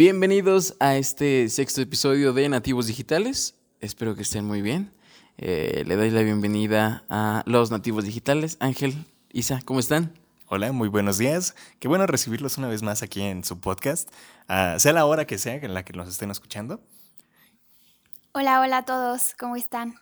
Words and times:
Bienvenidos 0.00 0.76
a 0.80 0.96
este 0.96 1.50
sexto 1.50 1.82
episodio 1.82 2.32
de 2.32 2.48
Nativos 2.48 2.86
Digitales. 2.86 3.54
Espero 3.80 4.14
que 4.14 4.22
estén 4.22 4.46
muy 4.46 4.62
bien. 4.62 4.94
Eh, 5.36 5.84
le 5.86 5.94
doy 5.94 6.08
la 6.08 6.22
bienvenida 6.22 7.04
a 7.10 7.42
los 7.44 7.70
nativos 7.70 8.04
digitales. 8.04 8.56
Ángel, 8.60 8.94
Isa, 9.30 9.60
¿cómo 9.62 9.78
están? 9.78 10.18
Hola, 10.46 10.72
muy 10.72 10.88
buenos 10.88 11.18
días. 11.18 11.54
Qué 11.80 11.86
bueno 11.86 12.06
recibirlos 12.06 12.56
una 12.56 12.66
vez 12.68 12.82
más 12.82 13.02
aquí 13.02 13.20
en 13.20 13.44
su 13.44 13.60
podcast, 13.60 14.08
ah, 14.48 14.76
sea 14.78 14.94
la 14.94 15.04
hora 15.04 15.26
que 15.26 15.36
sea 15.36 15.56
en 15.56 15.74
la 15.74 15.84
que 15.84 15.92
nos 15.92 16.08
estén 16.08 16.30
escuchando. 16.30 16.80
Hola, 18.32 18.62
hola 18.62 18.78
a 18.78 18.84
todos, 18.86 19.34
¿cómo 19.38 19.54
están? 19.54 19.96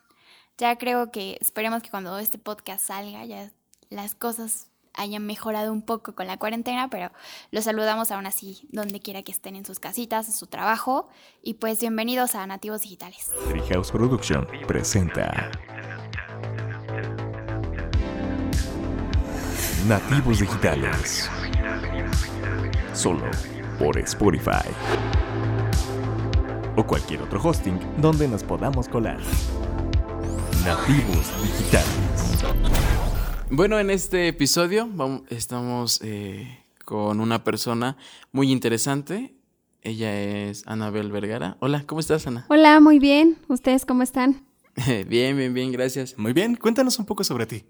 Ya 0.58 0.78
creo 0.78 1.10
que 1.10 1.38
esperemos 1.40 1.82
que 1.82 1.90
cuando 1.90 2.16
este 2.20 2.38
podcast 2.38 2.86
salga 2.86 3.24
ya 3.24 3.50
las 3.90 4.14
cosas 4.14 4.68
hayan 4.98 5.24
mejorado 5.24 5.72
un 5.72 5.80
poco 5.80 6.14
con 6.14 6.26
la 6.26 6.36
cuarentena, 6.36 6.90
pero 6.90 7.10
los 7.50 7.64
saludamos 7.64 8.10
aún 8.10 8.26
así 8.26 8.68
donde 8.70 9.00
quiera 9.00 9.22
que 9.22 9.32
estén 9.32 9.56
en 9.56 9.64
sus 9.64 9.78
casitas, 9.78 10.26
en 10.26 10.34
su 10.34 10.46
trabajo. 10.46 11.08
Y 11.42 11.54
pues 11.54 11.80
bienvenidos 11.80 12.34
a 12.34 12.46
Nativos 12.46 12.82
Digitales. 12.82 13.30
Treehouse 13.48 13.90
Production 13.90 14.46
presenta 14.66 15.50
Nativos 19.86 20.40
Digitales. 20.40 21.30
Solo 22.92 23.30
por 23.78 23.96
Spotify. 23.98 24.68
O 26.76 26.84
cualquier 26.84 27.22
otro 27.22 27.40
hosting 27.42 27.78
donde 27.98 28.28
nos 28.28 28.42
podamos 28.42 28.88
colar. 28.88 29.18
Nativos 30.64 31.32
Digitales. 31.42 32.97
Bueno, 33.50 33.78
en 33.78 33.88
este 33.88 34.28
episodio 34.28 34.90
estamos 35.30 36.00
eh, 36.04 36.58
con 36.84 37.18
una 37.18 37.44
persona 37.44 37.96
muy 38.30 38.52
interesante. 38.52 39.34
Ella 39.80 40.20
es 40.20 40.64
Anabel 40.66 41.10
Vergara. 41.10 41.56
Hola, 41.60 41.82
¿cómo 41.86 42.00
estás, 42.00 42.26
Ana? 42.26 42.44
Hola, 42.50 42.78
muy 42.80 42.98
bien. 42.98 43.38
¿Ustedes 43.48 43.86
cómo 43.86 44.02
están? 44.02 44.44
bien, 45.08 45.34
bien, 45.34 45.54
bien, 45.54 45.72
gracias. 45.72 46.18
Muy 46.18 46.34
bien, 46.34 46.56
cuéntanos 46.56 46.98
un 46.98 47.06
poco 47.06 47.24
sobre 47.24 47.46
ti. 47.46 47.64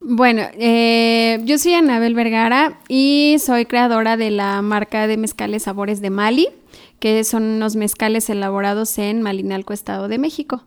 Bueno, 0.00 0.42
eh, 0.54 1.38
yo 1.44 1.58
soy 1.58 1.74
Anabel 1.74 2.14
Vergara 2.14 2.80
y 2.88 3.36
soy 3.40 3.66
creadora 3.66 4.16
de 4.16 4.30
la 4.30 4.62
marca 4.62 5.06
de 5.06 5.18
mezcales 5.18 5.64
Sabores 5.64 6.00
de 6.00 6.08
Mali, 6.08 6.48
que 6.98 7.24
son 7.24 7.42
unos 7.42 7.76
mezcales 7.76 8.30
elaborados 8.30 8.96
en 8.96 9.20
Malinalco, 9.20 9.74
Estado 9.74 10.08
de 10.08 10.16
México. 10.18 10.64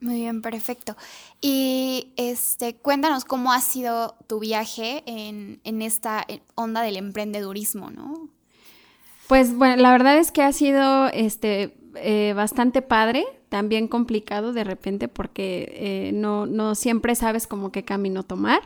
Muy 0.00 0.16
bien, 0.16 0.42
perfecto. 0.42 0.96
Y 1.40 2.12
este, 2.16 2.76
cuéntanos 2.76 3.24
cómo 3.24 3.52
ha 3.52 3.60
sido 3.60 4.14
tu 4.28 4.38
viaje 4.38 5.02
en, 5.06 5.82
esta 5.82 6.24
onda 6.54 6.82
del 6.82 6.96
emprendedurismo, 6.96 7.90
¿no? 7.90 8.28
Pues 9.26 9.54
bueno, 9.54 9.76
la 9.76 9.90
verdad 9.90 10.16
es 10.18 10.30
que 10.30 10.42
ha 10.42 10.52
sido 10.52 11.08
este 11.08 11.76
eh, 11.96 12.32
bastante 12.34 12.80
padre, 12.80 13.26
también 13.48 13.88
complicado 13.88 14.52
de 14.52 14.64
repente 14.64 15.08
porque 15.08 15.72
eh, 15.74 16.12
no, 16.12 16.46
no 16.46 16.74
siempre 16.74 17.14
sabes 17.14 17.46
como 17.46 17.72
qué 17.72 17.84
camino 17.84 18.22
tomar. 18.22 18.60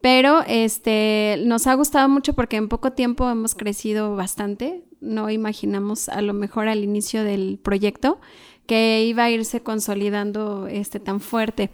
Pero 0.00 0.42
este 0.46 1.42
nos 1.46 1.66
ha 1.66 1.74
gustado 1.74 2.08
mucho 2.08 2.34
porque 2.34 2.56
en 2.56 2.68
poco 2.68 2.92
tiempo 2.92 3.30
hemos 3.30 3.54
crecido 3.54 4.14
bastante. 4.14 4.84
No 5.00 5.30
imaginamos 5.30 6.08
a 6.08 6.20
lo 6.20 6.34
mejor 6.34 6.68
al 6.68 6.84
inicio 6.84 7.24
del 7.24 7.58
proyecto 7.62 8.20
que 8.66 9.04
iba 9.04 9.24
a 9.24 9.30
irse 9.30 9.62
consolidando 9.62 10.66
este 10.66 11.00
tan 11.00 11.20
fuerte. 11.20 11.70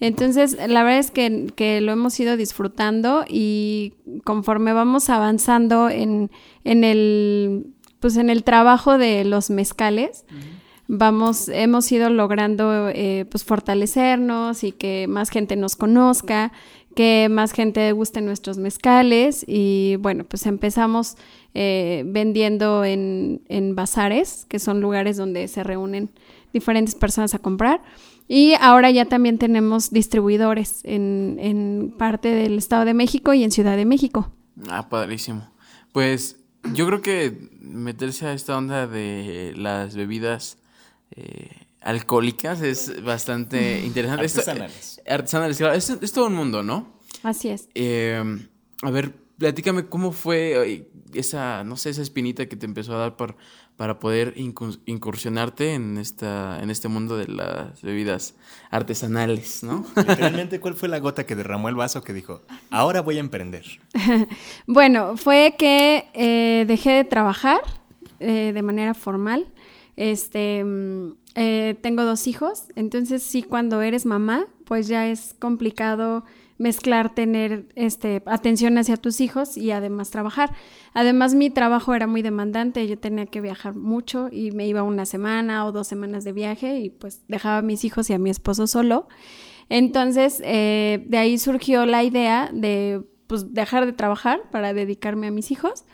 Entonces, 0.00 0.56
la 0.66 0.82
verdad 0.82 0.98
es 0.98 1.10
que, 1.10 1.80
lo 1.82 1.92
hemos 1.92 2.18
ido 2.18 2.36
disfrutando 2.36 3.24
y 3.28 3.92
conforme 4.24 4.72
vamos 4.72 5.10
avanzando 5.10 5.90
en, 5.90 6.30
en 6.64 6.84
el 6.84 7.66
pues 8.00 8.16
en 8.16 8.30
el 8.30 8.42
trabajo 8.44 8.98
de 8.98 9.24
los 9.24 9.50
mezcales, 9.50 10.24
vamos, 10.88 11.48
hemos 11.50 11.90
ido 11.92 12.10
logrando 12.10 12.88
eh, 12.88 13.26
pues 13.30 13.44
fortalecernos 13.44 14.64
y 14.64 14.72
que 14.72 15.06
más 15.06 15.28
gente 15.28 15.54
nos 15.54 15.76
conozca, 15.76 16.50
que 16.96 17.28
más 17.30 17.52
gente 17.52 17.92
guste 17.92 18.22
nuestros 18.22 18.56
mezcales 18.56 19.44
y 19.46 19.96
bueno, 20.00 20.24
pues 20.24 20.46
empezamos 20.46 21.16
eh, 21.54 22.02
vendiendo 22.06 22.84
en, 22.84 23.42
en 23.48 23.76
bazares, 23.76 24.46
que 24.48 24.58
son 24.58 24.80
lugares 24.80 25.18
donde 25.18 25.46
se 25.46 25.62
reúnen 25.62 26.10
diferentes 26.52 26.94
personas 26.94 27.34
a 27.34 27.38
comprar. 27.38 27.82
Y 28.28 28.54
ahora 28.60 28.90
ya 28.90 29.06
también 29.06 29.38
tenemos 29.38 29.90
distribuidores 29.90 30.80
en, 30.84 31.38
en 31.40 31.94
parte 31.98 32.28
del 32.28 32.58
Estado 32.58 32.84
de 32.84 32.94
México 32.94 33.34
y 33.34 33.42
en 33.42 33.50
Ciudad 33.50 33.76
de 33.76 33.84
México. 33.84 34.32
Ah, 34.68 34.88
padrísimo. 34.88 35.50
Pues 35.92 36.38
yo 36.72 36.86
creo 36.86 37.00
que 37.00 37.50
meterse 37.60 38.26
a 38.26 38.32
esta 38.32 38.56
onda 38.56 38.86
de 38.86 39.54
las 39.56 39.96
bebidas 39.96 40.58
eh, 41.10 41.50
alcohólicas 41.80 42.60
es 42.60 43.02
bastante 43.02 43.80
interesante. 43.84 44.24
Artesanales. 44.24 45.00
artesanales, 45.08 45.56
claro. 45.56 45.74
Es, 45.74 46.12
todo 46.12 46.26
un 46.26 46.34
mundo, 46.34 46.62
¿no? 46.62 47.00
Así 47.22 47.48
es. 47.48 47.68
Eh, 47.74 48.22
a 48.82 48.90
ver, 48.90 49.14
platícame 49.40 49.86
cómo 49.86 50.12
fue 50.12 50.86
esa, 51.14 51.64
no 51.64 51.78
sé, 51.78 51.88
esa 51.88 52.02
espinita 52.02 52.46
que 52.46 52.56
te 52.56 52.66
empezó 52.66 52.94
a 52.94 52.98
dar 52.98 53.16
por, 53.16 53.36
para 53.76 53.98
poder 53.98 54.34
incursionarte 54.36 55.72
en, 55.72 55.96
esta, 55.96 56.62
en 56.62 56.68
este 56.68 56.88
mundo 56.88 57.16
de 57.16 57.26
las 57.26 57.80
bebidas 57.80 58.34
artesanales, 58.70 59.64
¿no? 59.64 59.86
Realmente, 59.96 60.60
¿cuál 60.60 60.74
fue 60.74 60.90
la 60.90 60.98
gota 60.98 61.24
que 61.24 61.36
derramó 61.36 61.70
el 61.70 61.74
vaso 61.74 62.04
que 62.04 62.12
dijo, 62.12 62.42
ahora 62.70 63.00
voy 63.00 63.16
a 63.16 63.20
emprender? 63.20 63.64
bueno, 64.66 65.16
fue 65.16 65.54
que 65.58 66.04
eh, 66.12 66.66
dejé 66.68 66.90
de 66.90 67.04
trabajar 67.04 67.60
eh, 68.20 68.52
de 68.52 68.62
manera 68.62 68.92
formal. 68.92 69.46
Este, 69.96 70.62
mm, 70.62 71.14
eh, 71.36 71.78
tengo 71.80 72.04
dos 72.04 72.26
hijos, 72.26 72.64
entonces 72.76 73.22
sí, 73.22 73.42
cuando 73.42 73.80
eres 73.80 74.04
mamá, 74.04 74.44
pues 74.66 74.86
ya 74.86 75.08
es 75.08 75.34
complicado 75.38 76.24
mezclar 76.60 77.14
tener 77.14 77.64
este, 77.74 78.22
atención 78.26 78.76
hacia 78.76 78.98
tus 78.98 79.22
hijos 79.22 79.56
y 79.56 79.70
además 79.70 80.10
trabajar. 80.10 80.52
Además 80.92 81.34
mi 81.34 81.48
trabajo 81.48 81.94
era 81.94 82.06
muy 82.06 82.20
demandante, 82.20 82.86
yo 82.86 82.98
tenía 82.98 83.24
que 83.24 83.40
viajar 83.40 83.74
mucho 83.74 84.28
y 84.30 84.50
me 84.50 84.66
iba 84.68 84.82
una 84.82 85.06
semana 85.06 85.64
o 85.64 85.72
dos 85.72 85.88
semanas 85.88 86.22
de 86.22 86.32
viaje 86.32 86.80
y 86.80 86.90
pues 86.90 87.22
dejaba 87.28 87.58
a 87.58 87.62
mis 87.62 87.82
hijos 87.86 88.10
y 88.10 88.12
a 88.12 88.18
mi 88.18 88.28
esposo 88.28 88.66
solo. 88.66 89.08
Entonces 89.70 90.42
eh, 90.44 91.02
de 91.08 91.16
ahí 91.16 91.38
surgió 91.38 91.86
la 91.86 92.04
idea 92.04 92.50
de 92.52 93.08
pues 93.26 93.54
dejar 93.54 93.86
de 93.86 93.94
trabajar 93.94 94.42
para 94.50 94.74
dedicarme 94.74 95.28
a 95.28 95.30
mis 95.30 95.50
hijos, 95.50 95.86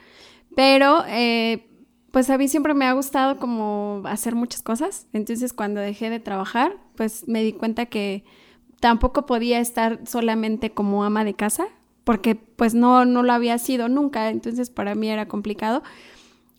pero 0.56 1.04
eh, 1.06 1.68
pues 2.10 2.28
a 2.28 2.38
mí 2.38 2.48
siempre 2.48 2.74
me 2.74 2.86
ha 2.86 2.92
gustado 2.92 3.38
como 3.38 4.02
hacer 4.04 4.34
muchas 4.34 4.62
cosas, 4.62 5.06
entonces 5.12 5.52
cuando 5.52 5.80
dejé 5.80 6.10
de 6.10 6.18
trabajar 6.18 6.76
pues 6.96 7.28
me 7.28 7.44
di 7.44 7.52
cuenta 7.52 7.86
que 7.86 8.24
tampoco 8.80 9.26
podía 9.26 9.60
estar 9.60 10.00
solamente 10.06 10.70
como 10.70 11.04
ama 11.04 11.24
de 11.24 11.34
casa, 11.34 11.66
porque 12.04 12.34
pues 12.34 12.74
no, 12.74 13.04
no 13.04 13.22
lo 13.22 13.32
había 13.32 13.58
sido 13.58 13.88
nunca, 13.88 14.30
entonces 14.30 14.70
para 14.70 14.94
mí 14.94 15.08
era 15.08 15.26
complicado. 15.26 15.82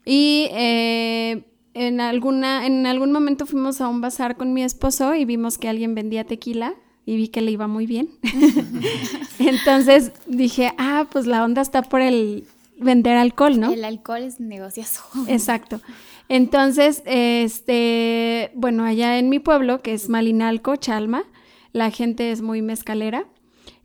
Y 0.05 0.47
eh, 0.51 1.43
en, 1.73 2.01
alguna, 2.01 2.65
en 2.65 2.85
algún 2.85 3.11
momento 3.11 3.45
fuimos 3.45 3.81
a 3.81 3.87
un 3.87 4.01
bazar 4.01 4.37
con 4.37 4.53
mi 4.53 4.63
esposo 4.63 5.15
y 5.15 5.25
vimos 5.25 5.57
que 5.57 5.69
alguien 5.69 5.95
vendía 5.95 6.23
tequila 6.23 6.75
y 7.05 7.15
vi 7.15 7.27
que 7.29 7.41
le 7.41 7.51
iba 7.51 7.67
muy 7.67 7.85
bien. 7.85 8.09
entonces 9.39 10.11
dije, 10.25 10.73
ah, 10.77 11.07
pues 11.11 11.27
la 11.27 11.43
onda 11.43 11.61
está 11.61 11.81
por 11.81 12.01
el 12.01 12.45
vender 12.79 13.15
alcohol, 13.15 13.59
¿no? 13.59 13.71
El 13.71 13.85
alcohol 13.85 14.23
es 14.23 14.39
negociazo. 14.39 15.03
Exacto. 15.27 15.81
Entonces, 16.29 17.03
este, 17.05 18.51
bueno, 18.53 18.83
allá 18.83 19.17
en 19.17 19.29
mi 19.29 19.39
pueblo, 19.39 19.81
que 19.81 19.93
es 19.93 20.09
Malinalco, 20.09 20.75
Chalma, 20.75 21.23
la 21.71 21.91
gente 21.91 22.31
es 22.31 22.41
muy 22.41 22.61
mezcalera 22.61 23.25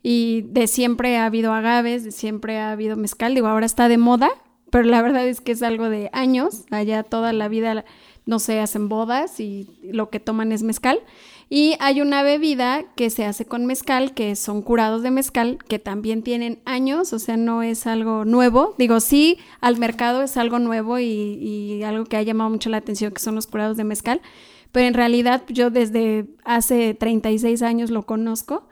y 0.01 0.41
de 0.49 0.67
siempre 0.67 1.17
ha 1.17 1.25
habido 1.25 1.53
agaves, 1.53 2.03
de 2.03 2.11
siempre 2.11 2.59
ha 2.59 2.71
habido 2.71 2.95
mezcal, 2.97 3.33
digo, 3.33 3.47
ahora 3.47 3.65
está 3.65 3.87
de 3.87 3.97
moda, 3.97 4.29
pero 4.69 4.85
la 4.85 5.01
verdad 5.01 5.25
es 5.27 5.39
que 5.39 5.53
es 5.53 5.63
algo 5.63 5.89
de 5.89 6.09
años, 6.13 6.65
allá 6.71 7.03
toda 7.03 7.31
la 7.31 7.47
vida, 7.47 7.85
no 8.25 8.39
se 8.39 8.59
hacen 8.59 8.89
bodas 8.89 9.39
y 9.39 9.67
lo 9.83 10.09
que 10.09 10.19
toman 10.19 10.51
es 10.51 10.63
mezcal. 10.63 10.99
Y 11.49 11.75
hay 11.79 12.01
una 12.01 12.23
bebida 12.23 12.83
que 12.95 13.09
se 13.09 13.25
hace 13.25 13.45
con 13.45 13.65
mezcal, 13.65 14.13
que 14.13 14.35
son 14.35 14.61
curados 14.61 15.03
de 15.03 15.11
mezcal, 15.11 15.59
que 15.67 15.77
también 15.77 16.23
tienen 16.23 16.59
años, 16.65 17.13
o 17.13 17.19
sea, 17.19 17.37
no 17.37 17.61
es 17.61 17.85
algo 17.85 18.25
nuevo. 18.25 18.73
Digo, 18.77 18.99
sí, 18.99 19.37
al 19.61 19.77
mercado 19.77 20.23
es 20.23 20.37
algo 20.37 20.57
nuevo 20.57 20.97
y, 20.99 21.05
y 21.05 21.83
algo 21.83 22.05
que 22.05 22.17
ha 22.17 22.23
llamado 22.23 22.49
mucho 22.49 22.69
la 22.69 22.77
atención, 22.77 23.11
que 23.11 23.21
son 23.21 23.35
los 23.35 23.45
curados 23.45 23.77
de 23.77 23.83
mezcal 23.83 24.21
pero 24.73 24.87
en 24.87 24.95
realidad 24.95 25.43
yo 25.47 25.69
desde 25.69 26.25
hace 26.43 26.95
36 26.95 27.61
años 27.61 27.91
lo 27.91 28.03
conozco. 28.03 28.67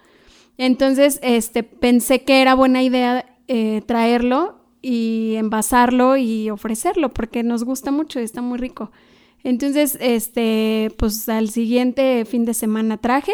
Entonces, 0.58 1.20
este, 1.22 1.64
pensé 1.64 2.24
que 2.24 2.42
era 2.42 2.56
buena 2.56 2.82
idea 2.84 3.26
eh, 3.48 3.82
traerlo 3.86 4.60
y 4.82 5.36
envasarlo 5.36 6.18
y 6.18 6.50
ofrecerlo 6.50 7.14
porque 7.14 7.44
nos 7.44 7.64
gusta 7.64 7.92
mucho 7.92 8.20
y 8.20 8.24
está 8.24 8.42
muy 8.42 8.58
rico. 8.58 8.92
Entonces, 9.44 9.96
este, 10.02 10.92
pues 10.98 11.30
al 11.30 11.50
siguiente 11.50 12.26
fin 12.26 12.46
de 12.46 12.56
semana 12.56 12.98
traje, 12.98 13.34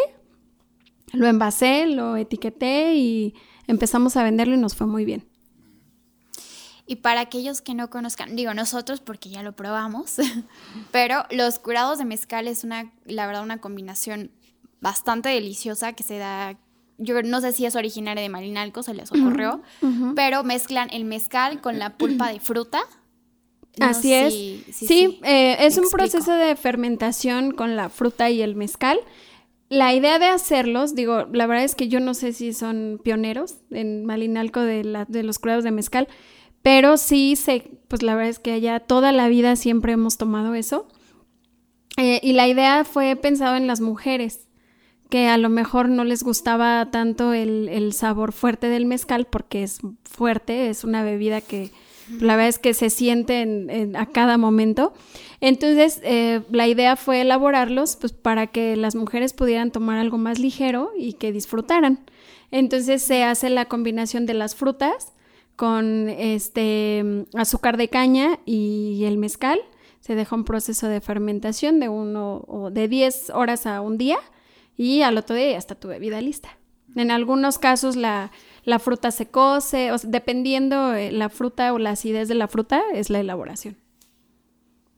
lo 1.14 1.26
envasé, 1.26 1.86
lo 1.86 2.16
etiqueté 2.16 2.96
y 2.96 3.34
empezamos 3.66 4.16
a 4.18 4.22
venderlo 4.22 4.54
y 4.54 4.58
nos 4.58 4.76
fue 4.76 4.86
muy 4.86 5.06
bien. 5.06 5.27
Y 6.90 6.96
para 6.96 7.20
aquellos 7.20 7.60
que 7.60 7.74
no 7.74 7.90
conozcan, 7.90 8.34
digo 8.34 8.54
nosotros 8.54 9.00
porque 9.00 9.28
ya 9.28 9.42
lo 9.42 9.52
probamos, 9.52 10.16
pero 10.90 11.24
los 11.30 11.58
curados 11.58 11.98
de 11.98 12.04
mezcal 12.06 12.48
es 12.48 12.64
una, 12.64 12.90
la 13.04 13.26
verdad, 13.26 13.42
una 13.44 13.58
combinación 13.60 14.30
bastante 14.80 15.28
deliciosa 15.28 15.92
que 15.92 16.02
se 16.02 16.16
da, 16.18 16.56
yo 16.96 17.22
no 17.22 17.40
sé 17.42 17.52
si 17.52 17.66
es 17.66 17.76
originaria 17.76 18.22
de 18.22 18.28
Malinalco, 18.30 18.82
se 18.82 18.94
les 18.94 19.10
ocurrió, 19.12 19.60
pero 20.16 20.44
mezclan 20.44 20.88
el 20.90 21.04
mezcal 21.04 21.60
con 21.60 21.78
la 21.78 21.96
pulpa 21.98 22.32
de 22.32 22.40
fruta. 22.40 22.80
No 23.78 23.86
Así 23.86 24.12
es. 24.12 24.32
Sí, 24.74 25.20
eh, 25.24 25.56
es 25.60 25.76
un 25.78 25.84
explico. 25.84 26.10
proceso 26.10 26.32
de 26.32 26.56
fermentación 26.56 27.52
con 27.52 27.76
la 27.76 27.90
fruta 27.90 28.28
y 28.30 28.40
el 28.42 28.56
mezcal. 28.56 28.98
La 29.68 29.92
idea 29.94 30.18
de 30.18 30.26
hacerlos, 30.26 30.94
digo, 30.94 31.26
la 31.32 31.46
verdad 31.46 31.64
es 31.64 31.74
que 31.74 31.88
yo 31.88 32.00
no 32.00 32.14
sé 32.14 32.32
si 32.32 32.52
son 32.54 32.98
pioneros 33.04 33.56
en 33.70 34.06
Malinalco 34.06 34.60
de, 34.62 34.82
la- 34.84 35.04
de 35.04 35.22
los 35.22 35.38
curados 35.38 35.62
de 35.62 35.70
mezcal, 35.70 36.08
pero 36.62 36.96
sí 36.96 37.36
sé, 37.36 37.70
pues 37.88 38.02
la 38.02 38.14
verdad 38.14 38.30
es 38.30 38.38
que 38.38 38.52
allá 38.52 38.80
toda 38.80 39.12
la 39.12 39.28
vida 39.28 39.56
siempre 39.56 39.92
hemos 39.92 40.16
tomado 40.18 40.54
eso. 40.54 40.86
Eh, 41.96 42.20
y 42.22 42.32
la 42.32 42.46
idea 42.46 42.84
fue 42.84 43.16
pensado 43.16 43.56
en 43.56 43.66
las 43.66 43.80
mujeres, 43.80 44.46
que 45.10 45.26
a 45.28 45.38
lo 45.38 45.48
mejor 45.48 45.88
no 45.88 46.04
les 46.04 46.22
gustaba 46.22 46.90
tanto 46.90 47.32
el, 47.32 47.68
el 47.68 47.92
sabor 47.92 48.32
fuerte 48.32 48.68
del 48.68 48.86
mezcal 48.86 49.26
porque 49.26 49.62
es 49.62 49.80
fuerte, 50.04 50.68
es 50.68 50.84
una 50.84 51.02
bebida 51.02 51.40
que 51.40 51.70
la 52.20 52.36
verdad 52.36 52.48
es 52.48 52.58
que 52.58 52.72
se 52.72 52.88
siente 52.88 53.40
en- 53.42 53.68
en- 53.68 53.96
a 53.96 54.06
cada 54.06 54.38
momento. 54.38 54.92
Entonces, 55.40 56.00
eh, 56.04 56.40
la 56.50 56.66
idea 56.66 56.96
fue 56.96 57.20
elaborarlos 57.20 57.96
pues, 57.96 58.12
para 58.12 58.46
que 58.46 58.76
las 58.76 58.94
mujeres 58.94 59.32
pudieran 59.34 59.70
tomar 59.72 59.98
algo 59.98 60.18
más 60.18 60.38
ligero 60.38 60.90
y 60.96 61.14
que 61.14 61.32
disfrutaran. 61.32 62.00
Entonces, 62.50 63.02
se 63.02 63.24
hace 63.24 63.50
la 63.50 63.66
combinación 63.66 64.24
de 64.24 64.34
las 64.34 64.54
frutas 64.54 65.12
con 65.58 66.08
este 66.08 67.26
azúcar 67.34 67.76
de 67.78 67.88
caña 67.88 68.38
y 68.46 69.02
el 69.04 69.18
mezcal. 69.18 69.58
Se 69.98 70.14
deja 70.14 70.36
un 70.36 70.44
proceso 70.44 70.86
de 70.86 71.00
fermentación 71.00 71.80
de 71.80 71.88
uno 71.88 72.44
o 72.46 72.70
de 72.70 72.86
10 72.86 73.30
horas 73.30 73.66
a 73.66 73.80
un 73.80 73.98
día 73.98 74.18
y 74.76 75.02
al 75.02 75.18
otro 75.18 75.34
día 75.34 75.50
ya 75.50 75.58
está 75.58 75.74
tu 75.74 75.88
bebida 75.88 76.20
lista. 76.20 76.56
En 76.94 77.10
algunos 77.10 77.58
casos 77.58 77.96
la, 77.96 78.30
la 78.62 78.78
fruta 78.78 79.10
se 79.10 79.26
cose, 79.26 79.90
o 79.90 79.98
sea, 79.98 80.08
dependiendo 80.08 80.94
eh, 80.94 81.10
la 81.10 81.28
fruta 81.28 81.72
o 81.72 81.78
la 81.80 81.90
acidez 81.90 82.28
de 82.28 82.36
la 82.36 82.46
fruta 82.46 82.80
es 82.94 83.10
la 83.10 83.18
elaboración. 83.18 83.76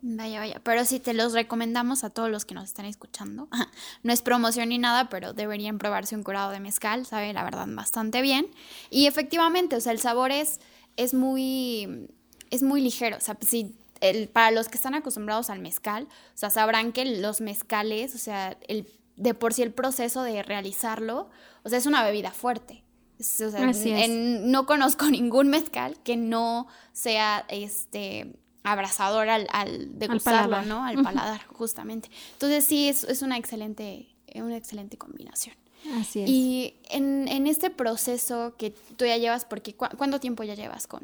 Vaya, 0.03 0.39
vaya, 0.41 0.61
pero 0.65 0.85
sí 0.87 0.99
te 0.99 1.13
los 1.13 1.35
recomendamos 1.35 2.05
a 2.05 2.11
todos 2.11 2.31
los 2.31 2.45
que 2.47 2.55
nos 2.55 2.65
están 2.65 2.87
escuchando. 2.87 3.49
No 4.03 4.13
es 4.15 4.23
promoción 4.23 4.71
ni 4.71 4.79
nada, 4.79 5.09
pero 5.11 5.35
deberían 5.35 5.79
probarse 5.79 6.17
un 6.17 6.23
curado 6.23 6.51
de 6.53 6.61
mezcal, 6.61 7.05
sabe 7.05 7.33
la 7.35 7.45
verdad 7.45 7.67
bastante 7.69 8.23
bien. 8.23 8.47
Y 8.89 9.07
efectivamente, 9.07 9.77
o 9.77 9.81
sea, 9.81 9.93
el 9.93 10.01
sabor 10.01 10.31
es, 10.33 10.61
es 10.97 11.13
muy 11.15 12.09
es 12.51 12.63
muy 12.63 12.81
ligero, 12.81 13.17
o 13.17 13.21
sea, 13.21 13.37
si 13.47 13.77
el, 14.01 14.29
para 14.29 14.51
los 14.51 14.69
que 14.69 14.77
están 14.77 14.95
acostumbrados 14.95 15.51
al 15.51 15.61
mezcal, 15.61 16.09
o 16.35 16.37
sea, 16.39 16.51
sabrán 16.51 16.93
que 16.93 17.05
los 17.05 17.41
mezcales, 17.41 18.15
o 18.15 18.19
sea, 18.19 18.57
el 18.67 18.89
de 19.17 19.35
por 19.35 19.53
sí 19.55 19.63
el 19.63 19.73
proceso 19.73 20.23
de 20.23 20.43
realizarlo, 20.43 21.29
o 21.63 21.69
sea, 21.69 21.79
es 21.79 21.87
una 21.87 22.03
bebida 22.03 22.31
fuerte. 22.33 22.83
O 23.21 23.23
sea, 23.23 23.69
Así 23.69 23.91
es. 23.93 24.07
en- 24.09 24.51
no 24.51 24.65
conozco 24.65 25.05
ningún 25.11 25.49
mezcal 25.49 25.97
que 26.03 26.17
no 26.17 26.67
sea 26.93 27.45
este 27.51 28.35
abrasador 28.63 29.29
al, 29.29 29.47
al 29.53 29.99
degustarlo, 29.99 30.51
paladar. 30.51 30.67
¿no? 30.67 30.85
Al 30.85 31.03
paladar, 31.03 31.45
justamente. 31.47 32.11
Entonces 32.33 32.65
sí, 32.65 32.89
es, 32.89 33.05
es 33.05 33.23
una 33.23 33.37
excelente, 33.39 34.09
una 34.35 34.57
excelente 34.57 34.97
combinación. 34.99 35.55
Así 35.95 36.21
es. 36.21 36.29
Y 36.29 36.75
en, 36.91 37.27
en 37.29 37.47
este 37.47 37.71
proceso 37.71 38.55
que 38.59 38.71
tú 38.97 39.07
ya 39.07 39.17
llevas, 39.17 39.45
porque 39.47 39.75
¿cu- 39.75 39.87
¿cuánto 39.97 40.21
tiempo 40.21 40.43
ya 40.43 40.55
llevas 40.55 40.87
con 40.87 41.01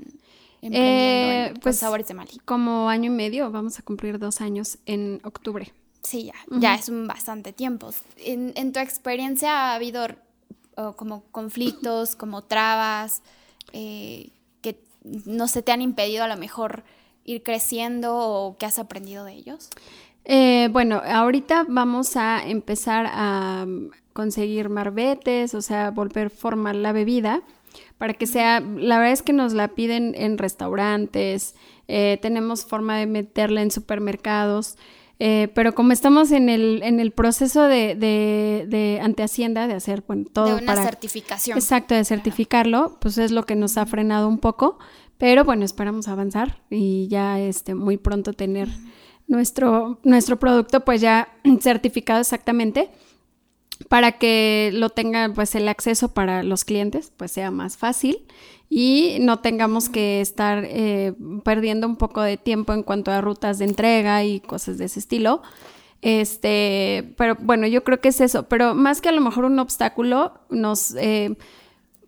emprendiendo 0.60 1.26
Eh, 1.32 1.46
en- 1.48 1.54
pues, 1.60 1.78
Sabores 1.78 2.06
de 2.08 2.14
Mali? 2.14 2.38
Como 2.44 2.88
año 2.90 3.06
y 3.10 3.14
medio, 3.14 3.50
vamos 3.50 3.78
a 3.78 3.82
cumplir 3.82 4.18
dos 4.18 4.40
años 4.42 4.78
en 4.86 5.20
octubre. 5.24 5.72
Sí, 6.02 6.24
ya, 6.26 6.34
ya 6.60 6.74
es 6.76 6.88
un 6.88 7.06
bastante 7.08 7.52
tiempo. 7.52 7.90
En, 8.18 8.52
en 8.56 8.72
tu 8.72 8.78
experiencia 8.80 9.70
ha 9.72 9.74
habido 9.74 10.06
oh, 10.76 10.92
como 10.94 11.24
conflictos, 11.32 12.14
como 12.14 12.44
trabas, 12.44 13.22
eh, 13.72 14.30
que 14.60 14.78
no 15.24 15.48
se 15.48 15.62
te 15.62 15.72
han 15.72 15.82
impedido 15.82 16.22
a 16.22 16.28
lo 16.28 16.36
mejor 16.36 16.84
ir 17.26 17.42
creciendo 17.42 18.16
o 18.16 18.56
que 18.56 18.64
has 18.64 18.78
aprendido 18.78 19.24
de 19.24 19.34
ellos? 19.34 19.68
Eh, 20.24 20.68
bueno, 20.72 21.02
ahorita 21.04 21.66
vamos 21.68 22.16
a 22.16 22.42
empezar 22.46 23.06
a 23.08 23.66
conseguir 24.12 24.70
marbetes, 24.70 25.54
o 25.54 25.60
sea, 25.60 25.90
volver 25.90 26.30
formal 26.30 26.82
la 26.82 26.92
bebida 26.92 27.42
para 27.98 28.14
que 28.14 28.26
sea, 28.26 28.60
la 28.60 28.98
verdad 28.98 29.12
es 29.12 29.22
que 29.22 29.32
nos 29.32 29.52
la 29.52 29.68
piden 29.68 30.14
en 30.16 30.38
restaurantes, 30.38 31.54
eh, 31.88 32.18
tenemos 32.20 32.64
forma 32.64 32.98
de 32.98 33.06
meterla 33.06 33.62
en 33.62 33.70
supermercados, 33.70 34.76
eh, 35.18 35.48
pero 35.54 35.74
como 35.74 35.92
estamos 35.92 36.30
en 36.30 36.50
el, 36.50 36.82
en 36.82 37.00
el 37.00 37.10
proceso 37.10 37.62
de, 37.62 37.94
de, 37.94 38.66
de 38.68 39.00
ante 39.02 39.22
Hacienda, 39.22 39.66
de 39.66 39.72
hacer 39.74 40.04
bueno, 40.06 40.26
todo 40.30 40.56
de 40.56 40.62
una 40.62 40.74
para... 40.74 40.84
certificación. 40.84 41.56
Exacto, 41.56 41.94
de 41.94 42.04
certificarlo, 42.04 42.98
pues 43.00 43.16
es 43.16 43.30
lo 43.30 43.44
que 43.44 43.56
nos 43.56 43.78
ha 43.78 43.86
frenado 43.86 44.28
un 44.28 44.38
poco, 44.38 44.78
pero 45.18 45.44
bueno, 45.44 45.64
esperamos 45.64 46.08
avanzar 46.08 46.60
y 46.70 47.08
ya 47.08 47.40
este 47.40 47.74
muy 47.74 47.96
pronto 47.96 48.32
tener 48.32 48.68
nuestro, 49.26 49.98
nuestro 50.02 50.38
producto 50.38 50.84
pues 50.84 51.00
ya 51.00 51.28
certificado 51.60 52.20
exactamente 52.20 52.90
para 53.88 54.12
que 54.12 54.70
lo 54.72 54.90
tenga 54.90 55.30
pues 55.34 55.54
el 55.54 55.68
acceso 55.68 56.14
para 56.14 56.42
los 56.42 56.64
clientes 56.64 57.12
pues 57.16 57.32
sea 57.32 57.50
más 57.50 57.76
fácil 57.76 58.26
y 58.68 59.18
no 59.20 59.40
tengamos 59.40 59.88
que 59.88 60.20
estar 60.20 60.64
eh, 60.66 61.14
perdiendo 61.44 61.86
un 61.86 61.96
poco 61.96 62.22
de 62.22 62.36
tiempo 62.36 62.72
en 62.72 62.82
cuanto 62.82 63.10
a 63.10 63.20
rutas 63.20 63.58
de 63.58 63.66
entrega 63.66 64.24
y 64.24 64.40
cosas 64.40 64.78
de 64.78 64.86
ese 64.86 64.98
estilo. 64.98 65.42
Este, 66.02 67.14
pero 67.16 67.36
bueno, 67.40 67.66
yo 67.66 67.84
creo 67.84 68.00
que 68.00 68.08
es 68.08 68.20
eso, 68.20 68.44
pero 68.48 68.74
más 68.74 69.00
que 69.00 69.08
a 69.08 69.12
lo 69.12 69.20
mejor 69.20 69.44
un 69.44 69.58
obstáculo, 69.58 70.40
nos, 70.50 70.94
eh, 70.96 71.36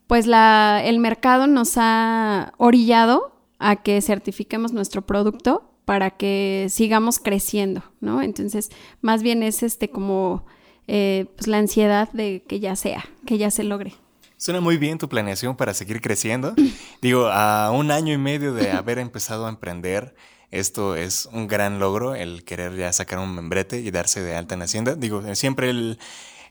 pues 0.08 0.26
la, 0.26 0.82
el 0.84 0.98
mercado 0.98 1.46
nos 1.46 1.74
ha 1.76 2.54
orillado 2.56 3.36
a 3.58 3.76
que 3.76 4.00
certifiquemos 4.00 4.72
nuestro 4.72 5.02
producto 5.02 5.70
para 5.84 6.10
que 6.10 6.66
sigamos 6.70 7.18
creciendo, 7.18 7.82
¿no? 8.00 8.22
Entonces, 8.22 8.70
más 9.00 9.22
bien 9.22 9.42
es 9.42 9.62
este 9.62 9.90
como 9.90 10.44
eh, 10.86 11.26
pues 11.36 11.46
la 11.46 11.58
ansiedad 11.58 12.10
de 12.12 12.42
que 12.48 12.58
ya 12.58 12.74
sea, 12.74 13.04
que 13.26 13.38
ya 13.38 13.50
se 13.50 13.64
logre. 13.64 13.94
Suena 14.38 14.60
muy 14.60 14.78
bien 14.78 14.98
tu 14.98 15.08
planeación 15.08 15.56
para 15.56 15.74
seguir 15.74 16.00
creciendo. 16.00 16.54
Digo, 17.02 17.26
a 17.26 17.70
un 17.70 17.90
año 17.90 18.14
y 18.14 18.18
medio 18.18 18.54
de 18.54 18.70
haber 18.70 18.98
empezado 18.98 19.44
a 19.46 19.50
emprender, 19.50 20.14
esto 20.50 20.96
es 20.96 21.28
un 21.32 21.48
gran 21.48 21.78
logro, 21.78 22.14
el 22.14 22.44
querer 22.44 22.74
ya 22.76 22.90
sacar 22.94 23.18
un 23.18 23.34
membrete 23.34 23.80
y 23.80 23.90
darse 23.90 24.22
de 24.22 24.34
alta 24.34 24.54
en 24.54 24.62
Hacienda. 24.62 24.94
Digo, 24.94 25.34
siempre 25.34 25.68
el, 25.68 25.98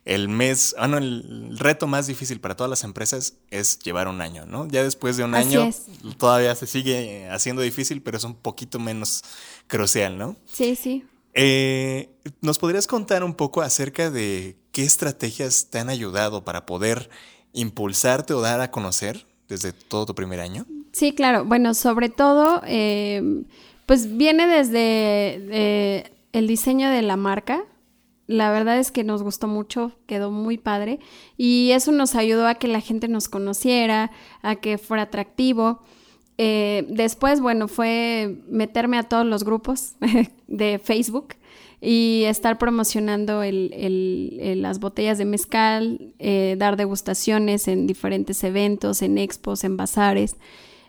el 0.08 0.30
mes, 0.30 0.74
ah, 0.78 0.88
no, 0.88 0.98
el 0.98 1.58
reto 1.60 1.86
más 1.86 2.08
difícil 2.08 2.40
para 2.40 2.56
todas 2.56 2.70
las 2.70 2.86
empresas 2.86 3.34
es 3.52 3.78
llevar 3.80 4.08
un 4.08 4.22
año, 4.22 4.46
¿no? 4.46 4.66
Ya 4.70 4.82
después 4.82 5.18
de 5.18 5.26
un 5.26 5.36
Así 5.36 5.50
año 5.50 5.64
es. 5.66 5.84
todavía 6.18 6.56
se 6.56 6.66
sigue 6.66 7.28
haciendo 7.30 7.62
difícil, 7.62 8.02
pero 8.02 8.16
es 8.18 8.24
un 8.24 8.34
poquito 8.36 8.80
menos 8.80 9.24
crucial, 9.68 10.18
¿no? 10.18 10.38
Sí, 10.50 10.78
sí. 10.78 11.04
Eh, 11.34 12.10
¿Nos 12.40 12.58
podrías 12.58 12.88
contar 12.88 13.22
un 13.22 13.34
poco 13.34 13.62
acerca 13.62 14.10
de 14.10 14.56
qué 14.72 14.84
estrategias 14.84 15.68
te 15.70 15.80
han 15.80 15.90
ayudado 15.90 16.46
para 16.46 16.66
poder 16.66 17.10
impulsarte 17.52 18.34
o 18.34 18.40
dar 18.40 18.62
a 18.62 18.72
conocer 18.72 19.28
desde 19.50 19.74
todo 19.74 20.06
tu 20.06 20.16
primer 20.16 20.40
año? 20.40 20.66
Sí, 20.94 21.12
claro. 21.12 21.44
Bueno, 21.44 21.74
sobre 21.74 22.08
todo, 22.08 22.62
eh, 22.66 23.44
pues 23.86 24.16
viene 24.16 24.48
desde 24.48 24.80
eh, 25.52 26.12
el 26.32 26.48
diseño 26.48 26.90
de 26.90 27.02
la 27.02 27.18
marca. 27.18 27.62
La 28.28 28.52
verdad 28.52 28.78
es 28.78 28.92
que 28.92 29.04
nos 29.06 29.24
gustó 29.24 29.48
mucho, 29.48 29.94
quedó 30.06 30.32
muy 30.32 30.58
padre 30.58 31.00
y 31.38 31.72
eso 31.72 31.92
nos 31.94 32.14
ayudó 32.16 32.46
a 32.48 32.56
que 32.56 32.68
la 32.68 32.82
gente 32.82 33.08
nos 33.08 33.30
conociera, 33.30 34.12
a 34.42 34.56
que 34.58 34.78
fuera 34.78 35.04
atractivo. 35.04 35.82
Eh, 36.38 36.86
después, 36.90 37.40
bueno, 37.42 37.68
fue 37.68 38.38
meterme 38.50 38.98
a 38.98 39.04
todos 39.04 39.26
los 39.26 39.44
grupos 39.44 39.94
de 40.48 40.78
Facebook 40.84 41.36
y 41.82 42.24
estar 42.26 42.58
promocionando 42.58 43.44
el- 43.44 43.72
el- 43.74 44.38
el- 44.42 44.62
las 44.62 44.80
botellas 44.80 45.18
de 45.18 45.26
mezcal, 45.26 46.14
eh, 46.20 46.56
dar 46.60 46.76
degustaciones 46.76 47.68
en 47.68 47.88
diferentes 47.88 48.44
eventos, 48.44 49.02
en 49.02 49.18
expos, 49.18 49.64
en 49.64 49.78
bazares. 49.78 50.36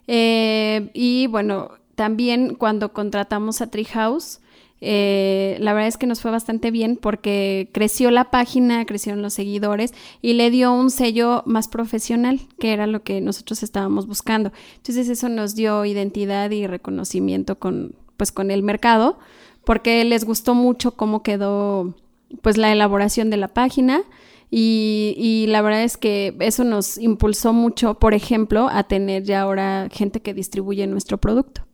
Eh, 0.07 0.91
y 0.95 1.27
bueno, 1.29 1.71
también 1.95 2.55
cuando 2.55 2.93
contratamos 2.93 3.61
a 3.61 3.69
Treehouse, 3.71 4.41
eh, 4.81 5.57
la 5.61 5.73
verdad 5.73 5.89
es 5.89 5.97
que 5.97 6.07
nos 6.07 6.21
fue 6.21 6.31
bastante 6.31 6.71
bien 6.71 6.97
porque 6.97 7.69
creció 7.73 8.11
la 8.11 8.31
página, 8.31 8.85
crecieron 8.87 9.23
los 9.23 9.35
seguidores 9.35 9.93
y 10.23 10.35
le 10.35 10.51
dio 10.51 10.73
un 10.73 10.91
sello 10.91 11.43
más 11.47 11.69
profesional, 11.69 12.41
que 12.59 12.73
era 12.73 12.87
lo 12.87 13.03
que 13.03 13.21
nosotros 13.21 13.63
estábamos 13.63 14.07
buscando. 14.07 14.53
Entonces 14.77 15.09
eso 15.09 15.29
nos 15.29 15.55
dio 15.55 15.85
identidad 15.85 16.51
y 16.51 16.67
reconocimiento 16.67 17.59
con, 17.59 17.95
pues, 18.17 18.31
con 18.31 18.51
el 18.51 18.63
mercado, 18.63 19.19
porque 19.65 20.05
les 20.05 20.25
gustó 20.25 20.55
mucho 20.55 20.93
cómo 20.93 21.23
quedó 21.23 21.95
pues 22.43 22.57
la 22.57 22.73
elaboración 22.73 23.31
de 23.31 23.37
la 23.37 23.49
página. 23.49 24.03
Y, 24.51 25.15
y, 25.19 25.47
la 25.49 25.61
verdad 25.61 25.83
es 25.83 25.99
que 25.99 26.35
eso 26.41 26.65
nos 26.65 26.97
impulsó 26.97 27.53
mucho, 27.53 27.99
por 27.99 28.15
ejemplo, 28.15 28.71
a 28.71 28.85
tener 28.85 29.25
ya 29.25 29.43
ahora 29.43 29.89
gente 29.93 30.23
que 30.23 30.33
distribuye 30.33 30.87
nuestro 30.87 31.19
producto. 31.19 31.67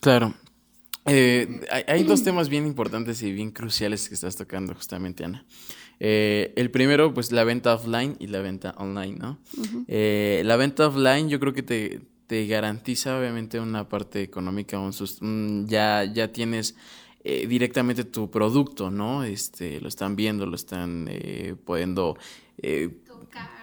Claro. 0.00 0.32
Eh, 1.08 1.60
hay, 1.86 2.04
dos 2.04 2.22
temas 2.22 2.48
bien 2.48 2.66
importantes 2.66 3.22
y 3.22 3.32
bien 3.32 3.50
cruciales 3.50 4.08
que 4.08 4.14
estás 4.14 4.36
tocando 4.36 4.74
justamente, 4.74 5.24
Ana. 5.24 5.44
Eh, 6.00 6.52
el 6.56 6.70
primero, 6.70 7.12
pues 7.12 7.32
la 7.32 7.44
venta 7.44 7.74
offline 7.74 8.16
y 8.18 8.28
la 8.28 8.40
venta 8.40 8.74
online, 8.78 9.16
¿no? 9.16 9.38
Eh, 9.88 10.42
la 10.44 10.56
venta 10.56 10.88
offline 10.88 11.28
yo 11.28 11.40
creo 11.40 11.52
que 11.52 11.62
te, 11.62 12.00
te 12.26 12.46
garantiza 12.46 13.18
obviamente 13.18 13.58
una 13.58 13.88
parte 13.88 14.22
económica, 14.22 14.78
un, 14.78 15.66
ya, 15.66 16.04
ya 16.04 16.32
tienes 16.32 16.76
eh, 17.24 17.46
directamente 17.46 18.04
tu 18.04 18.30
producto, 18.30 18.90
¿no? 18.90 19.24
Este, 19.24 19.80
lo 19.80 19.88
están 19.88 20.14
viendo, 20.16 20.46
lo 20.46 20.56
están 20.56 21.08
pudiendo... 21.64 22.16
Eh, 22.60 22.90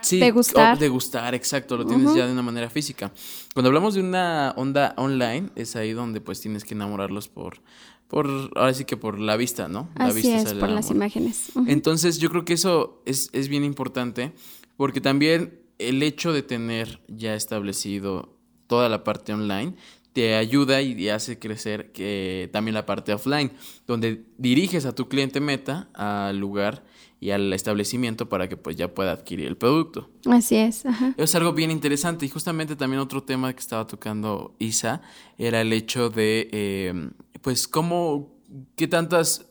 sí, 0.01 0.20
degustar. 0.20 0.77
degustar, 0.79 1.34
exacto, 1.36 1.77
lo 1.77 1.86
tienes 1.86 2.13
ya 2.15 2.25
de 2.25 2.34
una 2.34 2.41
manera 2.41 2.70
física. 2.70 3.12
Cuando 3.53 3.70
hablamos 3.70 3.96
de 3.96 4.01
una 4.01 4.53
onda 4.58 4.94
online, 4.98 5.50
es 5.55 5.75
ahí 5.75 5.94
donde 5.94 6.22
pues 6.22 6.41
tienes 6.41 6.63
que 6.63 6.74
enamorarlos 6.74 7.27
por, 7.27 7.62
por, 8.08 8.27
ahora 8.55 8.74
sí 8.74 8.86
que 8.86 8.98
por 8.98 9.20
la 9.20 9.38
vista, 9.38 9.67
¿no? 9.67 9.89
La 9.98 10.05
Así 10.05 10.32
es, 10.32 10.53
por 10.53 10.70
las 10.70 10.91
imágenes. 10.91 11.51
Entonces 11.67 12.20
yo 12.20 12.29
creo 12.29 12.46
que 12.46 12.53
eso 12.53 13.01
es, 13.05 13.29
es 13.34 13.48
bien 13.48 13.63
importante 13.63 14.34
porque 14.77 15.01
también 15.01 15.60
el 15.79 16.01
hecho 16.03 16.34
de 16.34 16.44
tener 16.44 17.01
ya 17.08 17.36
establecido 17.36 18.38
toda 18.67 18.89
la 18.89 19.03
parte 19.03 19.34
online 19.34 19.75
te 20.13 20.36
ayuda 20.36 20.82
y 20.82 21.10
hace 21.10 21.39
crecer 21.39 21.91
que 21.91 22.50
también 22.53 22.74
la 22.74 22.86
parte 22.86 23.13
offline, 23.13 23.51
donde 23.86 24.24
diriges 24.38 24.86
a 24.86 24.96
tu 24.96 25.10
cliente 25.10 25.41
meta 25.41 25.89
al 25.94 26.39
lugar 26.39 26.86
y 27.20 27.32
al 27.32 27.52
establecimiento 27.54 28.30
para 28.30 28.48
que 28.50 28.58
pues 28.58 28.76
ya 28.76 28.94
pueda 28.94 29.12
adquirir 29.12 29.48
el 29.48 29.58
producto. 29.58 30.10
Así 30.26 30.56
es. 30.58 30.84
Es 31.18 31.36
algo 31.36 31.54
bien 31.54 31.72
interesante 31.72 32.26
y 32.26 32.30
justamente 32.30 32.76
también 32.76 33.00
otro 33.00 33.24
tema 33.24 33.54
que 33.54 33.60
estaba 33.60 33.88
tocando 33.88 34.56
Isa 34.60 35.02
era 35.38 35.62
el 35.62 35.74
hecho 35.74 36.10
de 36.10 36.50
eh, 36.52 37.10
pues 37.42 37.68
cómo, 37.68 38.36
qué 38.76 38.88
tantas 38.88 39.46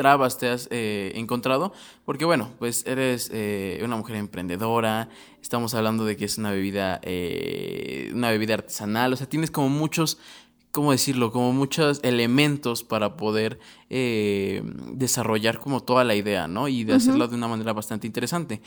trabas 0.00 0.38
te 0.38 0.48
has 0.48 0.66
eh, 0.70 1.12
encontrado? 1.14 1.74
Porque 2.06 2.24
bueno, 2.24 2.54
pues 2.58 2.86
eres 2.86 3.30
eh, 3.34 3.82
una 3.84 3.96
mujer 3.96 4.16
emprendedora, 4.16 5.10
estamos 5.42 5.74
hablando 5.74 6.06
de 6.06 6.16
que 6.16 6.24
es 6.24 6.38
una 6.38 6.52
bebida, 6.52 7.00
eh, 7.02 8.10
una 8.14 8.30
bebida 8.30 8.54
artesanal, 8.54 9.12
o 9.12 9.16
sea, 9.16 9.28
tienes 9.28 9.50
como 9.50 9.68
muchos, 9.68 10.16
¿cómo 10.72 10.92
decirlo? 10.92 11.32
Como 11.32 11.52
muchos 11.52 12.00
elementos 12.02 12.84
para 12.84 13.16
poder 13.16 13.58
desarrollar 13.88 15.58
como 15.58 15.82
toda 15.82 16.04
la 16.04 16.14
idea, 16.14 16.46
¿no? 16.46 16.68
Y 16.68 16.84
de 16.84 16.94
hacerlo 16.94 17.26
de 17.28 17.36
una 17.36 17.48
manera 17.48 17.72
bastante 17.72 18.06
interesante. 18.06 18.62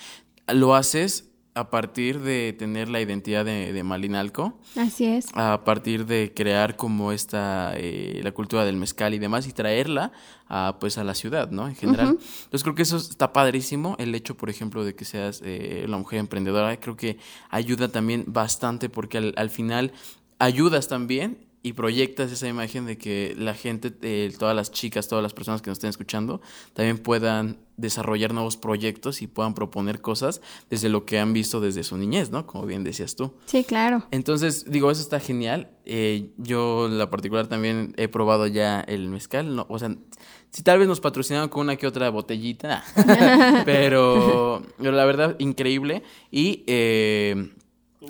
Lo 0.48 0.76
haces 0.76 1.34
a 1.56 1.70
partir 1.70 2.20
de 2.22 2.54
tener 2.58 2.90
la 2.90 3.00
identidad 3.00 3.46
de, 3.46 3.84
Malinalco. 3.84 4.60
Así 4.76 5.06
es. 5.06 5.28
A 5.34 5.64
partir 5.64 6.06
de 6.06 6.34
crear 6.36 6.76
como 6.76 7.12
esta, 7.12 7.74
eh, 7.76 8.22
la 8.24 8.32
cultura 8.32 8.66
del 8.66 8.76
mezcal 8.76 9.14
y 9.14 9.20
demás, 9.20 9.48
y 9.48 9.52
traerla 9.52 10.12
a, 10.48 10.78
pues 10.80 10.98
a 10.98 11.04
la 11.04 11.14
ciudad, 11.14 11.52
¿no? 11.52 11.68
En 11.68 11.76
general. 11.76 12.08
Entonces 12.10 12.64
creo 12.64 12.76
que 12.76 12.82
eso 12.82 12.98
está 12.98 13.34
padrísimo. 13.34 13.96
El 14.00 14.16
hecho, 14.16 14.36
por 14.36 14.50
ejemplo, 14.50 14.84
de 14.84 14.96
que 14.96 15.06
seas 15.06 15.42
eh, 15.44 15.86
la 15.88 15.98
mujer 15.98 16.20
emprendedora, 16.20 16.80
creo 16.80 16.98
que 16.98 17.18
ayuda 17.50 17.88
también 17.90 18.24
bastante 18.28 18.90
porque 18.90 19.20
al, 19.20 19.34
al 19.38 19.50
final 19.50 19.92
ayudas 20.40 20.88
también 20.88 21.53
y 21.66 21.74
proyectas 21.74 22.30
esa 22.30 22.48
imagen 22.50 22.86
de 22.86 22.98
que 22.98 23.36
la 23.38 23.54
gente, 23.54 23.94
eh, 24.02 24.34
todas 24.38 24.54
las 24.54 24.70
chicas, 24.70 25.08
todas 25.08 25.24
las 25.24 25.34
personas 25.34 25.62
que 25.62 25.70
nos 25.70 25.78
estén 25.78 25.90
escuchando, 25.90 26.42
también 26.74 26.98
puedan 26.98 27.58
desarrollar 27.78 28.34
nuevos 28.34 28.58
proyectos 28.58 29.22
y 29.22 29.28
puedan 29.28 29.54
proponer 29.54 30.02
cosas 30.02 30.42
desde 30.70 30.90
lo 30.90 31.06
que 31.06 31.20
han 31.20 31.32
visto 31.32 31.62
desde 31.62 31.84
su 31.84 31.98
niñez, 31.98 32.32
¿no? 32.32 32.46
Como 32.46 32.66
bien 32.66 32.84
decías 32.84 33.16
tú. 33.16 33.34
Sí, 33.46 33.64
claro. 33.64 34.06
Entonces, 34.12 34.66
digo, 34.70 34.92
eso 34.92 35.02
está 35.02 35.22
genial. 35.22 35.72
Eh, 35.86 36.32
yo, 36.38 36.88
en 36.88 36.98
la 36.98 37.10
particular, 37.10 37.48
también 37.48 37.94
he 37.96 38.10
probado 38.10 38.46
ya 38.48 38.82
el 38.82 39.08
mezcal, 39.08 39.56
¿no? 39.56 39.66
O 39.70 39.80
sea, 39.80 39.96
si 40.52 40.64
tal 40.64 40.80
vez 40.80 40.90
nos 40.90 41.00
patrocinaron 41.00 41.48
con 41.48 41.62
una 41.62 41.78
que 41.78 41.88
otra 41.88 42.10
botellita, 42.10 42.84
pero, 43.66 44.64
pero 44.78 44.92
la 44.92 45.06
verdad, 45.06 45.38
increíble. 45.40 46.04
Y... 46.30 46.66
Eh, 46.68 47.54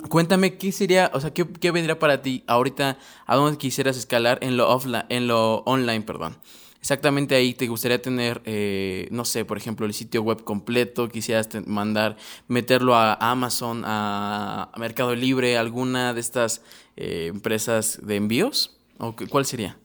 Cuéntame 0.09 0.57
qué 0.57 0.71
sería, 0.71 1.11
o 1.13 1.19
sea, 1.19 1.33
qué, 1.33 1.47
qué, 1.47 1.71
vendría 1.71 1.99
para 1.99 2.21
ti 2.21 2.43
ahorita, 2.47 2.97
a 3.25 3.35
dónde 3.35 3.57
quisieras 3.57 3.97
escalar 3.97 4.39
en 4.41 4.57
lo 4.57 4.69
offline, 4.69 5.05
en 5.09 5.27
lo 5.27 5.57
online, 5.65 6.01
perdón. 6.01 6.37
Exactamente 6.83 7.33
ahí 7.33 7.53
te 7.53 7.67
gustaría 7.67 8.01
tener, 8.01 8.41
eh, 8.43 9.07
no 9.09 9.23
sé, 9.23 9.45
por 9.45 9.55
ejemplo, 9.55 9.85
el 9.85 9.93
sitio 9.93 10.21
web 10.21 10.43
completo, 10.43 11.07
quisieras 11.07 11.47
mandar, 11.65 12.17
meterlo 12.49 12.93
a 12.93 13.13
Amazon, 13.13 13.83
a, 13.85 14.69
Mercado 14.77 15.15
Libre, 15.15 15.57
alguna 15.57 16.13
de 16.13 16.19
estas 16.19 16.61
eh, 16.97 17.27
empresas 17.29 18.01
de 18.03 18.17
envíos, 18.17 18.75
o 18.97 19.15
cuál 19.29 19.45
sería? 19.45 19.77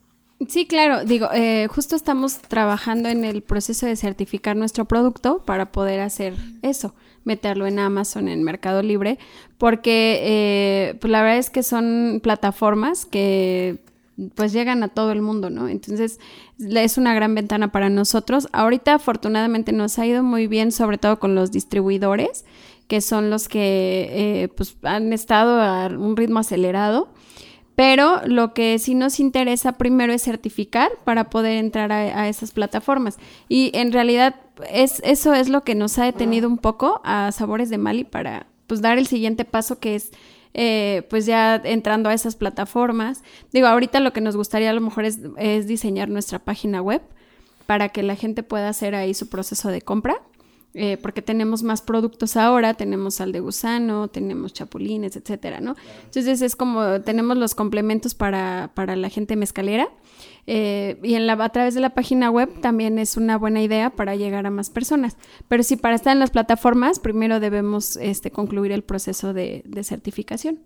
Sí, 0.48 0.66
claro. 0.66 1.04
Digo, 1.04 1.28
eh, 1.32 1.68
justo 1.68 1.94
estamos 1.94 2.38
trabajando 2.38 3.08
en 3.08 3.24
el 3.24 3.42
proceso 3.42 3.86
de 3.86 3.94
certificar 3.94 4.56
nuestro 4.56 4.84
producto 4.86 5.44
para 5.44 5.70
poder 5.70 6.00
hacer 6.00 6.34
eso, 6.62 6.94
meterlo 7.24 7.66
en 7.66 7.78
Amazon, 7.78 8.28
en 8.28 8.42
Mercado 8.42 8.82
Libre, 8.82 9.18
porque 9.58 10.20
eh, 10.22 10.94
pues 11.00 11.10
la 11.10 11.22
verdad 11.22 11.38
es 11.38 11.50
que 11.50 11.62
son 11.62 12.20
plataformas 12.22 13.06
que 13.06 13.78
pues 14.34 14.52
llegan 14.52 14.82
a 14.82 14.88
todo 14.88 15.12
el 15.12 15.22
mundo, 15.22 15.48
¿no? 15.48 15.68
Entonces 15.68 16.18
es 16.58 16.98
una 16.98 17.14
gran 17.14 17.34
ventana 17.34 17.70
para 17.70 17.88
nosotros. 17.88 18.48
Ahorita 18.52 18.94
afortunadamente 18.94 19.72
nos 19.72 19.98
ha 19.98 20.06
ido 20.06 20.22
muy 20.22 20.46
bien, 20.48 20.72
sobre 20.72 20.98
todo 20.98 21.18
con 21.20 21.34
los 21.34 21.52
distribuidores, 21.52 22.44
que 22.88 23.00
son 23.00 23.30
los 23.30 23.48
que 23.48 24.08
eh, 24.10 24.48
pues 24.48 24.76
han 24.82 25.12
estado 25.12 25.60
a 25.60 25.86
un 25.86 26.16
ritmo 26.16 26.40
acelerado 26.40 27.08
pero 27.78 28.22
lo 28.26 28.54
que 28.54 28.76
sí 28.80 28.96
nos 28.96 29.20
interesa 29.20 29.78
primero 29.78 30.12
es 30.12 30.24
certificar 30.24 30.90
para 31.04 31.30
poder 31.30 31.58
entrar 31.58 31.92
a, 31.92 32.28
esas 32.28 32.50
plataformas. 32.50 33.18
Y 33.48 33.70
en 33.72 33.92
realidad 33.92 34.34
es, 34.68 35.00
eso 35.04 35.32
es 35.32 35.48
lo 35.48 35.62
que 35.62 35.76
nos 35.76 35.96
ha 36.00 36.04
detenido 36.04 36.48
un 36.48 36.58
poco 36.58 37.00
a 37.04 37.30
Sabores 37.30 37.70
de 37.70 37.78
Mali 37.78 38.02
para 38.02 38.48
pues 38.66 38.82
dar 38.82 38.98
el 38.98 39.06
siguiente 39.06 39.44
paso 39.44 39.78
que 39.78 39.94
es 39.94 40.10
eh, 40.54 41.06
pues 41.08 41.24
ya 41.24 41.54
entrando 41.54 42.08
a 42.08 42.14
esas 42.14 42.34
plataformas. 42.34 43.22
Digo, 43.52 43.68
ahorita 43.68 44.00
lo 44.00 44.12
que 44.12 44.22
nos 44.22 44.34
gustaría 44.34 44.70
a 44.70 44.74
lo 44.74 44.80
mejor 44.80 45.04
es, 45.04 45.20
es 45.36 45.68
diseñar 45.68 46.08
nuestra 46.08 46.40
página 46.40 46.82
web 46.82 47.02
para 47.66 47.90
que 47.90 48.02
la 48.02 48.16
gente 48.16 48.42
pueda 48.42 48.70
hacer 48.70 48.96
ahí 48.96 49.14
su 49.14 49.28
proceso 49.28 49.68
de 49.68 49.82
compra 49.82 50.20
eh, 50.78 50.96
porque 50.96 51.22
tenemos 51.22 51.62
más 51.62 51.82
productos 51.82 52.36
ahora, 52.36 52.74
tenemos 52.74 53.16
sal 53.16 53.32
de 53.32 53.40
gusano, 53.40 54.08
tenemos 54.08 54.52
chapulines, 54.52 55.16
etcétera, 55.16 55.60
¿no? 55.60 55.74
Entonces 56.04 56.40
es 56.40 56.54
como 56.54 57.00
tenemos 57.00 57.36
los 57.36 57.54
complementos 57.54 58.14
para, 58.14 58.70
para 58.74 58.94
la 58.94 59.08
gente 59.08 59.34
mezcalera. 59.34 59.88
Eh, 60.46 60.98
y 61.02 61.14
en 61.14 61.26
la, 61.26 61.32
a 61.34 61.48
través 61.50 61.74
de 61.74 61.80
la 61.80 61.90
página 61.90 62.30
web 62.30 62.60
también 62.62 62.98
es 62.98 63.16
una 63.16 63.36
buena 63.36 63.60
idea 63.60 63.90
para 63.90 64.16
llegar 64.16 64.46
a 64.46 64.50
más 64.50 64.70
personas. 64.70 65.16
Pero 65.48 65.62
si 65.62 65.76
para 65.76 65.96
estar 65.96 66.12
en 66.12 66.20
las 66.20 66.30
plataformas, 66.30 67.00
primero 67.00 67.40
debemos 67.40 67.96
este, 67.96 68.30
concluir 68.30 68.72
el 68.72 68.82
proceso 68.82 69.34
de, 69.34 69.62
de 69.66 69.84
certificación. 69.84 70.60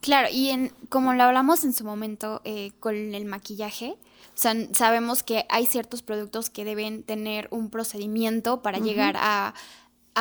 Claro, 0.00 0.28
y 0.32 0.48
en, 0.48 0.72
como 0.88 1.14
lo 1.14 1.22
hablamos 1.24 1.64
en 1.64 1.72
su 1.72 1.84
momento 1.84 2.40
eh, 2.44 2.72
con 2.80 2.94
el 2.94 3.24
maquillaje, 3.24 3.96
sabemos 4.38 5.22
que 5.22 5.46
hay 5.48 5.66
ciertos 5.66 6.02
productos 6.02 6.48
que 6.48 6.64
deben 6.64 7.02
tener 7.02 7.48
un 7.50 7.70
procedimiento 7.70 8.62
para 8.62 8.78
llegar 8.78 9.16
a, 9.18 9.54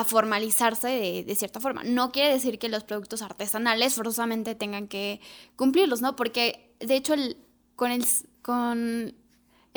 formalizarse 0.05 1.24
de, 1.25 1.36
cierta 1.36 1.59
forma. 1.59 1.83
No 1.83 2.12
quiere 2.12 2.31
decir 2.31 2.59
que 2.59 2.69
los 2.69 2.83
productos 2.83 3.24
artesanales 3.24 3.95
forzosamente 3.95 4.53
tengan 4.53 4.88
que 4.88 5.19
cumplirlos, 5.55 6.01
¿no? 6.01 6.15
Porque 6.15 6.71
de 6.79 6.95
hecho 6.95 7.15
el, 7.15 7.38
con, 7.75 7.89
el, 7.89 8.05
con 8.43 9.15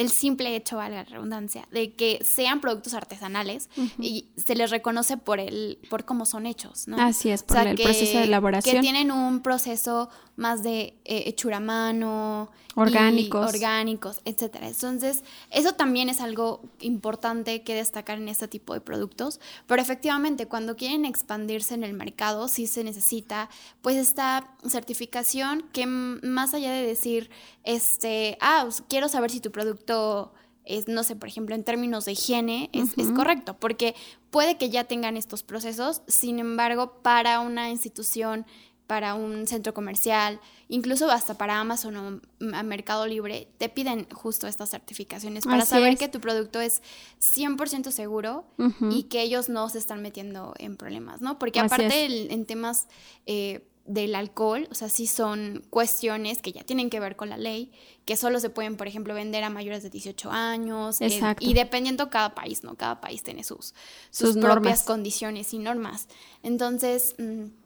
el 0.01 0.11
simple 0.11 0.57
hecho, 0.57 0.79
vale 0.79 0.97
la 0.97 1.05
redundancia, 1.05 1.69
de 1.71 1.95
que 1.95 2.21
sean 2.25 2.63
productos 2.63 2.95
artesanales 2.95 3.69
y 3.99 4.31
se 4.37 4.55
les 4.55 4.71
reconoce 4.71 5.19
por 5.19 5.41
el, 5.41 5.79
por 5.91 6.07
cómo 6.07 6.25
son 6.25 6.47
hechos, 6.47 6.89
¿no? 6.89 6.99
Así 6.99 7.29
es, 7.29 7.43
por 7.43 7.67
el 7.67 7.77
proceso 7.77 8.19
de 8.19 8.25
elaboración. 8.25 8.77
Que 8.77 8.81
tienen 8.81 9.11
un 9.11 9.41
proceso 9.41 10.09
más 10.41 10.63
de 10.63 10.95
eh, 11.05 11.25
hechura 11.27 11.59
a 11.59 11.61
mano, 11.61 12.51
orgánicos, 12.75 13.47
orgánicos, 13.47 14.21
etcétera. 14.25 14.69
Entonces, 14.69 15.23
eso 15.51 15.75
también 15.75 16.09
es 16.09 16.23
algo 16.23 16.63
importante 16.81 17.63
que 17.63 17.75
destacar 17.75 18.17
en 18.17 18.27
este 18.27 18.49
tipo 18.49 18.73
de 18.73 18.81
productos, 18.81 19.39
pero 19.67 19.83
efectivamente 19.83 20.47
cuando 20.47 20.77
quieren 20.77 21.05
expandirse 21.05 21.75
en 21.75 21.85
el 21.85 21.93
mercado 21.93 22.49
sí 22.49 22.67
se 22.67 22.83
necesita 22.85 23.51
pues 23.83 23.97
esta 23.97 24.57
certificación 24.67 25.69
que 25.73 25.85
más 25.87 26.55
allá 26.55 26.73
de 26.73 26.87
decir 26.87 27.31
este, 27.65 28.39
ah, 28.41 28.67
quiero 28.89 29.11
saber 29.11 29.31
si 29.31 29.41
tu 29.41 29.51
producto 29.51 30.33
es, 30.65 30.89
no 30.89 31.03
sé, 31.03 31.17
por 31.17 31.29
ejemplo, 31.29 31.55
en 31.55 31.65
términos 31.65 32.07
de 32.07 32.13
higiene, 32.13 32.71
es, 32.73 32.97
es, 32.97 33.11
correcto, 33.13 33.57
porque 33.59 33.95
puede 34.31 34.57
que 34.57 34.71
ya 34.71 34.85
tengan 34.85 35.17
estos 35.17 35.43
procesos, 35.43 36.03
sin 36.07 36.39
embargo, 36.39 37.03
para 37.03 37.41
una 37.41 37.71
institución 37.71 38.47
para 38.91 39.15
un 39.15 39.47
centro 39.47 39.73
comercial, 39.73 40.41
incluso 40.69 41.13
hasta 41.13 41.35
para 41.35 41.61
Amazon 41.61 41.97
o 41.97 42.21
Mercado 42.65 43.07
Libre, 43.07 43.47
te 43.57 43.69
piden 43.69 44.09
justo 44.11 44.49
estas 44.49 44.69
certificaciones 44.71 45.45
para 45.45 45.65
saber 45.65 45.97
que 45.97 46.09
tu 46.09 46.21
producto 46.21 46.61
es 46.61 46.83
100% 47.21 47.93
seguro 47.93 48.47
y 48.91 49.05
que 49.05 49.23
ellos 49.23 49.49
no 49.49 49.69
se 49.69 49.79
están 49.79 50.03
metiendo 50.03 50.55
en 50.59 50.77
problemas, 50.77 51.21
¿no? 51.21 51.39
Porque 51.39 51.61
aparte 51.61 52.33
en 52.35 52.47
temas 52.47 52.89
eh, 53.27 53.65
del 53.87 54.17
alcohol, 54.17 54.67
o 54.73 54.75
sea, 54.75 54.89
sí 54.89 55.07
son 55.07 55.63
cuestiones 55.71 56.43
que 56.43 56.51
ya 56.51 56.65
tienen 56.65 56.91
que 56.91 56.99
ver 56.99 57.15
con 57.15 57.29
la 57.29 57.37
ley, 57.37 57.71
que 58.05 58.17
solo 58.17 58.41
se 58.41 58.51
pueden, 58.51 58.77
por 58.77 58.89
ejemplo, 58.89 59.15
vender 59.15 59.45
a 59.45 59.51
mayores 59.51 59.85
de 59.85 59.91
18 59.91 60.33
años. 60.33 60.99
y 61.39 61.55
dependiendo 61.55 62.11
cada 62.11 62.35
país, 62.35 62.65
¿no? 62.65 62.75
Cada 62.75 63.01
país 63.01 63.23
tiene 63.23 63.45
sus, 63.45 63.73
sus, 64.11 64.37
propias 64.37 64.83
condiciones 64.83 65.55
y 65.55 65.61
normas. 65.61 66.09
Entonces... 66.43 67.15
Mm, 67.19 67.60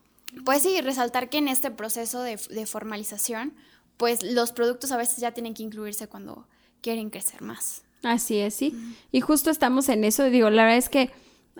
pues 0.44 0.62
sí, 0.62 0.80
resaltar 0.80 1.28
que 1.28 1.38
en 1.38 1.48
este 1.48 1.70
proceso 1.70 2.22
de, 2.22 2.38
formalización, 2.66 3.54
pues 3.96 4.22
los 4.22 4.52
productos 4.52 4.92
a 4.92 4.96
veces 4.96 5.18
ya 5.18 5.32
tienen 5.32 5.54
que 5.54 5.62
incluirse 5.62 6.08
cuando 6.08 6.46
quieren 6.80 7.10
crecer 7.10 7.42
más. 7.42 7.82
Así 8.02 8.38
es, 8.38 8.54
sí. 8.54 8.74
Y 9.12 9.20
justo 9.20 9.50
estamos 9.50 9.88
en 9.88 10.04
eso. 10.04 10.24
Digo, 10.24 10.50
la 10.50 10.64
verdad 10.64 10.78
es 10.78 10.88
que 10.88 11.10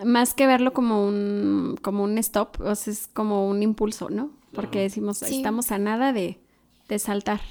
más 0.03 0.33
que 0.33 0.45
verlo 0.45 0.73
como 0.73 1.05
un, 1.05 1.77
como 1.81 2.03
un 2.03 2.17
stop, 2.17 2.59
o 2.61 2.75
sea, 2.75 2.93
es 2.93 3.07
como 3.07 3.47
un 3.47 3.63
impulso, 3.63 4.09
¿no? 4.09 4.31
Porque 4.53 4.79
decimos, 4.79 5.21
estamos 5.21 5.71
a 5.71 5.77
nada 5.79 6.13
de, 6.13 6.39
de 6.87 6.99
saltar. 6.99 7.41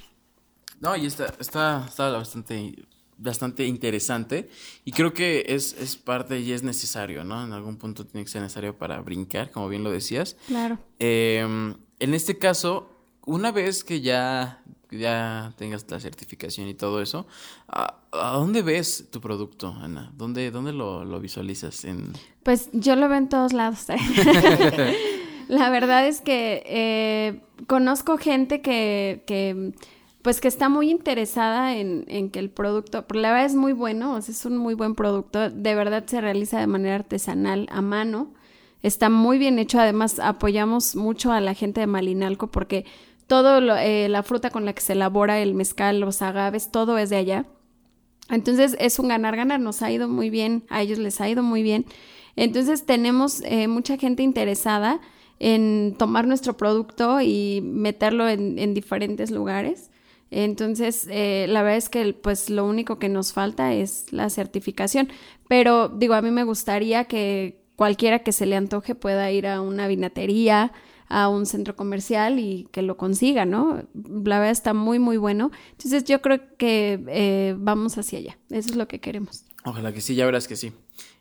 No, 0.80 0.96
y 0.96 1.06
está, 1.06 1.34
está, 1.38 1.84
está 1.88 2.10
bastante 2.10 2.86
bastante 3.18 3.66
interesante 3.66 4.48
y 4.84 4.92
creo 4.92 5.12
que 5.12 5.44
es, 5.48 5.74
es, 5.74 5.96
parte 5.96 6.40
y 6.40 6.52
es 6.52 6.62
necesario, 6.62 7.24
¿no? 7.24 7.44
En 7.44 7.52
algún 7.52 7.76
punto 7.76 8.06
tiene 8.06 8.24
que 8.24 8.30
ser 8.30 8.42
necesario 8.42 8.76
para 8.76 9.00
brincar, 9.00 9.50
como 9.50 9.68
bien 9.68 9.84
lo 9.84 9.90
decías. 9.90 10.36
Claro. 10.46 10.78
Em, 10.98 11.74
en 12.00 12.14
este 12.14 12.38
caso, 12.38 12.90
una 13.26 13.52
vez 13.52 13.84
que 13.84 14.00
ya, 14.00 14.62
ya 14.90 15.52
tengas 15.56 15.86
la 15.90 16.00
certificación 16.00 16.68
y 16.68 16.74
todo 16.74 17.00
eso, 17.00 17.26
¿a, 17.68 18.00
dónde 18.12 18.62
ves 18.62 19.08
tu 19.10 19.20
producto, 19.20 19.74
Ana? 19.80 20.12
¿Dónde, 20.16 20.50
dónde 20.50 20.72
lo, 20.72 21.04
lo 21.04 21.20
visualizas? 21.20 21.84
En... 21.84 22.12
Pues 22.42 22.68
yo 22.72 22.96
lo 22.96 23.08
veo 23.08 23.18
en 23.18 23.28
todos 23.28 23.52
lados. 23.52 23.86
la 25.48 25.70
verdad 25.70 26.06
es 26.06 26.20
que 26.20 26.62
eh, 26.66 27.40
conozco 27.66 28.18
gente 28.18 28.60
que, 28.60 29.24
que 29.26 29.72
pues 30.24 30.40
que 30.40 30.48
está 30.48 30.70
muy 30.70 30.90
interesada 30.90 31.76
en, 31.76 32.06
en, 32.08 32.30
que 32.30 32.38
el 32.38 32.48
producto, 32.48 33.06
por 33.06 33.18
la 33.18 33.30
verdad 33.30 33.44
es 33.44 33.54
muy 33.54 33.74
bueno, 33.74 34.14
o 34.14 34.22
sea, 34.22 34.32
es 34.32 34.46
un 34.46 34.56
muy 34.56 34.72
buen 34.72 34.94
producto, 34.94 35.50
de 35.50 35.74
verdad 35.74 36.06
se 36.06 36.18
realiza 36.22 36.58
de 36.58 36.66
manera 36.66 36.94
artesanal, 36.94 37.68
a 37.70 37.82
mano, 37.82 38.32
está 38.82 39.10
muy 39.10 39.36
bien 39.36 39.58
hecho, 39.58 39.78
además 39.78 40.18
apoyamos 40.20 40.96
mucho 40.96 41.30
a 41.30 41.42
la 41.42 41.52
gente 41.52 41.80
de 41.80 41.86
Malinalco 41.86 42.46
porque 42.46 42.86
todo 43.26 43.76
eh, 43.76 44.08
la 44.08 44.22
fruta 44.22 44.48
con 44.48 44.64
la 44.64 44.72
que 44.72 44.80
se 44.80 44.94
elabora 44.94 45.40
el 45.40 45.52
mezcal, 45.52 46.00
los 46.00 46.22
agaves, 46.22 46.70
todo 46.70 46.96
es 46.96 47.10
de 47.10 47.16
allá. 47.16 47.44
Entonces 48.30 48.78
es 48.80 48.98
un 48.98 49.08
ganar-ganar, 49.08 49.60
nos 49.60 49.82
ha 49.82 49.92
ido 49.92 50.08
muy 50.08 50.30
bien, 50.30 50.64
a 50.70 50.80
ellos 50.80 50.98
les 50.98 51.20
ha 51.20 51.28
ido 51.28 51.42
muy 51.42 51.62
bien. 51.62 51.84
Entonces 52.34 52.86
tenemos 52.86 53.42
eh, 53.44 53.68
mucha 53.68 53.98
gente 53.98 54.22
interesada 54.22 55.02
en 55.38 55.94
tomar 55.98 56.26
nuestro 56.26 56.56
producto 56.56 57.20
y 57.20 57.60
meterlo 57.62 58.26
en, 58.26 58.58
en 58.58 58.72
diferentes 58.72 59.30
lugares. 59.30 59.90
Entonces, 60.30 61.06
eh, 61.10 61.46
la 61.48 61.62
verdad 61.62 61.78
es 61.78 61.88
que 61.88 62.12
pues 62.12 62.50
lo 62.50 62.64
único 62.64 62.98
que 62.98 63.08
nos 63.08 63.32
falta 63.32 63.72
es 63.72 64.12
la 64.12 64.30
certificación. 64.30 65.08
Pero 65.48 65.88
digo, 65.88 66.14
a 66.14 66.22
mí 66.22 66.30
me 66.30 66.44
gustaría 66.44 67.04
que 67.04 67.62
cualquiera 67.76 68.20
que 68.20 68.32
se 68.32 68.46
le 68.46 68.56
antoje 68.56 68.94
pueda 68.94 69.30
ir 69.30 69.46
a 69.46 69.60
una 69.60 69.86
vinatería, 69.86 70.72
a 71.08 71.28
un 71.28 71.46
centro 71.46 71.76
comercial 71.76 72.38
y 72.38 72.68
que 72.72 72.82
lo 72.82 72.96
consiga, 72.96 73.44
¿no? 73.44 73.84
La 73.94 74.38
verdad 74.38 74.50
está 74.50 74.74
muy, 74.74 74.98
muy 74.98 75.16
bueno. 75.16 75.50
Entonces 75.72 76.04
yo 76.04 76.20
creo 76.22 76.40
que 76.56 77.04
eh, 77.08 77.54
vamos 77.58 77.98
hacia 77.98 78.18
allá. 78.18 78.38
Eso 78.50 78.70
es 78.70 78.76
lo 78.76 78.88
que 78.88 79.00
queremos. 79.00 79.44
Ojalá 79.64 79.92
que 79.92 80.00
sí, 80.00 80.14
ya 80.14 80.26
verás 80.26 80.48
que 80.48 80.56
sí. 80.56 80.72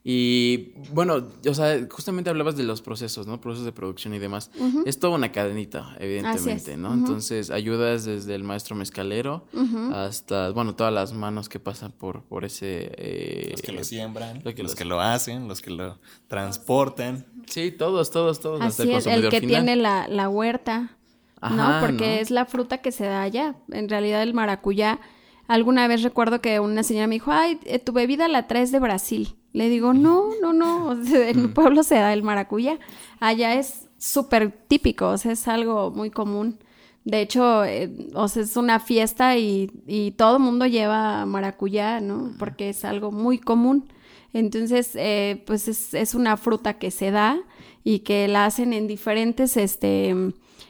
Y 0.06 0.74
bueno, 0.92 1.30
o 1.48 1.54
sea, 1.54 1.80
justamente 1.90 2.30
hablabas 2.30 2.58
de 2.58 2.64
los 2.64 2.82
procesos, 2.82 3.26
¿no? 3.26 3.40
Procesos 3.40 3.66
de 3.66 3.72
producción 3.72 4.14
y 4.14 4.20
demás. 4.20 4.52
Es 4.86 5.00
toda 5.00 5.16
una 5.16 5.32
cadenita, 5.32 5.96
evidentemente, 5.98 6.76
¿no? 6.76 6.94
Entonces, 6.94 7.50
ayudas 7.50 8.04
desde 8.04 8.36
el 8.36 8.44
maestro 8.44 8.76
mezcalero 8.76 9.46
hasta, 9.94 10.50
bueno, 10.52 10.76
todas 10.76 10.94
las 10.94 11.14
manos 11.14 11.48
que 11.48 11.60
pasan 11.60 11.94
por, 11.94 12.24
por 12.24 12.44
ese... 12.44 12.92
Eh, 12.98 13.50
los 13.52 13.62
que 13.62 13.72
lo 13.72 13.84
siembran, 13.86 14.42
los 14.44 14.76
que 14.76 14.84
lo 14.84 15.00
hacen, 15.00 15.48
los 15.48 15.62
que 15.62 15.72
lo 15.72 15.98
transportan. 16.28 17.26
Sí, 17.48 17.72
todos, 17.72 18.12
todos, 18.12 18.42
todos. 18.42 18.60
Así 18.60 18.92
es, 18.92 19.06
el 19.08 19.30
que 19.30 19.40
tiene 19.40 19.78
la, 19.78 20.10
la 20.10 20.28
huerta, 20.28 20.98
¿no? 21.42 21.80
Porque 21.80 22.20
es 22.20 22.30
la 22.30 22.46
fruta 22.46 22.80
que 22.80 22.92
se 22.92 23.06
da 23.06 23.22
allá. 23.22 23.56
En 23.72 23.88
realidad 23.88 24.22
el 24.22 24.34
maracuyá, 24.34 25.00
alguna 25.48 25.88
vez 25.88 26.04
recuerdo 26.04 26.42
que 26.42 26.60
una 26.60 26.84
señora 26.84 27.08
me 27.08 27.16
dijo, 27.16 27.32
ay, 27.32 27.58
eh, 27.64 27.80
tu 27.80 27.94
bebida 27.94 28.28
la 28.28 28.48
traes 28.48 28.74
de 28.74 28.80
Brasil. 28.80 29.36
Le 29.54 29.70
digo, 29.70 29.94
no, 29.94 30.30
no, 30.42 30.52
no, 30.52 30.92
en 31.14 31.42
mi 31.42 31.48
pueblo 31.48 31.84
se 31.84 31.96
da 31.96 32.12
el 32.14 32.24
maracuyá. 32.24 32.80
Allá 33.20 33.56
es 33.56 33.88
súper 33.98 34.52
típico, 34.68 35.10
o 35.10 35.18
sea, 35.18 35.32
es 35.32 35.48
algo 35.48 35.92
muy 35.92 36.10
común. 36.10 36.60
De 37.06 37.22
hecho, 37.22 37.64
eh, 37.66 38.10
o 38.16 38.28
sea, 38.28 38.44
es 38.44 38.58
una 38.58 38.80
fiesta 38.80 39.38
y, 39.38 39.70
y 39.88 40.12
todo 40.12 40.38
el 40.38 40.44
mundo 40.44 40.66
lleva 40.66 41.26
maracuyá, 41.26 42.00
¿no? 42.02 42.34
Porque 42.40 42.70
es 42.70 42.86
algo 42.86 43.12
muy 43.12 43.38
común. 43.38 43.90
Entonces, 44.34 44.92
eh, 44.96 45.44
pues 45.46 45.68
es, 45.68 45.94
es, 45.94 46.16
una 46.16 46.38
fruta 46.38 46.80
que 46.80 46.92
se 46.92 47.12
da 47.12 47.40
y 47.84 48.00
que 48.00 48.28
la 48.28 48.46
hacen 48.46 48.74
en 48.74 48.88
diferentes, 48.88 49.58
este, 49.58 50.16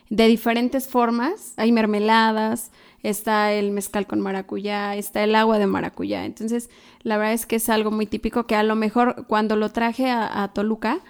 de 0.09 0.27
diferentes 0.27 0.87
formas. 0.87 1.53
Hay 1.57 1.71
mermeladas, 1.71 2.71
está 3.03 3.51
el 3.53 3.71
mezcal 3.71 4.07
con 4.07 4.21
maracuyá, 4.21 4.95
está 4.95 5.23
el 5.23 5.35
agua 5.35 5.59
de 5.59 5.67
maracuyá. 5.67 6.25
Entonces, 6.25 6.69
la 7.03 7.17
verdad 7.17 7.33
es 7.33 7.45
que 7.45 7.57
es 7.57 7.69
algo 7.69 7.91
muy 7.91 8.07
típico 8.07 8.47
que 8.47 8.55
a 8.55 8.63
lo 8.63 8.75
mejor 8.75 9.27
cuando 9.27 9.57
lo 9.57 9.69
traje 9.69 10.09
a, 10.09 10.49
Toluca, 10.53 11.01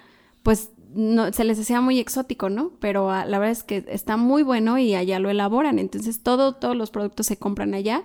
pues 0.42 0.70
no, 0.92 1.32
se 1.32 1.44
les 1.44 1.58
hacía 1.58 1.80
muy 1.80 2.00
exótico, 2.00 2.50
¿no? 2.50 2.72
Pero 2.80 3.10
ah, 3.10 3.24
la 3.24 3.38
verdad 3.38 3.52
es 3.52 3.62
que 3.62 3.84
está 3.88 4.16
muy 4.16 4.42
bueno 4.42 4.76
y 4.76 4.94
allá 4.94 5.20
lo 5.20 5.30
elaboran. 5.30 5.78
Entonces, 5.78 6.22
todo, 6.22 6.54
todos 6.54 6.76
los 6.76 6.90
productos 6.90 7.26
se 7.26 7.36
compran 7.36 7.74
allá, 7.74 8.04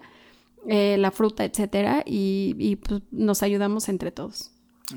eh, 0.68 0.98
la 0.98 1.12
fruta, 1.12 1.44
etcétera, 1.44 2.04
y, 2.06 2.78
pues, 2.78 3.02
nos 3.12 3.42
ayudamos 3.44 3.90
entre 3.90 4.12
todos. 4.12 4.52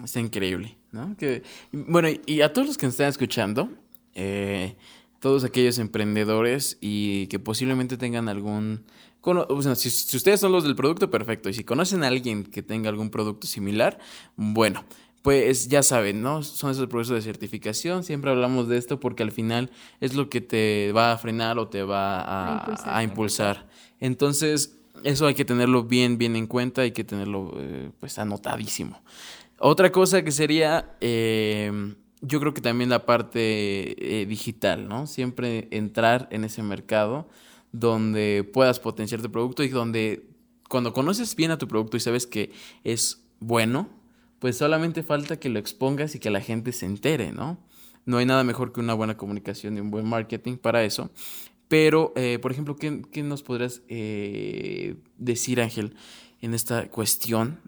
Está 0.05 0.21
increíble, 0.21 0.77
¿no? 0.91 1.17
Que, 1.17 1.43
bueno, 1.73 2.09
y 2.27 2.41
a 2.43 2.53
todos 2.53 2.69
los 2.69 2.79
que 2.79 2.87
nos 2.87 2.95
están 2.95 3.09
escuchando, 3.09 3.71
eh, 4.15 4.77
todos 5.23 5.45
aquellos 5.45 5.79
emprendedores 5.79 6.79
y 6.81 7.29
que 7.29 7.39
posiblemente 7.39 7.97
tengan 7.97 8.29
algún... 8.29 8.85
si, 9.77 10.17
ustedes 10.17 10.41
son 10.41 10.51
los 10.51 10.65
del 10.65 10.75
producto, 10.75 11.11
perfecto. 11.11 11.49
Y 11.49 11.55
si 11.55 11.63
conocen 11.63 12.03
a 12.03 12.09
alguien 12.09 12.43
que 12.43 12.61
tenga 12.61 12.89
algún 12.89 13.09
producto 13.09 13.47
similar, 13.47 14.01
bueno, 14.35 14.85
pues 15.23 15.69
ya 15.69 15.85
saben, 15.85 16.23
¿no? 16.23 16.43
Son 16.43 16.73
esos 16.73 16.89
procesos 16.89 17.15
de 17.15 17.23
certificación. 17.23 18.03
Siempre 18.03 18.33
hablamos 18.33 18.67
de 18.67 18.79
esto 18.79 18.99
porque 18.99 19.23
al 19.23 19.31
final 19.31 19.71
es 20.01 20.15
lo 20.15 20.29
que 20.29 20.41
te 20.41 20.91
va 20.91 21.13
a 21.13 21.19
frenar 21.19 21.57
o 21.61 21.69
te 21.69 21.85
va 21.85 22.97
a, 22.97 23.05
impulsar. 23.05 23.69
Entonces, 24.01 24.77
eso 25.05 25.29
hay 25.29 25.35
que 25.35 25.45
tenerlo 25.45 25.85
bien, 25.85 26.19
bien 26.19 26.35
en 26.35 26.49
cuenta, 26.49 26.83
hay 26.83 26.91
que 26.91 27.05
tenerlo 27.05 27.55
eh, 27.59 27.93
pues 28.01 28.19
anotadísimo. 28.19 29.01
Otra 29.61 29.93
cosa 29.93 30.25
que 30.25 30.33
sería... 30.33 30.97
Eh, 31.01 31.95
yo 32.23 32.39
creo 32.41 32.55
que 32.55 32.61
también 32.61 32.89
la 32.89 33.05
parte 33.05 34.21
eh, 34.21 34.27
digital, 34.27 34.89
¿no? 34.89 35.07
Siempre 35.07 35.69
entrar 35.73 36.29
en 36.31 36.45
ese 36.45 36.63
mercado 36.63 37.29
donde 37.73 38.49
puedas 38.51 38.79
potenciar 38.79 39.21
tu 39.21 39.31
producto 39.31 39.65
y 39.65 39.69
donde 39.69 40.29
cuando 40.69 40.93
conoces 40.93 41.35
bien 41.35 41.51
a 41.51 41.59
tu 41.59 41.69
producto 41.69 41.97
y 41.97 42.01
sabes 42.01 42.27
que 42.27 42.53
es 42.85 43.25
bueno, 43.41 43.89
pues 44.39 44.57
solamente 44.57 45.03
falta 45.03 45.39
que 45.39 45.49
lo 45.49 45.59
expongas 45.59 46.15
y 46.15 46.21
que 46.21 46.31
la 46.31 46.41
gente 46.41 46.73
se 46.73 46.87
entere, 46.87 47.33
¿no? 47.33 47.59
No 48.05 48.19
hay 48.19 48.27
nada 48.27 48.45
mejor 48.45 48.73
que 48.73 48.81
una 48.81 48.95
buena 48.95 49.17
comunicación 49.17 49.77
y 49.77 49.81
un 49.81 49.91
buen 49.91 50.07
marketing 50.07 50.57
para 50.57 50.85
eso. 50.85 51.11
Pero, 51.69 52.13
eh, 52.17 52.39
por 52.41 52.53
ejemplo, 52.53 52.77
¿qué, 52.77 53.03
qué 53.11 53.23
nos 53.23 53.43
podrías 53.43 53.83
eh, 53.89 54.97
decir, 55.17 55.61
Ángel, 55.61 55.95
en 56.41 56.55
esta 56.55 56.89
cuestión? 56.89 57.61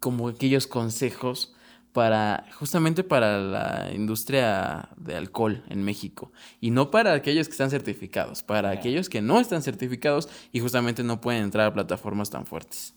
Como 0.00 0.28
aquellos 0.28 0.66
consejos 0.66 1.55
para 1.96 2.44
justamente 2.52 3.04
para 3.04 3.38
la 3.38 3.90
industria 3.94 4.90
de 4.98 5.16
alcohol 5.16 5.64
en 5.70 5.82
México 5.82 6.30
y 6.60 6.70
no 6.70 6.90
para 6.90 7.14
aquellos 7.14 7.48
que 7.48 7.52
están 7.52 7.70
certificados, 7.70 8.42
para 8.42 8.68
aquellos 8.68 9.08
que 9.08 9.22
no 9.22 9.40
están 9.40 9.62
certificados 9.62 10.28
y 10.52 10.60
justamente 10.60 11.02
no 11.02 11.22
pueden 11.22 11.44
entrar 11.44 11.68
a 11.68 11.72
plataformas 11.72 12.28
tan 12.28 12.44
fuertes. 12.44 12.92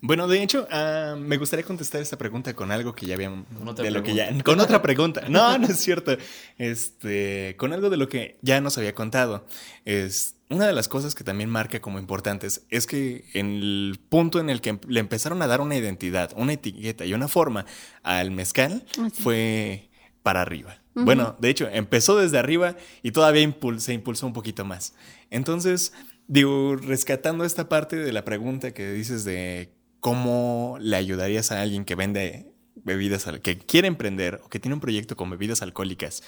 Bueno, 0.00 0.28
de 0.28 0.42
hecho, 0.42 0.66
ah, 0.70 1.16
me 1.18 1.36
gustaría 1.38 1.64
contestar 1.64 2.00
esta 2.00 2.16
pregunta 2.16 2.54
con 2.54 2.70
algo 2.70 2.94
que 2.94 3.06
ya 3.06 3.14
habíamos. 3.14 3.46
De 3.76 3.90
lo 3.90 4.02
que 4.02 4.14
ya, 4.14 4.32
con 4.44 4.60
otra 4.60 4.80
pregunta. 4.80 5.22
No, 5.28 5.58
no 5.58 5.66
es 5.66 5.78
cierto. 5.78 6.16
Este, 6.56 7.56
con 7.58 7.72
algo 7.72 7.90
de 7.90 7.96
lo 7.96 8.08
que 8.08 8.38
ya 8.42 8.60
nos 8.60 8.78
había 8.78 8.94
contado. 8.94 9.46
Es, 9.84 10.36
una 10.50 10.66
de 10.66 10.72
las 10.72 10.88
cosas 10.88 11.14
que 11.14 11.24
también 11.24 11.50
marca 11.50 11.80
como 11.80 11.98
importantes 11.98 12.64
es 12.70 12.86
que 12.86 13.24
en 13.34 13.46
el 13.56 14.00
punto 14.08 14.40
en 14.40 14.50
el 14.50 14.60
que 14.60 14.78
le 14.86 15.00
empezaron 15.00 15.42
a 15.42 15.46
dar 15.46 15.60
una 15.60 15.76
identidad, 15.76 16.32
una 16.36 16.54
etiqueta 16.54 17.04
y 17.04 17.12
una 17.12 17.28
forma 17.28 17.66
al 18.02 18.30
mezcal 18.30 18.84
fue 19.12 19.90
para 20.22 20.42
arriba. 20.42 20.78
Bueno, 20.94 21.36
de 21.38 21.48
hecho, 21.48 21.68
empezó 21.70 22.16
desde 22.16 22.38
arriba 22.38 22.76
y 23.02 23.12
todavía 23.12 23.54
se 23.76 23.92
impulsó 23.92 24.26
un 24.26 24.32
poquito 24.32 24.64
más. 24.64 24.94
Entonces, 25.30 25.92
digo, 26.26 26.74
rescatando 26.74 27.44
esta 27.44 27.68
parte 27.68 27.96
de 27.96 28.12
la 28.12 28.24
pregunta 28.24 28.72
que 28.72 28.90
dices 28.90 29.24
de 29.24 29.77
cómo 30.00 30.76
le 30.80 30.96
ayudarías 30.96 31.52
a 31.52 31.60
alguien 31.60 31.84
que 31.84 31.94
vende 31.94 32.52
bebidas, 32.76 33.26
que 33.42 33.58
quiere 33.58 33.88
emprender 33.88 34.40
o 34.44 34.48
que 34.48 34.60
tiene 34.60 34.74
un 34.74 34.80
proyecto 34.80 35.16
con 35.16 35.30
bebidas 35.30 35.62
alcohólicas 35.62 36.22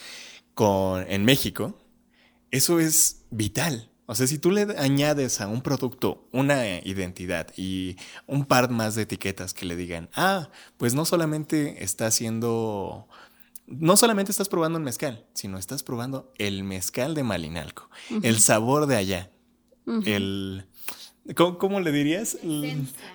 con, 0.55 1.05
en 1.09 1.25
México, 1.25 1.79
eso 2.51 2.81
es 2.81 3.25
vital. 3.31 3.91
O 4.07 4.15
sea, 4.17 4.27
si 4.27 4.39
tú 4.39 4.51
le 4.51 4.63
añades 4.77 5.41
a 5.41 5.47
un 5.47 5.63
producto 5.63 6.29
una 6.33 6.81
identidad 6.81 7.47
y 7.57 7.97
un 8.27 8.45
par 8.45 8.69
más 8.69 8.97
de 8.97 9.03
etiquetas 9.03 9.55
que 9.55 9.67
le 9.67 9.77
digan, 9.77 10.11
ah, 10.15 10.51
pues 10.79 10.95
no 10.95 11.05
solamente 11.05 11.85
está 11.85 12.07
haciendo, 12.07 13.07
no 13.69 13.97
solamente 13.97 14.33
estás 14.33 14.49
probando 14.49 14.79
el 14.79 14.85
mezcal, 14.85 15.27
sino 15.33 15.59
estás 15.59 15.85
probando 15.85 16.33
el 16.39 16.65
mezcal 16.65 17.15
de 17.15 17.23
Malinalco, 17.23 17.89
el 18.25 18.41
sabor 18.41 18.87
de 18.87 18.97
allá, 18.97 19.31
el, 19.87 20.67
¿cómo, 21.35 21.81
le 21.81 21.93
dirías? 21.93 22.38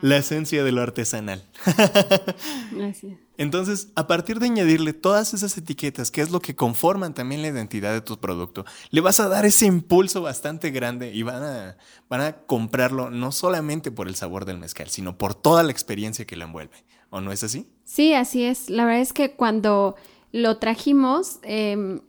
La 0.02 0.18
esencia 0.18 0.64
de 0.64 0.72
lo 0.72 0.82
artesanal. 0.82 1.44
Entonces, 3.38 3.90
a 3.96 4.08
partir 4.08 4.40
de 4.40 4.46
añadirle 4.46 4.94
todas 4.94 5.34
esas 5.34 5.58
etiquetas, 5.58 6.12
que 6.12 6.22
es 6.22 6.32
lo 6.32 6.40
que 6.40 6.56
conforman 6.56 7.14
también 7.14 7.42
la 7.42 7.50
identidad 7.50 7.94
de 7.94 8.02
tu 8.02 8.18
producto, 8.18 8.66
le 8.92 9.02
vas 9.02 9.20
a 9.20 9.28
dar 9.28 9.46
ese 9.46 9.66
impulso 9.66 10.22
bastante 10.22 10.72
grande 10.72 11.14
y 11.14 11.24
van 11.24 11.44
a, 11.44 11.78
van 12.10 12.22
a 12.22 12.34
comprarlo 12.34 13.10
no 13.10 13.32
solamente 13.32 13.92
por 13.92 14.08
el 14.08 14.16
sabor 14.16 14.46
del 14.46 14.58
mezcal, 14.58 14.90
sino 14.90 15.18
por 15.18 15.36
toda 15.36 15.64
la 15.64 15.72
experiencia 15.72 16.26
que 16.26 16.38
la 16.38 16.46
envuelve. 16.46 16.86
¿O 17.10 17.22
no 17.22 17.32
es 17.32 17.44
así? 17.44 17.68
Sí, 17.84 18.14
así 18.14 18.44
es. 18.44 18.70
La 18.70 18.86
verdad 18.86 19.02
es 19.02 19.14
que 19.14 19.36
cuando 19.36 19.96
lo 20.32 20.58
trajimos, 20.58 21.40
em, 21.44 22.02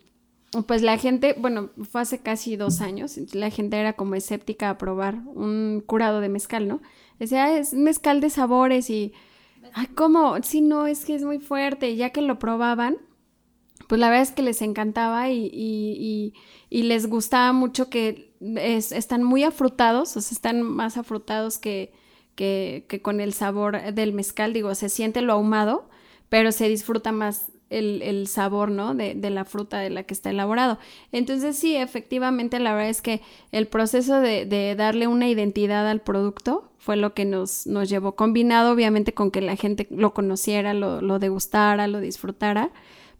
pues 0.66 0.82
la 0.82 0.96
gente, 0.98 1.34
bueno, 1.38 1.70
fue 1.90 2.00
hace 2.00 2.18
casi 2.20 2.56
dos 2.56 2.80
años, 2.80 3.18
la 3.34 3.50
gente 3.50 3.78
era 3.78 3.94
como 3.94 4.14
escéptica 4.14 4.70
a 4.70 4.78
probar 4.78 5.16
un 5.26 5.82
curado 5.84 6.20
de 6.20 6.28
mezcal, 6.28 6.68
¿no? 6.68 6.80
Decía, 7.18 7.58
es 7.58 7.74
mezcal 7.74 8.20
de 8.20 8.30
sabores 8.30 8.90
y 8.90 9.12
Ay, 9.72 9.86
¿cómo? 9.88 10.36
Sí, 10.42 10.60
no, 10.60 10.86
es 10.86 11.04
que 11.04 11.14
es 11.14 11.24
muy 11.24 11.38
fuerte. 11.38 11.90
Y 11.90 11.96
ya 11.96 12.10
que 12.10 12.22
lo 12.22 12.38
probaban, 12.38 12.98
pues 13.88 14.00
la 14.00 14.08
verdad 14.08 14.22
es 14.22 14.32
que 14.32 14.42
les 14.42 14.62
encantaba 14.62 15.30
y, 15.30 15.50
y, 15.52 16.32
y, 16.70 16.82
les 16.84 17.06
gustaba 17.08 17.52
mucho 17.52 17.90
que 17.90 18.34
están 18.40 19.22
muy 19.22 19.44
afrutados, 19.44 20.16
o 20.16 20.20
sea, 20.20 20.34
están 20.34 20.62
más 20.62 20.96
afrutados 20.96 21.58
que, 21.58 21.92
que, 22.34 22.86
con 23.02 23.20
el 23.20 23.32
sabor 23.32 23.92
del 23.92 24.12
mezcal. 24.12 24.52
Digo, 24.52 24.74
se 24.74 24.88
siente 24.88 25.20
lo 25.20 25.34
ahumado, 25.34 25.88
pero 26.28 26.52
se 26.52 26.68
disfruta 26.68 27.12
más 27.12 27.52
el, 27.70 28.02
el 28.02 28.26
sabor, 28.28 28.70
¿no? 28.70 28.94
De, 28.94 29.14
de, 29.14 29.30
la 29.30 29.44
fruta 29.44 29.78
de 29.78 29.90
la 29.90 30.04
que 30.04 30.14
está 30.14 30.30
elaborado. 30.30 30.78
Entonces, 31.12 31.56
sí, 31.56 31.76
efectivamente, 31.76 32.58
la 32.60 32.74
verdad 32.74 32.90
es 32.90 33.02
que 33.02 33.22
el 33.52 33.66
proceso 33.66 34.20
de, 34.20 34.46
de 34.46 34.74
darle 34.76 35.06
una 35.06 35.28
identidad 35.28 35.88
al 35.88 36.00
producto 36.00 36.70
fue 36.78 36.96
lo 36.96 37.14
que 37.14 37.24
nos, 37.24 37.66
nos 37.66 37.88
llevó, 37.88 38.14
combinado 38.14 38.72
obviamente 38.72 39.12
con 39.12 39.32
que 39.32 39.40
la 39.40 39.56
gente 39.56 39.88
lo 39.90 40.14
conociera, 40.14 40.72
lo, 40.72 41.00
lo 41.00 41.18
degustara, 41.18 41.88
lo 41.88 42.00
disfrutara, 42.00 42.70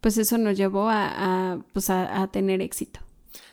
pues 0.01 0.19
eso 0.19 0.39
nos 0.39 0.57
llevó 0.57 0.89
a, 0.89 1.53
a 1.53 1.59
pues 1.73 1.91
a, 1.91 2.29
tener 2.29 2.63
éxito. 2.63 3.01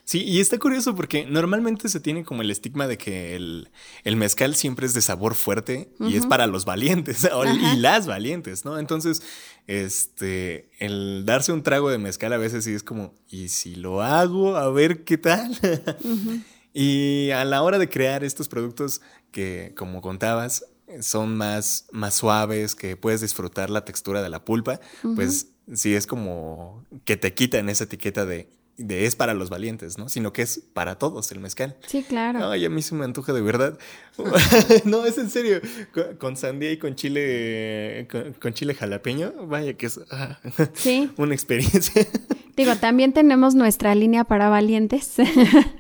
Sí, 0.05 0.21
y 0.23 0.41
está 0.41 0.59
curioso 0.59 0.95
porque 0.95 1.25
normalmente 1.25 1.87
se 1.87 2.01
tiene 2.01 2.25
como 2.25 2.41
el 2.41 2.51
estigma 2.51 2.87
de 2.87 2.97
que 2.97 3.35
el, 3.35 3.69
el 4.03 4.17
mezcal 4.17 4.53
siempre 4.53 4.85
es 4.85 4.93
de 4.93 5.01
sabor 5.01 5.33
fuerte 5.33 5.93
y 5.99 6.17
es 6.17 6.25
para 6.25 6.45
los 6.45 6.65
valientes 6.65 7.27
y 7.73 7.77
las 7.77 8.05
valientes, 8.05 8.65
¿no? 8.65 8.77
Entonces, 8.79 9.23
este, 9.65 10.69
el 10.79 11.23
darse 11.25 11.53
un 11.53 11.63
trago 11.63 11.89
de 11.89 11.99
mezcal 11.99 12.33
a 12.33 12.37
veces 12.37 12.65
sí 12.65 12.73
es 12.73 12.83
como, 12.83 13.13
¿y 13.29 13.47
si 13.47 13.75
lo 13.75 14.01
hago? 14.01 14.57
A 14.57 14.69
ver 14.69 15.05
qué 15.05 15.17
tal. 15.17 15.57
y 16.73 17.29
a 17.31 17.45
la 17.45 17.63
hora 17.63 17.79
de 17.79 17.87
crear 17.87 18.25
estos 18.25 18.49
productos 18.49 19.01
que, 19.31 19.73
como 19.77 20.01
contabas, 20.01 20.65
son 21.01 21.37
más, 21.37 21.87
más 21.91 22.13
suaves, 22.13 22.75
que 22.75 22.97
puedes 22.97 23.21
disfrutar 23.21 23.69
la 23.69 23.85
textura 23.85 24.21
de 24.21 24.29
la 24.29 24.43
pulpa, 24.43 24.81
pues 25.15 25.47
sí 25.73 25.95
es 25.95 26.07
como 26.07 26.83
que 27.05 27.15
te 27.15 27.33
quitan 27.33 27.69
esa 27.69 27.85
etiqueta 27.85 28.25
de, 28.25 28.49
de, 28.77 29.05
es 29.05 29.15
para 29.15 29.33
los 29.33 29.49
valientes, 29.49 29.97
¿no? 29.97 30.09
Sino 30.09 30.33
que 30.33 30.41
es 30.41 30.59
para 30.73 30.97
todos 30.97 31.31
el 31.31 31.39
mezcal. 31.39 31.77
Sí, 31.85 32.03
claro. 32.03 32.49
Ay, 32.49 32.65
a 32.65 32.69
mí 32.69 32.81
se 32.81 32.95
me 32.95 33.05
antoja 33.05 33.33
de 33.33 33.41
verdad. 33.41 33.77
no, 34.85 35.05
es 35.05 35.17
en 35.17 35.29
serio. 35.29 35.61
Con, 36.19 36.37
sandía 36.37 36.71
y 36.71 36.77
con 36.77 36.95
chile, 36.95 38.07
con, 38.39 38.53
chile 38.53 38.73
jalapeño, 38.73 39.33
vaya 39.47 39.73
que 39.73 39.87
es 39.87 39.99
ah, 40.11 40.39
una 41.17 41.33
experiencia. 41.33 42.07
Digo, 42.55 42.75
también 42.75 43.13
tenemos 43.13 43.55
nuestra 43.55 43.95
línea 43.95 44.23
para 44.23 44.49
valientes. 44.49 45.15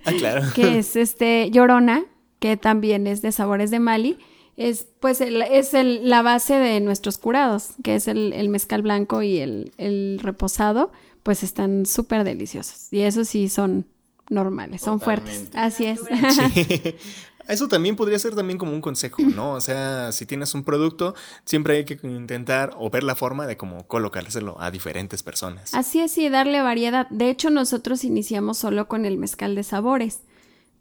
ah, 0.05 0.11
claro. 0.17 0.43
que 0.53 0.79
es 0.79 0.95
este 0.95 1.49
Llorona, 1.51 2.05
que 2.39 2.57
también 2.57 3.07
es 3.07 3.21
de 3.21 3.31
sabores 3.31 3.71
de 3.71 3.79
Mali, 3.79 4.17
es 4.57 4.87
pues 4.99 5.21
es 5.21 5.73
el, 5.73 6.09
la 6.09 6.21
base 6.21 6.55
de 6.55 6.79
nuestros 6.79 7.17
curados, 7.17 7.71
que 7.83 7.95
es 7.95 8.07
el, 8.07 8.49
mezcal 8.49 8.81
blanco 8.81 9.21
y 9.21 9.39
el, 9.39 10.19
reposado, 10.21 10.91
pues 11.23 11.43
están 11.43 11.85
súper 11.85 12.23
deliciosos. 12.23 12.91
Y 12.91 13.01
eso 13.01 13.25
sí 13.25 13.49
son 13.49 13.85
normales, 14.29 14.81
son 14.81 14.99
fuertes. 14.99 15.49
Así 15.53 15.85
es. 15.85 15.99
Eso 17.47 17.67
también 17.67 17.95
podría 17.95 18.17
ser 18.19 18.35
también 18.35 18.57
como 18.57 18.71
un 18.71 18.81
consejo, 18.81 19.21
¿no? 19.21 19.53
O 19.53 19.61
sea, 19.61 20.11
si 20.11 20.25
tienes 20.25 20.53
un 20.53 20.63
producto, 20.63 21.13
siempre 21.43 21.77
hay 21.77 21.85
que 21.85 21.99
intentar 22.07 22.73
o 22.77 22.89
ver 22.89 23.03
la 23.03 23.15
forma 23.15 23.45
de 23.47 23.57
cómo 23.57 23.85
colocárselo 23.85 24.55
a 24.61 24.71
diferentes 24.71 25.23
personas. 25.23 25.73
Así 25.73 25.99
es, 25.99 26.17
y 26.17 26.29
darle 26.29 26.61
variedad. 26.61 27.07
De 27.09 27.29
hecho, 27.29 27.49
nosotros 27.49 28.05
iniciamos 28.05 28.57
solo 28.57 28.87
con 28.87 29.05
el 29.05 29.17
mezcal 29.17 29.55
de 29.55 29.63
sabores, 29.63 30.21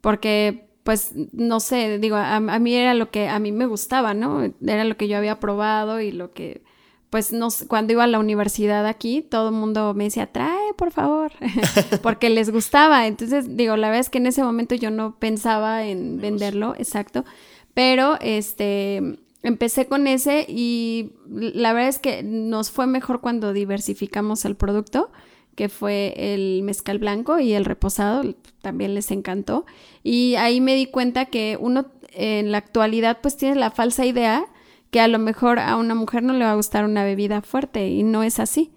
porque 0.01 0.69
pues 0.85 1.13
no 1.33 1.61
sé, 1.61 1.99
digo, 1.99 2.17
a, 2.17 2.41
mí 2.41 2.75
era 2.75 2.95
lo 2.95 3.11
que 3.11 3.29
a 3.29 3.39
mí 3.39 3.53
me 3.53 3.67
gustaba, 3.67 4.15
¿no? 4.15 4.43
Era 4.67 4.85
lo 4.85 4.97
que 4.97 5.07
yo 5.07 5.17
había 5.17 5.39
probado 5.39 6.01
y 6.01 6.11
lo 6.11 6.33
que, 6.33 6.65
pues 7.13 7.31
no 7.31 7.49
cuando 7.69 7.93
iba 7.93 8.05
a 8.05 8.07
la 8.07 8.19
universidad 8.19 8.87
aquí, 8.87 9.21
todo 9.21 9.51
el 9.51 9.55
mundo 9.55 9.93
me 9.93 10.05
decía, 10.05 10.29
trae, 10.33 10.73
por 10.79 10.93
favor, 10.93 11.31
porque 12.03 12.31
les 12.31 12.49
gustaba. 12.49 13.07
Entonces, 13.07 13.55
digo, 13.55 13.77
la 13.77 13.89
verdad 13.89 14.01
es 14.01 14.09
que 14.09 14.17
en 14.17 14.29
ese 14.29 14.43
momento 14.43 14.75
yo 14.77 14.91
no 14.91 15.19
pensaba 15.19 15.85
en 15.85 16.23
venderlo, 16.23 16.75
exacto, 16.79 17.27
pero 17.75 18.17
este, 18.23 19.19
empecé 19.43 19.89
con 19.89 20.07
ese 20.07 20.47
y 20.49 21.13
la 21.29 21.75
verdad 21.75 21.91
es 21.91 21.99
que 21.99 22.23
nos 22.23 22.71
fue 22.71 22.87
mejor 22.87 23.21
cuando 23.21 23.53
diversificamos 23.53 24.47
el 24.47 24.57
producto 24.57 25.13
que 25.55 25.69
fue 25.69 26.15
el 26.17 26.63
mezcal 26.63 26.99
blanco 26.99 27.39
y 27.39 27.53
el 27.53 27.67
reposado, 27.67 28.23
también 28.63 28.95
les 28.95 29.11
encantó. 29.11 29.67
Y 30.03 30.37
ahí 30.37 30.63
me 30.63 30.75
di 30.75 30.87
cuenta 30.87 31.27
que 31.27 31.59
uno 31.61 31.91
en 32.15 32.53
la 32.53 32.57
actualidad 32.57 33.19
pues 33.21 33.37
tiene 33.37 33.57
la 33.57 33.71
falsa 33.71 34.07
idea 34.07 34.47
que 34.93 35.01
a 35.01 35.09
lo 35.09 35.19
mejor 35.19 35.59
a 35.59 35.77
una 35.77 35.95
mujer 35.95 36.23
no 36.23 36.35
le 36.35 36.45
va 36.45 36.53
a 36.53 36.55
gustar 36.55 36.85
una 36.85 37.03
bebida 37.03 37.41
fuerte 37.41 37.89
y 37.89 38.03
no 38.03 38.23
es 38.23 38.39
así, 38.39 38.73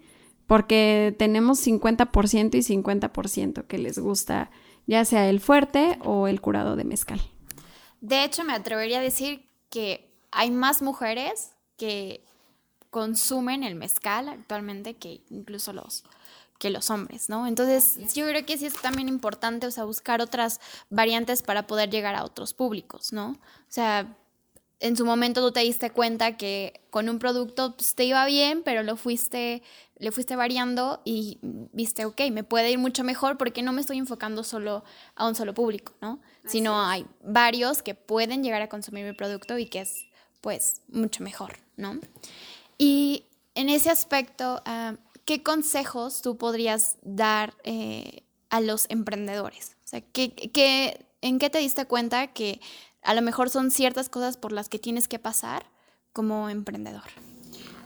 porque 0.46 1.14
tenemos 1.18 1.64
50% 1.64 2.54
y 2.54 2.62
50% 2.62 3.66
que 3.66 3.78
les 3.78 3.98
gusta 3.98 4.50
ya 4.86 5.04
sea 5.04 5.28
el 5.28 5.40
fuerte 5.40 5.98
o 6.04 6.26
el 6.26 6.40
curado 6.40 6.74
de 6.74 6.84
mezcal. 6.84 7.20
De 8.00 8.24
hecho, 8.24 8.44
me 8.44 8.54
atrevería 8.54 8.98
a 8.98 9.02
decir 9.02 9.46
que 9.68 10.10
hay 10.30 10.50
más 10.50 10.80
mujeres 10.80 11.50
que 11.76 12.24
consumen 12.90 13.62
el 13.62 13.74
mezcal 13.74 14.28
actualmente 14.30 14.94
que 14.94 15.22
incluso 15.28 15.74
los, 15.74 16.04
que 16.58 16.70
los 16.70 16.88
hombres, 16.88 17.28
¿no? 17.28 17.46
Entonces, 17.46 18.14
yo 18.14 18.26
creo 18.26 18.46
que 18.46 18.56
sí 18.56 18.66
es 18.66 18.80
también 18.80 19.08
importante, 19.08 19.66
o 19.66 19.70
sea, 19.70 19.84
buscar 19.84 20.22
otras 20.22 20.60
variantes 20.88 21.42
para 21.42 21.66
poder 21.66 21.90
llegar 21.90 22.14
a 22.14 22.24
otros 22.24 22.54
públicos, 22.54 23.12
¿no? 23.12 23.32
O 23.32 23.68
sea, 23.68 24.16
en 24.80 24.96
su 24.96 25.06
momento 25.06 25.40
tú 25.40 25.52
te 25.52 25.60
diste 25.60 25.90
cuenta 25.90 26.36
que 26.36 26.80
con 26.90 27.08
un 27.08 27.18
producto 27.18 27.76
pues, 27.76 27.94
te 27.94 28.04
iba 28.04 28.24
bien, 28.26 28.62
pero 28.62 28.82
lo 28.82 28.96
fuiste, 28.96 29.62
le 29.98 30.12
fuiste 30.12 30.36
variando 30.36 31.00
y 31.04 31.38
viste, 31.42 32.04
ok, 32.04 32.20
me 32.30 32.44
puede 32.44 32.70
ir 32.70 32.78
mucho 32.78 33.02
mejor 33.02 33.38
porque 33.38 33.62
no 33.62 33.72
me 33.72 33.80
estoy 33.80 33.98
enfocando 33.98 34.44
solo 34.44 34.84
a 35.14 35.26
un 35.26 35.34
solo 35.34 35.54
público, 35.54 35.94
¿no? 36.00 36.20
Sino 36.44 36.80
hay 36.80 37.06
varios 37.24 37.82
que 37.82 37.94
pueden 37.94 38.42
llegar 38.42 38.62
a 38.62 38.68
consumir 38.68 39.04
mi 39.06 39.12
producto 39.12 39.58
y 39.58 39.66
que 39.66 39.80
es, 39.80 40.06
pues, 40.42 40.82
mucho 40.88 41.24
mejor, 41.24 41.56
¿no? 41.76 41.98
Y 42.78 43.24
en 43.54 43.70
ese 43.70 43.90
aspecto, 43.90 44.62
ah, 44.66 44.96
¿qué 45.24 45.42
consejos 45.42 46.20
tú 46.20 46.36
podrías 46.36 46.98
dar 47.02 47.54
eh, 47.64 48.22
a 48.50 48.60
los 48.60 48.86
emprendedores? 48.90 49.76
O 49.84 49.88
sea, 49.88 50.00
¿qué, 50.02 51.06
en 51.22 51.38
qué 51.38 51.50
te 51.50 51.58
diste 51.58 51.86
cuenta 51.86 52.28
que 52.28 52.60
a 53.06 53.14
lo 53.14 53.22
mejor 53.22 53.48
son 53.48 53.70
ciertas 53.70 54.08
cosas 54.08 54.36
por 54.36 54.52
las 54.52 54.68
que 54.68 54.78
tienes 54.78 55.08
que 55.08 55.18
pasar 55.18 55.66
como 56.12 56.48
emprendedor? 56.48 57.04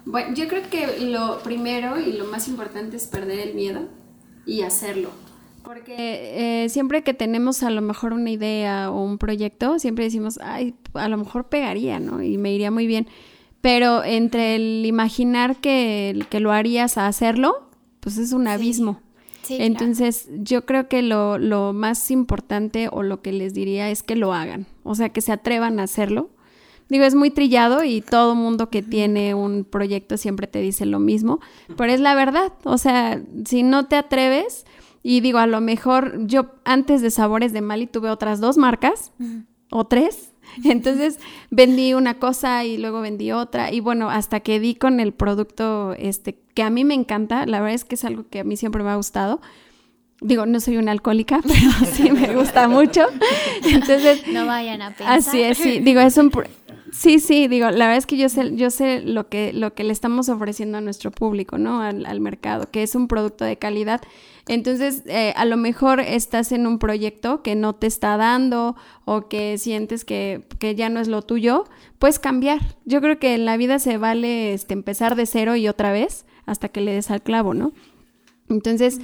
Bueno, 0.06 0.34
yo 0.34 0.48
creo 0.48 0.62
que 0.70 1.00
lo 1.00 1.40
primero 1.40 2.00
y 2.00 2.12
lo 2.12 2.24
más 2.24 2.48
importante 2.48 2.96
es 2.96 3.06
perder 3.06 3.38
el 3.40 3.54
miedo 3.54 3.82
y 4.46 4.62
hacerlo. 4.62 5.10
Porque 5.62 6.64
eh, 6.64 6.68
siempre 6.70 7.02
que 7.02 7.12
tenemos 7.12 7.62
a 7.62 7.70
lo 7.70 7.82
mejor 7.82 8.14
una 8.14 8.30
idea 8.30 8.90
o 8.90 9.04
un 9.04 9.18
proyecto, 9.18 9.78
siempre 9.78 10.04
decimos, 10.04 10.38
ay, 10.42 10.74
a 10.94 11.08
lo 11.08 11.18
mejor 11.18 11.48
pegaría, 11.48 12.00
¿no? 12.00 12.22
Y 12.22 12.38
me 12.38 12.52
iría 12.54 12.70
muy 12.70 12.86
bien. 12.86 13.06
Pero 13.60 14.02
entre 14.02 14.56
el 14.56 14.86
imaginar 14.86 15.56
que, 15.56 16.24
que 16.30 16.40
lo 16.40 16.50
harías 16.50 16.96
a 16.96 17.06
hacerlo, 17.06 17.68
pues 18.00 18.16
es 18.16 18.32
un 18.32 18.48
abismo. 18.48 19.02
Sí, 19.42 19.56
claro. 19.56 19.64
Entonces, 19.64 20.28
yo 20.38 20.66
creo 20.66 20.88
que 20.88 21.02
lo, 21.02 21.38
lo 21.38 21.72
más 21.72 22.10
importante 22.10 22.88
o 22.90 23.02
lo 23.02 23.22
que 23.22 23.32
les 23.32 23.54
diría 23.54 23.90
es 23.90 24.02
que 24.02 24.16
lo 24.16 24.32
hagan, 24.32 24.66
o 24.82 24.94
sea, 24.94 25.10
que 25.10 25.20
se 25.20 25.32
atrevan 25.32 25.80
a 25.80 25.84
hacerlo. 25.84 26.30
Digo, 26.88 27.04
es 27.04 27.14
muy 27.14 27.30
trillado 27.30 27.84
y 27.84 28.00
todo 28.00 28.34
mundo 28.34 28.68
que 28.68 28.82
tiene 28.82 29.34
un 29.34 29.64
proyecto 29.64 30.16
siempre 30.16 30.48
te 30.48 30.60
dice 30.60 30.86
lo 30.86 30.98
mismo, 30.98 31.38
pero 31.76 31.92
es 31.92 32.00
la 32.00 32.16
verdad, 32.16 32.52
o 32.64 32.78
sea, 32.78 33.22
si 33.46 33.62
no 33.62 33.86
te 33.86 33.94
atreves, 33.94 34.66
y 35.02 35.20
digo, 35.20 35.38
a 35.38 35.46
lo 35.46 35.60
mejor 35.60 36.26
yo 36.26 36.50
antes 36.64 37.00
de 37.00 37.10
Sabores 37.10 37.52
de 37.52 37.60
Mali 37.62 37.86
tuve 37.86 38.10
otras 38.10 38.40
dos 38.40 38.58
marcas 38.58 39.12
o 39.70 39.86
tres, 39.86 40.29
entonces 40.64 41.18
vendí 41.50 41.94
una 41.94 42.14
cosa 42.14 42.64
y 42.64 42.76
luego 42.78 43.00
vendí 43.00 43.32
otra 43.32 43.72
y 43.72 43.80
bueno, 43.80 44.10
hasta 44.10 44.40
que 44.40 44.60
di 44.60 44.74
con 44.74 45.00
el 45.00 45.12
producto 45.12 45.94
este 45.98 46.38
que 46.54 46.62
a 46.62 46.70
mí 46.70 46.84
me 46.84 46.94
encanta, 46.94 47.46
la 47.46 47.60
verdad 47.60 47.74
es 47.74 47.84
que 47.84 47.94
es 47.94 48.04
algo 48.04 48.26
que 48.28 48.40
a 48.40 48.44
mí 48.44 48.56
siempre 48.56 48.82
me 48.82 48.90
ha 48.90 48.96
gustado. 48.96 49.40
Digo, 50.22 50.44
no 50.44 50.60
soy 50.60 50.76
una 50.76 50.92
alcohólica, 50.92 51.40
pero 51.46 51.90
sí 51.92 52.10
me 52.10 52.34
gusta 52.34 52.68
mucho. 52.68 53.06
Entonces, 53.64 54.26
No 54.28 54.44
vayan 54.44 54.82
a 54.82 54.90
pensar. 54.90 55.18
así 55.18 55.42
es, 55.42 55.56
sí, 55.56 55.80
digo, 55.80 56.00
es 56.00 56.18
un 56.18 56.30
Sí, 56.92 57.20
sí, 57.20 57.46
digo, 57.46 57.66
la 57.70 57.86
verdad 57.86 57.98
es 57.98 58.06
que 58.06 58.16
yo 58.16 58.28
sé, 58.28 58.56
yo 58.56 58.68
sé 58.70 59.00
lo 59.00 59.28
que, 59.28 59.52
lo 59.52 59.74
que 59.74 59.84
le 59.84 59.92
estamos 59.92 60.28
ofreciendo 60.28 60.78
a 60.78 60.80
nuestro 60.80 61.12
público, 61.12 61.56
¿no? 61.56 61.82
Al, 61.82 62.04
al 62.04 62.20
mercado, 62.20 62.68
que 62.70 62.82
es 62.82 62.96
un 62.96 63.06
producto 63.06 63.44
de 63.44 63.56
calidad. 63.58 64.00
Entonces, 64.48 65.04
eh, 65.06 65.32
a 65.36 65.44
lo 65.44 65.56
mejor 65.56 66.00
estás 66.00 66.50
en 66.50 66.66
un 66.66 66.80
proyecto 66.80 67.42
que 67.42 67.54
no 67.54 67.74
te 67.76 67.86
está 67.86 68.16
dando 68.16 68.74
o 69.04 69.28
que 69.28 69.56
sientes 69.58 70.04
que, 70.04 70.48
que 70.58 70.74
ya 70.74 70.88
no 70.88 70.98
es 70.98 71.06
lo 71.06 71.22
tuyo, 71.22 71.64
puedes 72.00 72.18
cambiar. 72.18 72.58
Yo 72.84 73.00
creo 73.00 73.20
que 73.20 73.34
en 73.34 73.44
la 73.44 73.56
vida 73.56 73.78
se 73.78 73.96
vale 73.96 74.52
este, 74.52 74.74
empezar 74.74 75.14
de 75.14 75.26
cero 75.26 75.54
y 75.54 75.68
otra 75.68 75.92
vez 75.92 76.26
hasta 76.44 76.70
que 76.70 76.80
le 76.80 76.94
des 76.94 77.10
al 77.12 77.22
clavo, 77.22 77.54
¿no? 77.54 77.72
Entonces, 78.48 79.00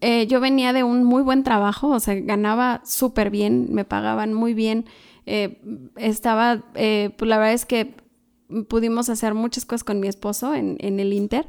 eh, 0.00 0.26
yo 0.26 0.40
venía 0.40 0.72
de 0.72 0.82
un 0.82 1.04
muy 1.04 1.22
buen 1.22 1.44
trabajo, 1.44 1.88
o 1.88 2.00
sea, 2.00 2.16
ganaba 2.16 2.82
súper 2.84 3.30
bien, 3.30 3.68
me 3.70 3.84
pagaban 3.84 4.34
muy 4.34 4.54
bien, 4.54 4.86
eh, 5.30 5.60
estaba, 5.96 6.64
eh, 6.74 7.10
pues 7.18 7.28
la 7.28 7.36
verdad 7.36 7.52
es 7.52 7.66
que 7.66 7.94
pudimos 8.66 9.10
hacer 9.10 9.34
muchas 9.34 9.66
cosas 9.66 9.84
con 9.84 10.00
mi 10.00 10.08
esposo 10.08 10.54
en, 10.54 10.78
el 10.80 11.12
Inter, 11.12 11.46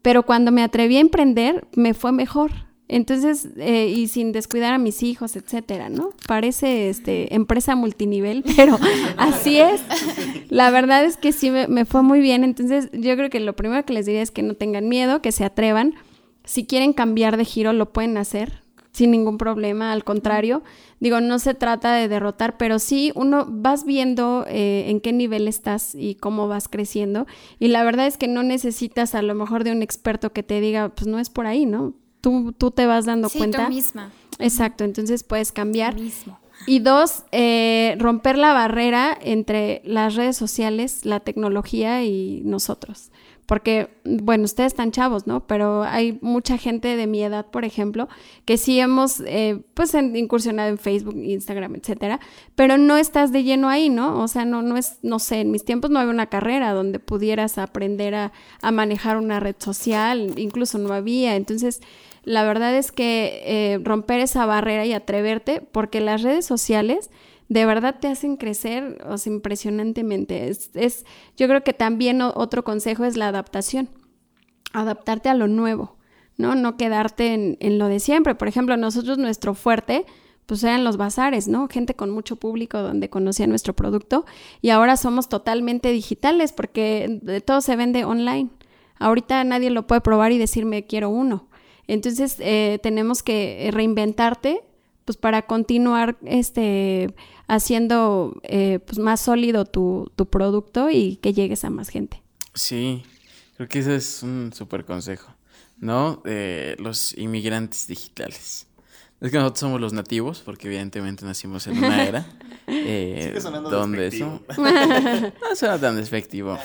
pero 0.00 0.22
cuando 0.22 0.52
me 0.52 0.62
atreví 0.62 0.96
a 0.96 1.00
emprender, 1.00 1.66
me 1.74 1.92
fue 1.92 2.12
mejor. 2.12 2.52
Entonces, 2.86 3.48
eh, 3.56 3.88
y 3.88 4.06
sin 4.06 4.30
descuidar 4.30 4.72
a 4.72 4.78
mis 4.78 5.02
hijos, 5.02 5.34
etcétera, 5.34 5.88
¿no? 5.88 6.10
Parece 6.28 6.88
este, 6.88 7.34
empresa 7.34 7.74
multinivel, 7.74 8.44
pero 8.56 8.78
así 9.16 9.58
es. 9.58 9.82
La 10.48 10.70
verdad 10.70 11.04
es 11.04 11.16
que 11.16 11.32
sí 11.32 11.50
me, 11.50 11.66
me 11.66 11.84
fue 11.84 12.02
muy 12.02 12.20
bien. 12.20 12.44
Entonces, 12.44 12.88
yo 12.92 13.16
creo 13.16 13.28
que 13.28 13.40
lo 13.40 13.56
primero 13.56 13.84
que 13.84 13.92
les 13.92 14.06
diría 14.06 14.22
es 14.22 14.30
que 14.30 14.44
no 14.44 14.54
tengan 14.54 14.88
miedo, 14.88 15.20
que 15.20 15.32
se 15.32 15.44
atrevan. 15.44 15.94
Si 16.44 16.64
quieren 16.64 16.92
cambiar 16.92 17.36
de 17.36 17.44
giro, 17.44 17.72
lo 17.72 17.92
pueden 17.92 18.18
hacer 18.18 18.62
sin 18.92 19.10
ningún 19.10 19.36
problema. 19.36 19.90
Al 19.90 20.04
contrario, 20.04 20.62
digo, 21.00 21.20
no 21.20 21.38
se 21.38 21.54
trata 21.54 21.94
de 21.94 22.08
derrotar, 22.08 22.56
pero 22.56 22.78
sí 22.78 23.12
uno 23.14 23.46
vas 23.48 23.84
viendo 23.84 24.44
eh, 24.48 24.84
en 24.88 25.00
qué 25.00 25.12
nivel 25.12 25.48
estás 25.48 25.94
y 25.94 26.14
cómo 26.14 26.48
vas 26.48 26.68
creciendo. 26.68 27.26
Y 27.58 27.68
la 27.68 27.84
verdad 27.84 28.06
es 28.06 28.16
que 28.16 28.28
no 28.28 28.42
necesitas 28.42 29.14
a 29.14 29.22
lo 29.22 29.34
mejor 29.34 29.64
de 29.64 29.72
un 29.72 29.82
experto 29.82 30.32
que 30.32 30.42
te 30.42 30.60
diga, 30.60 30.88
pues 30.90 31.06
no 31.06 31.18
es 31.18 31.30
por 31.30 31.46
ahí, 31.46 31.66
¿no? 31.66 31.94
Tú, 32.20 32.52
tú 32.56 32.70
te 32.70 32.86
vas 32.86 33.04
dando 33.04 33.28
Sí, 33.28 33.38
cuenta. 33.38 33.66
tú 33.66 33.72
misma. 33.72 34.10
Exacto, 34.38 34.84
entonces 34.84 35.22
puedes 35.22 35.52
cambiar. 35.52 35.94
Mismo. 35.94 36.38
Y 36.66 36.78
dos, 36.78 37.24
eh, 37.32 37.96
romper 37.98 38.38
la 38.38 38.52
barrera 38.54 39.16
entre 39.20 39.82
las 39.84 40.14
redes 40.14 40.36
sociales, 40.36 41.04
la 41.04 41.20
tecnología 41.20 42.02
y 42.04 42.40
nosotros. 42.44 43.10
Porque, 43.46 43.88
bueno, 44.04 44.44
ustedes 44.44 44.72
están 44.72 44.90
chavos, 44.90 45.26
¿no? 45.26 45.46
Pero 45.46 45.84
hay 45.84 46.18
mucha 46.20 46.58
gente 46.58 46.96
de 46.96 47.06
mi 47.06 47.22
edad, 47.22 47.46
por 47.46 47.64
ejemplo, 47.64 48.08
que 48.44 48.58
sí 48.58 48.78
hemos, 48.80 49.20
eh, 49.20 49.62
pues, 49.74 49.94
incursionado 49.94 50.68
en 50.68 50.78
Facebook, 50.78 51.16
Instagram, 51.16 51.76
etcétera, 51.76 52.20
pero 52.56 52.76
no 52.76 52.96
estás 52.96 53.30
de 53.32 53.44
lleno 53.44 53.68
ahí, 53.68 53.88
¿no? 53.88 54.20
O 54.20 54.28
sea, 54.28 54.44
no, 54.44 54.62
no 54.62 54.76
es, 54.76 54.98
no 55.02 55.20
sé, 55.20 55.42
en 55.42 55.52
mis 55.52 55.64
tiempos 55.64 55.90
no 55.90 56.00
había 56.00 56.12
una 56.12 56.26
carrera 56.26 56.72
donde 56.72 56.98
pudieras 56.98 57.56
aprender 57.58 58.16
a, 58.16 58.32
a 58.62 58.72
manejar 58.72 59.16
una 59.16 59.38
red 59.38 59.56
social, 59.58 60.38
incluso 60.38 60.78
no 60.78 60.92
había. 60.92 61.36
Entonces, 61.36 61.80
la 62.26 62.42
verdad 62.42 62.76
es 62.76 62.90
que 62.90 63.42
eh, 63.44 63.78
romper 63.84 64.18
esa 64.18 64.44
barrera 64.46 64.84
y 64.84 64.92
atreverte, 64.92 65.60
porque 65.60 66.00
las 66.00 66.22
redes 66.22 66.44
sociales 66.44 67.10
de 67.48 67.64
verdad 67.66 67.96
te 68.00 68.08
hacen 68.08 68.36
crecer 68.36 68.98
o 69.08 69.14
impresionantemente. 69.26 70.48
Es, 70.48 70.70
es- 70.74 71.04
yo 71.36 71.46
creo 71.48 71.62
que 71.62 71.72
también 71.72 72.20
otro 72.22 72.64
consejo 72.64 73.04
es 73.04 73.16
la 73.16 73.28
adaptación, 73.28 73.88
adaptarte 74.72 75.28
a 75.28 75.34
lo 75.34 75.46
nuevo, 75.48 75.96
¿no? 76.36 76.54
No 76.54 76.76
quedarte 76.76 77.34
en, 77.34 77.56
en 77.60 77.78
lo 77.78 77.88
de 77.88 78.00
siempre. 78.00 78.34
Por 78.34 78.48
ejemplo, 78.48 78.76
nosotros 78.76 79.18
nuestro 79.18 79.54
fuerte 79.54 80.04
pues 80.46 80.62
eran 80.62 80.84
los 80.84 80.96
bazares, 80.96 81.48
¿no? 81.48 81.66
Gente 81.68 81.94
con 81.94 82.10
mucho 82.10 82.36
público 82.36 82.78
donde 82.80 83.10
conocía 83.10 83.48
nuestro 83.48 83.74
producto 83.74 84.26
y 84.62 84.70
ahora 84.70 84.96
somos 84.96 85.28
totalmente 85.28 85.90
digitales 85.90 86.52
porque 86.52 87.42
todo 87.44 87.60
se 87.60 87.74
vende 87.74 88.04
online. 88.04 88.50
Ahorita 89.00 89.42
nadie 89.42 89.70
lo 89.70 89.88
puede 89.88 90.02
probar 90.02 90.30
y 90.30 90.38
decirme 90.38 90.86
quiero 90.86 91.10
uno. 91.10 91.48
Entonces 91.88 92.36
eh, 92.38 92.78
tenemos 92.82 93.24
que 93.24 93.70
reinventarte 93.72 94.62
pues 95.04 95.16
para 95.16 95.42
continuar 95.42 96.16
este 96.24 97.12
haciendo 97.48 98.40
eh, 98.42 98.78
pues 98.84 98.98
más 98.98 99.20
sólido 99.20 99.64
tu, 99.64 100.10
tu 100.16 100.26
producto 100.26 100.90
y 100.90 101.16
que 101.16 101.32
llegues 101.32 101.64
a 101.64 101.70
más 101.70 101.88
gente. 101.88 102.22
Sí, 102.54 103.02
creo 103.56 103.68
que 103.68 103.80
ese 103.80 103.96
es 103.96 104.22
un 104.22 104.52
súper 104.54 104.84
consejo, 104.84 105.34
¿no? 105.78 106.22
Eh, 106.24 106.76
los 106.78 107.16
inmigrantes 107.18 107.86
digitales. 107.86 108.66
Es 109.18 109.30
que 109.30 109.38
nosotros 109.38 109.60
somos 109.60 109.80
los 109.80 109.94
nativos, 109.94 110.42
porque 110.44 110.66
evidentemente 110.68 111.24
nacimos 111.24 111.66
en 111.68 111.78
una 111.78 112.04
era 112.04 112.26
eh, 112.66 113.28
Sigue 113.28 113.40
sonando 113.40 113.70
donde 113.70 114.10
despectivo. 114.10 114.42
eso 114.46 114.62
no 115.50 115.56
suena 115.56 115.78
tan 115.80 115.96
despectivo. 115.96 116.58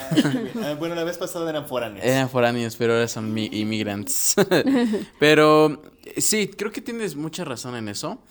Ah, 0.62 0.76
bueno, 0.78 0.96
la 0.96 1.06
vez 1.06 1.18
pasada 1.18 1.50
eran 1.50 1.66
foráneos. 1.66 2.06
Eran 2.06 2.30
foráneos, 2.30 2.76
pero 2.76 2.92
ahora 2.94 3.08
son 3.08 3.34
mi- 3.34 3.50
inmigrantes. 3.54 4.36
pero 5.20 5.82
sí, 6.18 6.50
creo 6.50 6.72
que 6.74 6.82
tienes 6.82 7.16
mucha 7.16 7.46
razón 7.46 7.76
en 7.76 7.88
eso. 7.88 8.22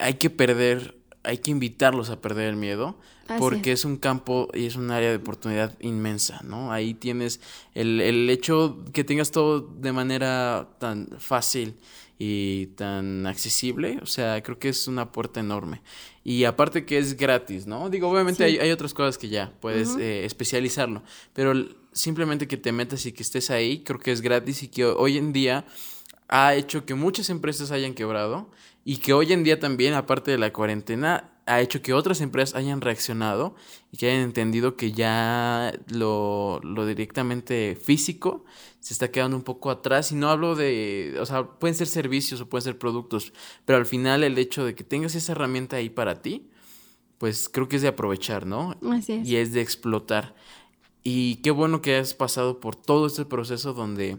Hay 0.00 0.14
que 0.14 0.30
perder, 0.30 0.96
hay 1.22 1.38
que 1.38 1.50
invitarlos 1.50 2.10
a 2.10 2.20
perder 2.20 2.48
el 2.48 2.56
miedo, 2.56 2.98
Así 3.28 3.38
porque 3.38 3.72
es 3.72 3.84
un 3.84 3.96
campo 3.96 4.48
y 4.54 4.66
es 4.66 4.76
un 4.76 4.90
área 4.90 5.10
de 5.10 5.16
oportunidad 5.16 5.76
inmensa, 5.80 6.40
¿no? 6.44 6.72
Ahí 6.72 6.94
tienes 6.94 7.40
el, 7.74 8.00
el 8.00 8.28
hecho 8.30 8.78
que 8.92 9.04
tengas 9.04 9.30
todo 9.30 9.60
de 9.60 9.92
manera 9.92 10.68
tan 10.78 11.08
fácil 11.18 11.74
y 12.18 12.66
tan 12.76 13.26
accesible, 13.26 13.98
o 14.02 14.06
sea, 14.06 14.42
creo 14.42 14.58
que 14.58 14.68
es 14.68 14.86
una 14.88 15.10
puerta 15.12 15.40
enorme. 15.40 15.80
Y 16.22 16.44
aparte 16.44 16.84
que 16.84 16.98
es 16.98 17.16
gratis, 17.16 17.66
¿no? 17.66 17.88
Digo, 17.88 18.08
obviamente 18.10 18.44
Sí. 18.46 18.58
hay, 18.58 18.58
hay 18.58 18.70
otras 18.72 18.92
cosas 18.92 19.16
que 19.16 19.28
ya 19.30 19.52
puedes 19.60 19.96
eh, 19.96 20.24
especializarlo, 20.26 21.02
pero 21.32 21.54
simplemente 21.92 22.46
que 22.46 22.56
te 22.58 22.72
metas 22.72 23.06
y 23.06 23.12
que 23.12 23.22
estés 23.22 23.50
ahí, 23.50 23.82
creo 23.84 23.98
que 23.98 24.12
es 24.12 24.20
gratis 24.20 24.62
y 24.62 24.68
que 24.68 24.84
hoy 24.84 25.16
en 25.16 25.32
día 25.32 25.64
ha 26.30 26.54
hecho 26.54 26.86
que 26.86 26.94
muchas 26.94 27.28
empresas 27.28 27.72
hayan 27.72 27.94
quebrado 27.94 28.50
y 28.84 28.98
que 28.98 29.12
hoy 29.12 29.32
en 29.32 29.42
día 29.42 29.58
también, 29.58 29.94
aparte 29.94 30.30
de 30.30 30.38
la 30.38 30.52
cuarentena, 30.52 31.32
ha 31.46 31.60
hecho 31.60 31.82
que 31.82 31.92
otras 31.92 32.20
empresas 32.20 32.54
hayan 32.54 32.80
reaccionado 32.80 33.56
y 33.90 33.96
que 33.96 34.08
hayan 34.08 34.22
entendido 34.22 34.76
que 34.76 34.92
ya 34.92 35.72
lo, 35.88 36.60
lo 36.62 36.86
directamente 36.86 37.76
físico 37.76 38.44
se 38.78 38.94
está 38.94 39.10
quedando 39.10 39.36
un 39.36 39.42
poco 39.42 39.70
atrás 39.70 40.12
y 40.12 40.14
no 40.14 40.30
hablo 40.30 40.54
de, 40.54 41.16
o 41.20 41.26
sea, 41.26 41.44
pueden 41.44 41.74
ser 41.74 41.88
servicios 41.88 42.40
o 42.40 42.48
pueden 42.48 42.64
ser 42.64 42.78
productos, 42.78 43.32
pero 43.64 43.78
al 43.78 43.86
final 43.86 44.22
el 44.22 44.38
hecho 44.38 44.64
de 44.64 44.76
que 44.76 44.84
tengas 44.84 45.16
esa 45.16 45.32
herramienta 45.32 45.76
ahí 45.76 45.90
para 45.90 46.22
ti, 46.22 46.48
pues 47.18 47.48
creo 47.48 47.68
que 47.68 47.76
es 47.76 47.82
de 47.82 47.88
aprovechar, 47.88 48.46
¿no? 48.46 48.76
Así 48.92 49.14
es. 49.14 49.28
Y 49.28 49.36
es 49.36 49.52
de 49.52 49.60
explotar. 49.60 50.34
Y 51.02 51.36
qué 51.36 51.50
bueno 51.50 51.82
que 51.82 51.96
has 51.96 52.14
pasado 52.14 52.60
por 52.60 52.76
todo 52.76 53.06
este 53.06 53.24
proceso 53.24 53.74
donde, 53.74 54.18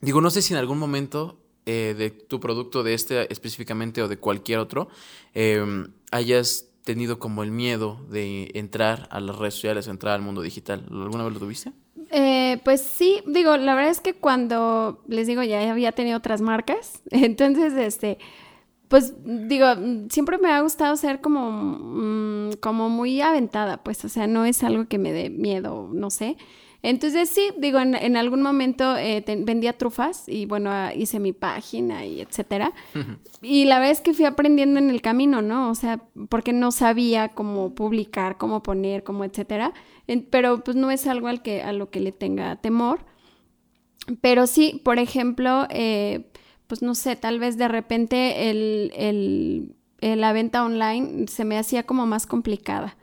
digo, 0.00 0.20
no 0.20 0.30
sé 0.30 0.42
si 0.42 0.54
en 0.54 0.58
algún 0.58 0.78
momento 0.78 1.38
eh, 1.66 1.94
de 1.96 2.10
tu 2.10 2.40
producto, 2.40 2.82
de 2.82 2.94
este 2.94 3.32
específicamente 3.32 4.02
o 4.02 4.08
de 4.08 4.18
cualquier 4.18 4.58
otro, 4.58 4.88
eh, 5.34 5.64
hayas 6.10 6.68
tenido 6.84 7.18
como 7.18 7.42
el 7.42 7.50
miedo 7.50 8.00
de 8.08 8.52
entrar 8.54 9.08
a 9.10 9.18
las 9.18 9.36
redes 9.36 9.54
sociales, 9.54 9.88
entrar 9.88 10.14
al 10.14 10.22
mundo 10.22 10.42
digital. 10.42 10.86
¿Alguna 10.88 11.24
vez 11.24 11.32
lo 11.34 11.40
tuviste? 11.40 11.72
Eh, 12.12 12.60
pues 12.64 12.82
sí, 12.82 13.22
digo, 13.26 13.56
la 13.56 13.74
verdad 13.74 13.90
es 13.90 14.00
que 14.00 14.14
cuando 14.14 15.02
les 15.08 15.26
digo 15.26 15.42
ya 15.42 15.68
había 15.68 15.90
tenido 15.92 16.18
otras 16.18 16.40
marcas, 16.40 17.02
entonces 17.10 17.72
este, 17.72 18.18
pues 18.88 19.14
digo, 19.24 19.66
siempre 20.10 20.38
me 20.38 20.52
ha 20.52 20.60
gustado 20.60 20.96
ser 20.96 21.20
como, 21.20 21.50
mm, 21.50 22.52
como 22.60 22.88
muy 22.88 23.20
aventada, 23.20 23.82
pues, 23.82 24.04
o 24.04 24.08
sea, 24.08 24.28
no 24.28 24.44
es 24.44 24.62
algo 24.62 24.86
que 24.86 24.98
me 24.98 25.12
dé 25.12 25.30
miedo, 25.30 25.90
no 25.92 26.10
sé. 26.10 26.36
Entonces 26.88 27.28
sí, 27.28 27.50
digo, 27.58 27.80
en, 27.80 27.96
en 27.96 28.16
algún 28.16 28.42
momento 28.42 28.96
eh, 28.96 29.20
te- 29.20 29.34
vendía 29.34 29.76
trufas 29.76 30.28
y 30.28 30.46
bueno, 30.46 30.70
ah, 30.70 30.94
hice 30.94 31.18
mi 31.18 31.32
página 31.32 32.06
y 32.06 32.20
etcétera. 32.20 32.72
Y 33.42 33.64
la 33.64 33.78
verdad 33.80 33.90
es 33.90 34.00
que 34.00 34.14
fui 34.14 34.24
aprendiendo 34.24 34.78
en 34.78 34.90
el 34.90 35.00
camino, 35.02 35.42
¿no? 35.42 35.68
O 35.70 35.74
sea, 35.74 36.00
porque 36.28 36.52
no 36.52 36.70
sabía 36.70 37.30
cómo 37.30 37.74
publicar, 37.74 38.36
cómo 38.38 38.62
poner, 38.62 39.02
cómo 39.02 39.24
etcétera. 39.24 39.72
En- 40.06 40.22
pero 40.30 40.62
pues 40.62 40.76
no 40.76 40.92
es 40.92 41.08
algo 41.08 41.26
al 41.26 41.42
que, 41.42 41.60
a 41.62 41.72
lo 41.72 41.90
que 41.90 41.98
le 41.98 42.12
tenga 42.12 42.54
temor. 42.56 43.00
pero 44.20 44.46
sí, 44.46 44.80
por 44.84 44.98
ejemplo, 44.98 45.66
eh, 45.70 46.30
pues 46.66 46.82
no 46.82 46.94
sé, 46.94 47.16
tal 47.16 47.38
vez 47.38 47.56
de 47.58 47.68
repente 47.68 48.50
el, 48.50 48.92
el, 48.96 50.20
la 50.20 50.32
venta 50.32 50.64
online 50.64 51.26
se 51.28 51.44
me 51.44 51.58
hacía 51.58 51.82
como 51.84 52.06
más 52.06 52.26
complicada 52.26 52.96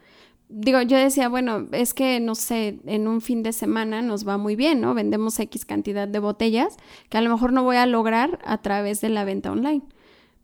digo, 0.53 0.81
yo 0.83 0.97
decía, 0.97 1.29
bueno, 1.29 1.67
es 1.71 1.93
que, 1.93 2.19
no 2.19 2.35
sé, 2.35 2.79
en 2.85 3.07
un 3.07 3.21
fin 3.21 3.41
de 3.41 3.51
semana 3.53 4.01
nos 4.01 4.27
va 4.27 4.37
muy 4.37 4.55
bien, 4.55 4.81
¿no? 4.81 4.93
Vendemos 4.93 5.39
X 5.39 5.65
cantidad 5.65 6.07
de 6.07 6.19
botellas 6.19 6.77
que 7.09 7.17
a 7.17 7.21
lo 7.21 7.31
mejor 7.31 7.53
no 7.53 7.63
voy 7.63 7.77
a 7.77 7.85
lograr 7.87 8.39
a 8.45 8.61
través 8.61 9.01
de 9.01 9.09
la 9.09 9.25
venta 9.25 9.51
online. 9.51 9.81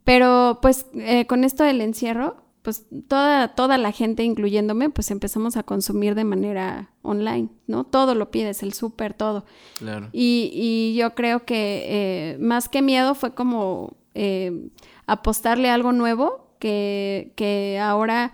Pero 0.03 0.59
pues 0.61 0.87
eh, 0.95 1.27
con 1.27 1.43
esto 1.43 1.63
del 1.63 1.81
encierro, 1.81 2.37
pues 2.63 2.87
toda, 3.07 3.49
toda 3.49 3.77
la 3.77 3.91
gente, 3.91 4.23
incluyéndome, 4.23 4.89
pues 4.89 5.11
empezamos 5.11 5.55
a 5.57 5.63
consumir 5.63 6.15
de 6.15 6.23
manera 6.23 6.89
online, 7.03 7.49
¿no? 7.67 7.83
Todo 7.83 8.15
lo 8.15 8.31
pides, 8.31 8.63
el 8.63 8.73
súper, 8.73 9.13
todo. 9.13 9.45
Claro. 9.77 10.09
Y, 10.11 10.49
y, 10.53 10.95
yo 10.97 11.13
creo 11.13 11.45
que 11.45 11.85
eh, 11.85 12.37
más 12.39 12.67
que 12.67 12.81
miedo 12.81 13.13
fue 13.13 13.35
como 13.35 13.95
eh, 14.15 14.69
apostarle 15.05 15.69
a 15.69 15.75
algo 15.75 15.91
nuevo 15.91 16.47
que, 16.57 17.31
que 17.35 17.79
ahora 17.79 18.33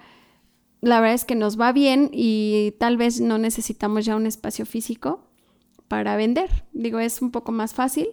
la 0.86 1.00
verdad 1.02 1.16
es 1.16 1.26
que 1.26 1.34
nos 1.34 1.60
va 1.60 1.72
bien 1.72 2.12
y 2.14 2.76
tal 2.78 2.96
vez 2.96 3.20
no 3.20 3.40
necesitamos 3.40 4.06
ya 4.06 4.16
un 4.16 4.28
espacio 4.28 4.68
físico 4.68 5.28
para 5.88 6.16
vender. 6.16 6.64
Digo, 6.74 7.00
es 7.00 7.24
un 7.24 7.32
poco 7.32 7.52
más 7.52 7.74
fácil. 7.74 8.10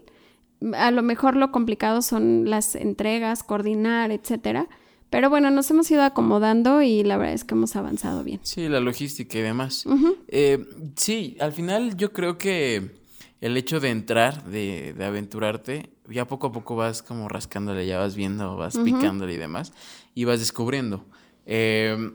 A 0.73 0.91
lo 0.91 1.03
mejor 1.03 1.37
lo 1.37 1.53
complicado 1.53 2.01
son 2.01 2.49
las 2.49 2.75
entregas, 2.75 3.43
coordinar, 3.43 4.11
etcétera. 4.11 4.69
Pero 5.11 5.29
bueno, 5.29 5.51
nos 5.51 5.71
hemos 5.71 5.91
ido 5.91 6.03
acomodando 6.03 6.81
y 6.81 7.03
la 7.03 7.19
verdad 7.19 7.35
es 7.35 7.45
que 7.45 7.53
hemos 7.53 7.77
avanzado 7.77 8.25
bien. 8.25 8.41
Sí, 8.43 8.67
la 8.71 8.81
logística 8.81 9.39
y 9.39 9.43
demás. 9.43 9.85
Eh, 10.29 10.65
sí, 10.97 11.37
al 11.41 11.53
final 11.53 11.99
yo 11.99 12.15
creo 12.15 12.39
que 12.39 13.03
el 13.43 13.55
hecho 13.59 13.81
de 13.81 13.91
entrar, 13.91 14.45
de, 14.45 14.95
de, 14.97 15.05
aventurarte, 15.05 15.91
ya 16.09 16.27
poco 16.27 16.47
a 16.47 16.53
poco 16.53 16.75
vas 16.75 17.03
como 17.03 17.29
rascándole, 17.29 17.87
ya 17.87 17.99
vas 17.99 18.17
viendo, 18.17 18.57
vas 18.57 18.79
picándole 18.79 19.35
y 19.35 19.37
demás, 19.37 19.75
y 20.15 20.25
vas 20.25 20.39
descubriendo. 20.39 21.05
Eh, 21.45 22.13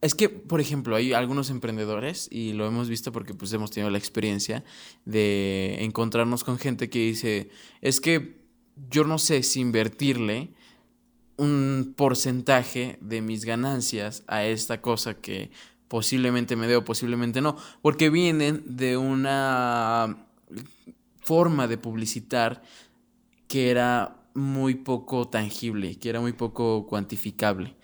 es 0.00 0.14
que, 0.14 0.28
por 0.28 0.60
ejemplo, 0.60 0.96
hay 0.96 1.12
algunos 1.12 1.50
emprendedores, 1.50 2.28
y 2.30 2.52
lo 2.54 2.66
hemos 2.66 2.88
visto 2.88 3.12
porque 3.12 3.34
pues 3.34 3.52
hemos 3.52 3.70
tenido 3.70 3.90
la 3.90 3.98
experiencia 3.98 4.64
de 5.04 5.76
encontrarnos 5.80 6.42
con 6.42 6.58
gente 6.58 6.88
que 6.88 7.00
dice, 7.00 7.50
es 7.82 8.00
que 8.00 8.40
yo 8.90 9.04
no 9.04 9.18
sé 9.18 9.42
si 9.42 9.60
invertirle 9.60 10.54
un 11.36 11.94
porcentaje 11.96 12.98
de 13.00 13.20
mis 13.20 13.44
ganancias 13.44 14.24
a 14.26 14.44
esta 14.44 14.80
cosa 14.80 15.14
que 15.14 15.50
posiblemente 15.88 16.56
me 16.56 16.66
debo, 16.66 16.84
posiblemente 16.84 17.40
no, 17.40 17.56
porque 17.82 18.10
vienen 18.10 18.62
de 18.64 18.96
una 18.96 20.26
forma 21.22 21.66
de 21.66 21.78
publicitar 21.78 22.62
que 23.48 23.70
era 23.70 24.19
muy 24.34 24.76
poco 24.76 25.28
tangible, 25.28 25.98
que 25.98 26.08
era 26.08 26.20
muy 26.20 26.32
poco 26.32 26.86
cuantificable. 26.86 27.76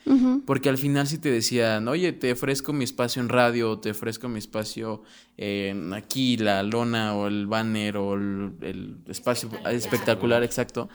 Porque 0.44 0.68
al 0.68 0.78
final 0.78 1.06
si 1.06 1.18
te 1.18 1.30
decían, 1.30 1.88
oye, 1.88 2.12
te 2.12 2.32
ofrezco 2.32 2.72
mi 2.72 2.84
espacio 2.84 3.20
en 3.20 3.28
radio, 3.28 3.78
te 3.78 3.90
ofrezco 3.90 4.28
mi 4.28 4.38
espacio 4.38 5.02
en 5.36 5.92
aquí, 5.92 6.36
la 6.36 6.62
lona 6.62 7.14
o 7.14 7.26
el 7.26 7.46
banner 7.46 7.96
o 7.96 8.14
el, 8.14 8.98
espacio 9.08 9.50
espectacular, 9.70 10.42
exacto. 10.44 10.88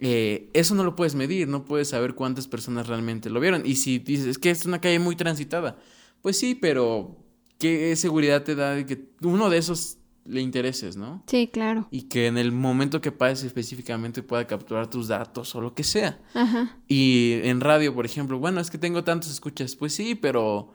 Eh, 0.00 0.50
eso 0.54 0.74
no 0.74 0.82
lo 0.82 0.96
puedes 0.96 1.14
medir, 1.14 1.46
no 1.48 1.64
puedes 1.64 1.88
saber 1.88 2.14
cuántas 2.14 2.48
personas 2.48 2.86
realmente 2.86 3.28
lo 3.30 3.40
vieron. 3.40 3.62
Y 3.66 3.76
si 3.76 3.98
dices, 3.98 4.26
es 4.26 4.38
que 4.38 4.50
es 4.50 4.64
una 4.64 4.80
calle 4.80 4.98
muy 4.98 5.16
transitada, 5.16 5.76
pues 6.22 6.38
sí, 6.38 6.54
pero 6.54 7.18
¿qué 7.58 7.94
seguridad 7.96 8.42
te 8.44 8.54
da 8.54 8.74
de 8.74 8.86
que 8.86 9.10
uno 9.22 9.50
de 9.50 9.58
esos 9.58 9.98
le 10.24 10.40
intereses, 10.40 10.96
¿no? 10.96 11.22
Sí, 11.26 11.48
claro. 11.52 11.86
Y 11.90 12.02
que 12.02 12.26
en 12.26 12.38
el 12.38 12.52
momento 12.52 13.00
que 13.00 13.12
pases 13.12 13.44
específicamente 13.44 14.22
pueda 14.22 14.46
capturar 14.46 14.88
tus 14.88 15.08
datos 15.08 15.54
o 15.54 15.60
lo 15.60 15.74
que 15.74 15.84
sea. 15.84 16.18
Ajá. 16.34 16.78
Y 16.88 17.40
en 17.44 17.60
radio, 17.60 17.94
por 17.94 18.06
ejemplo, 18.06 18.38
bueno, 18.38 18.60
es 18.60 18.70
que 18.70 18.78
tengo 18.78 19.04
tantos 19.04 19.30
escuchas. 19.30 19.76
Pues 19.76 19.94
sí, 19.94 20.14
pero, 20.14 20.72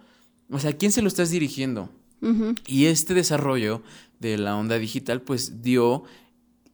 o 0.50 0.60
sea, 0.60 0.72
¿a 0.72 0.74
quién 0.74 0.92
se 0.92 1.02
lo 1.02 1.08
estás 1.08 1.32
dirigiendo? 1.32 1.90
Y 2.68 2.88
este 2.88 3.14
desarrollo 3.14 3.82
de 4.20 4.38
la 4.38 4.58
onda 4.58 4.78
digital, 4.78 5.22
pues 5.22 5.62
dio 5.62 6.04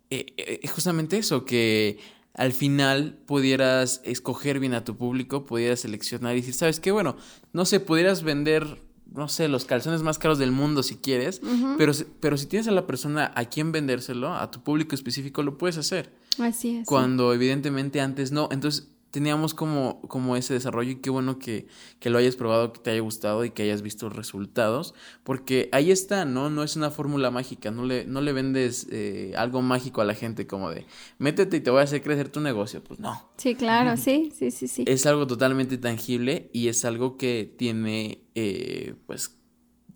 eh, 0.09 0.25
eh, 0.37 0.67
justamente 0.67 1.17
eso, 1.17 1.45
que 1.45 1.99
al 2.33 2.51
final 2.51 3.19
pudieras 3.25 4.01
escoger 4.03 4.59
bien 4.59 4.73
a 4.73 4.83
tu 4.83 4.97
público, 4.97 5.45
pudieras 5.45 5.81
seleccionar 5.81 6.33
y 6.33 6.41
decir, 6.41 6.53
¿sabes 6.53 6.79
qué? 6.79 6.91
Bueno, 6.91 7.15
no 7.53 7.65
sé, 7.65 7.79
pudieras 7.79 8.23
vender 8.23 8.81
no 9.15 9.27
sé, 9.27 9.47
los 9.47 9.65
calzones 9.65 10.03
más 10.03 10.19
caros 10.19 10.37
del 10.37 10.51
mundo 10.51 10.83
si 10.83 10.97
quieres, 10.97 11.41
pero, 11.77 11.93
pero 12.19 12.37
si 12.37 12.45
tienes 12.47 12.67
a 12.67 12.71
la 12.71 12.85
persona 12.85 13.31
a 13.35 13.45
quien 13.45 13.71
vendérselo, 13.71 14.33
a 14.33 14.51
tu 14.51 14.61
público 14.61 14.95
específico, 14.95 15.41
lo 15.43 15.57
puedes 15.57 15.77
hacer. 15.77 16.13
Así 16.39 16.77
es. 16.77 16.87
Cuando 16.87 17.33
evidentemente 17.33 18.01
antes 18.01 18.31
no. 18.31 18.49
Entonces 18.51 18.89
teníamos 19.15 19.53
como, 19.53 20.01
como 20.09 20.35
ese 20.35 20.53
desarrollo 20.53 20.91
y 20.91 20.95
qué 20.97 21.09
bueno 21.09 21.39
que, 21.39 21.67
que, 22.01 22.09
lo 22.09 22.17
hayas 22.17 22.35
probado, 22.35 22.73
que 22.73 22.81
te 22.81 22.91
haya 22.91 22.99
gustado 22.99 23.45
y 23.45 23.51
que 23.51 23.63
hayas 23.63 23.81
visto 23.81 24.09
resultados, 24.09 24.93
porque 25.23 25.69
ahí 25.71 25.89
está, 25.89 26.25
¿no? 26.25 26.49
No 26.49 26.63
es 26.63 26.75
una 26.75 26.91
fórmula 26.91 27.31
mágica, 27.31 27.71
no 27.71 27.85
le, 27.85 28.03
no 28.03 28.19
le 28.19 28.33
vendes 28.33 28.87
eh, 28.91 29.31
algo 29.37 29.61
mágico 29.61 30.01
a 30.01 30.03
la 30.05 30.15
gente 30.15 30.47
como 30.47 30.69
de, 30.69 30.85
métete 31.17 31.55
y 31.55 31.59
te 31.61 31.69
voy 31.69 31.79
a 31.79 31.83
hacer 31.83 32.01
crecer 32.01 32.27
tu 32.27 32.41
negocio, 32.41 32.83
pues 32.83 32.99
no. 32.99 33.29
Sí, 33.37 33.55
claro, 33.55 33.95
sí, 34.05 34.33
sí, 34.37 34.51
sí, 34.51 34.67
sí. 34.67 34.83
Es 34.85 35.05
algo 35.05 35.25
totalmente 35.25 35.77
tangible 35.77 36.49
y 36.51 36.67
es 36.67 36.83
algo 36.83 37.15
que 37.15 37.49
tiene, 37.57 38.25
eh, 38.35 38.95
pues, 39.07 39.37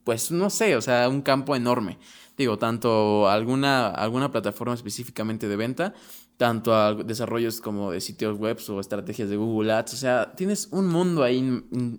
pues, 0.06 0.32
no 0.32 0.50
sé, 0.50 0.78
o 0.78 0.82
sea, 0.82 1.10
un 1.10 1.22
campo 1.22 1.58
enorme. 1.58 1.98
Digo, 2.38 2.58
tanto 2.58 3.28
alguna, 3.28 3.90
alguna 3.90 4.32
plataforma 4.32 4.74
específicamente 4.74 5.50
de 5.50 5.58
venta, 5.58 5.94
tanto 6.40 6.74
a 6.74 6.94
desarrollos 6.96 7.60
como 7.60 7.92
de 7.92 8.00
sitios 8.00 8.38
web 8.38 8.58
o 8.70 8.80
estrategias 8.80 9.30
de 9.30 9.36
Google 9.36 9.74
Ads. 9.74 9.94
O 9.94 9.98
sea, 9.98 10.32
tienes 10.38 10.70
un 10.72 10.88
mundo 10.88 11.22
ahí 11.22 11.38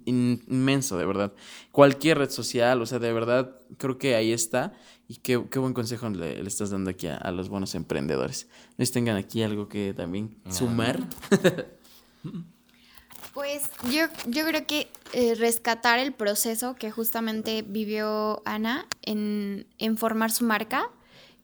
inmenso, 0.07 0.96
de 0.96 1.05
verdad. 1.05 1.35
Cualquier 1.72 2.16
red 2.16 2.31
social, 2.31 2.81
o 2.81 2.87
sea, 2.87 2.98
de 2.98 3.12
verdad, 3.12 3.55
creo 3.76 3.98
que 3.98 4.14
ahí 4.14 4.33
está. 4.33 4.72
Y 5.09 5.16
qué, 5.16 5.44
qué 5.50 5.59
buen 5.59 5.74
consejo 5.74 6.09
le, 6.09 6.40
estás 6.40 6.70
dando 6.70 6.88
aquí 6.88 7.07
a, 7.07 7.31
los 7.33 7.50
buenos 7.50 7.74
emprendedores. 7.74 8.48
¿No 8.79 8.87
tengan 8.87 9.16
aquí 9.16 9.42
algo 9.42 9.68
que 9.68 9.92
también 9.92 10.35
sumar? 10.48 11.00
Pues 13.33 13.70
yo, 13.92 14.07
yo 14.26 14.44
creo 14.44 14.66
que 14.66 14.88
eh, 15.12 15.37
rescatar 15.37 16.00
el 16.00 16.12
proceso 16.12 16.74
que 16.74 16.90
justamente 16.90 17.62
vivió 17.62 18.42
Ana 18.44 18.88
en, 19.03 19.68
en 19.79 19.96
formar 19.96 20.33
su 20.33 20.44
marca 20.44 20.90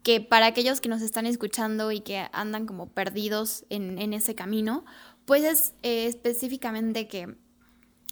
que 0.03 0.21
para 0.21 0.47
aquellos 0.47 0.81
que 0.81 0.89
nos 0.89 1.03
están 1.03 1.27
escuchando 1.27 1.91
y 1.93 2.01
que 2.01 2.29
andan 2.33 2.67
como 2.67 2.89
perdidos 2.89 3.65
en, 3.71 3.99
en 3.99 4.13
ese 4.13 4.35
camino, 4.35 4.85
pues 5.25 5.45
es 5.45 5.75
eh, 5.83 6.07
específicamente 6.07 7.09
que 7.09 7.37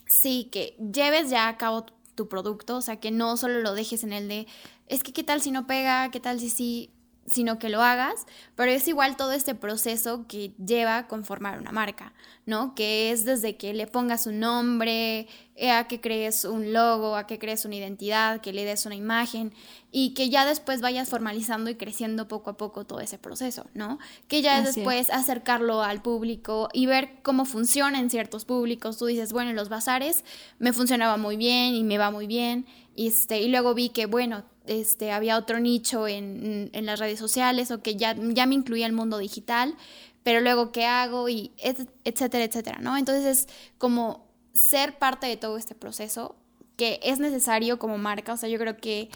sí, 0.06 0.48
que 0.52 0.76
lleves 0.92 1.30
ya 1.30 1.48
a 1.48 1.56
cabo 1.56 1.86
tu 2.14 2.28
producto, 2.28 2.76
o 2.76 2.82
sea, 2.82 3.00
que 3.00 3.10
no 3.10 3.36
solo 3.36 3.60
lo 3.60 3.74
dejes 3.74 4.04
en 4.04 4.12
el 4.12 4.28
de, 4.28 4.46
es 4.86 5.02
que 5.02 5.12
qué 5.12 5.24
tal 5.24 5.40
si 5.40 5.50
no 5.50 5.66
pega, 5.66 6.10
qué 6.10 6.20
tal 6.20 6.40
si 6.40 6.50
sí, 6.50 6.90
sino 7.26 7.58
que 7.58 7.68
lo 7.68 7.82
hagas, 7.82 8.26
pero 8.54 8.70
es 8.70 8.86
igual 8.88 9.16
todo 9.16 9.32
este 9.32 9.54
proceso 9.54 10.26
que 10.28 10.52
lleva 10.64 10.98
a 10.98 11.08
conformar 11.08 11.58
una 11.58 11.72
marca, 11.72 12.12
¿no? 12.46 12.74
Que 12.74 13.10
es 13.10 13.24
desde 13.24 13.56
que 13.56 13.72
le 13.72 13.86
pongas 13.86 14.26
un 14.26 14.40
nombre, 14.40 15.26
eh, 15.56 15.70
a 15.70 15.86
que 15.86 16.00
crees 16.00 16.44
un 16.44 16.72
logo, 16.72 17.16
a 17.16 17.28
que 17.28 17.38
crees 17.38 17.64
una 17.64 17.76
identidad, 17.76 18.40
que 18.40 18.52
le 18.52 18.64
des 18.64 18.86
una 18.86 18.96
imagen 18.96 19.52
y 19.92 20.12
que 20.12 20.28
ya 20.28 20.44
después 20.44 20.80
vayas 20.80 21.08
formalizando 21.08 21.70
y 21.70 21.76
creciendo 21.76 22.26
poco 22.26 22.50
a 22.50 22.56
poco 22.56 22.84
todo 22.84 22.98
ese 22.98 23.18
proceso, 23.18 23.66
¿no? 23.72 24.00
Que 24.26 24.42
ya 24.42 24.60
después 24.62 25.10
acercarlo 25.10 25.82
al 25.82 26.02
público 26.02 26.68
y 26.72 26.86
ver 26.86 27.22
cómo 27.22 27.44
funciona 27.44 28.00
en 28.00 28.10
ciertos 28.10 28.44
públicos. 28.44 28.98
Tú 28.98 29.06
dices, 29.06 29.32
bueno, 29.32 29.50
en 29.50 29.56
los 29.56 29.68
bazares 29.68 30.24
me 30.58 30.72
funcionaba 30.72 31.16
muy 31.16 31.36
bien 31.36 31.74
y 31.74 31.84
me 31.84 31.98
va 31.98 32.10
muy 32.10 32.26
bien. 32.26 32.66
Y, 32.94 33.08
este, 33.08 33.40
y 33.40 33.48
luego 33.48 33.74
vi 33.74 33.88
que, 33.88 34.06
bueno, 34.06 34.44
este, 34.66 35.12
había 35.12 35.36
otro 35.36 35.60
nicho 35.60 36.08
en, 36.08 36.70
en, 36.72 36.86
las 36.86 36.98
redes 36.98 37.18
sociales 37.18 37.70
o 37.70 37.82
que 37.82 37.96
ya, 37.96 38.16
ya 38.16 38.46
me 38.46 38.54
incluía 38.54 38.86
el 38.86 38.92
mundo 38.92 39.18
digital, 39.18 39.74
pero 40.22 40.40
luego 40.40 40.72
qué 40.72 40.86
hago 40.86 41.28
y 41.28 41.52
etcétera, 41.58 42.44
etcétera, 42.44 42.78
¿no? 42.80 42.96
Entonces 42.96 43.24
es 43.24 43.48
como 43.78 44.26
ser 44.54 44.98
parte 44.98 45.26
de 45.26 45.36
todo 45.36 45.58
este 45.58 45.74
proceso 45.74 46.36
que 46.76 46.98
es 47.02 47.20
necesario 47.20 47.78
como 47.78 47.98
marca, 47.98 48.32
o 48.32 48.36
sea, 48.36 48.48
yo 48.48 48.58
creo 48.58 48.76
que 48.78 49.10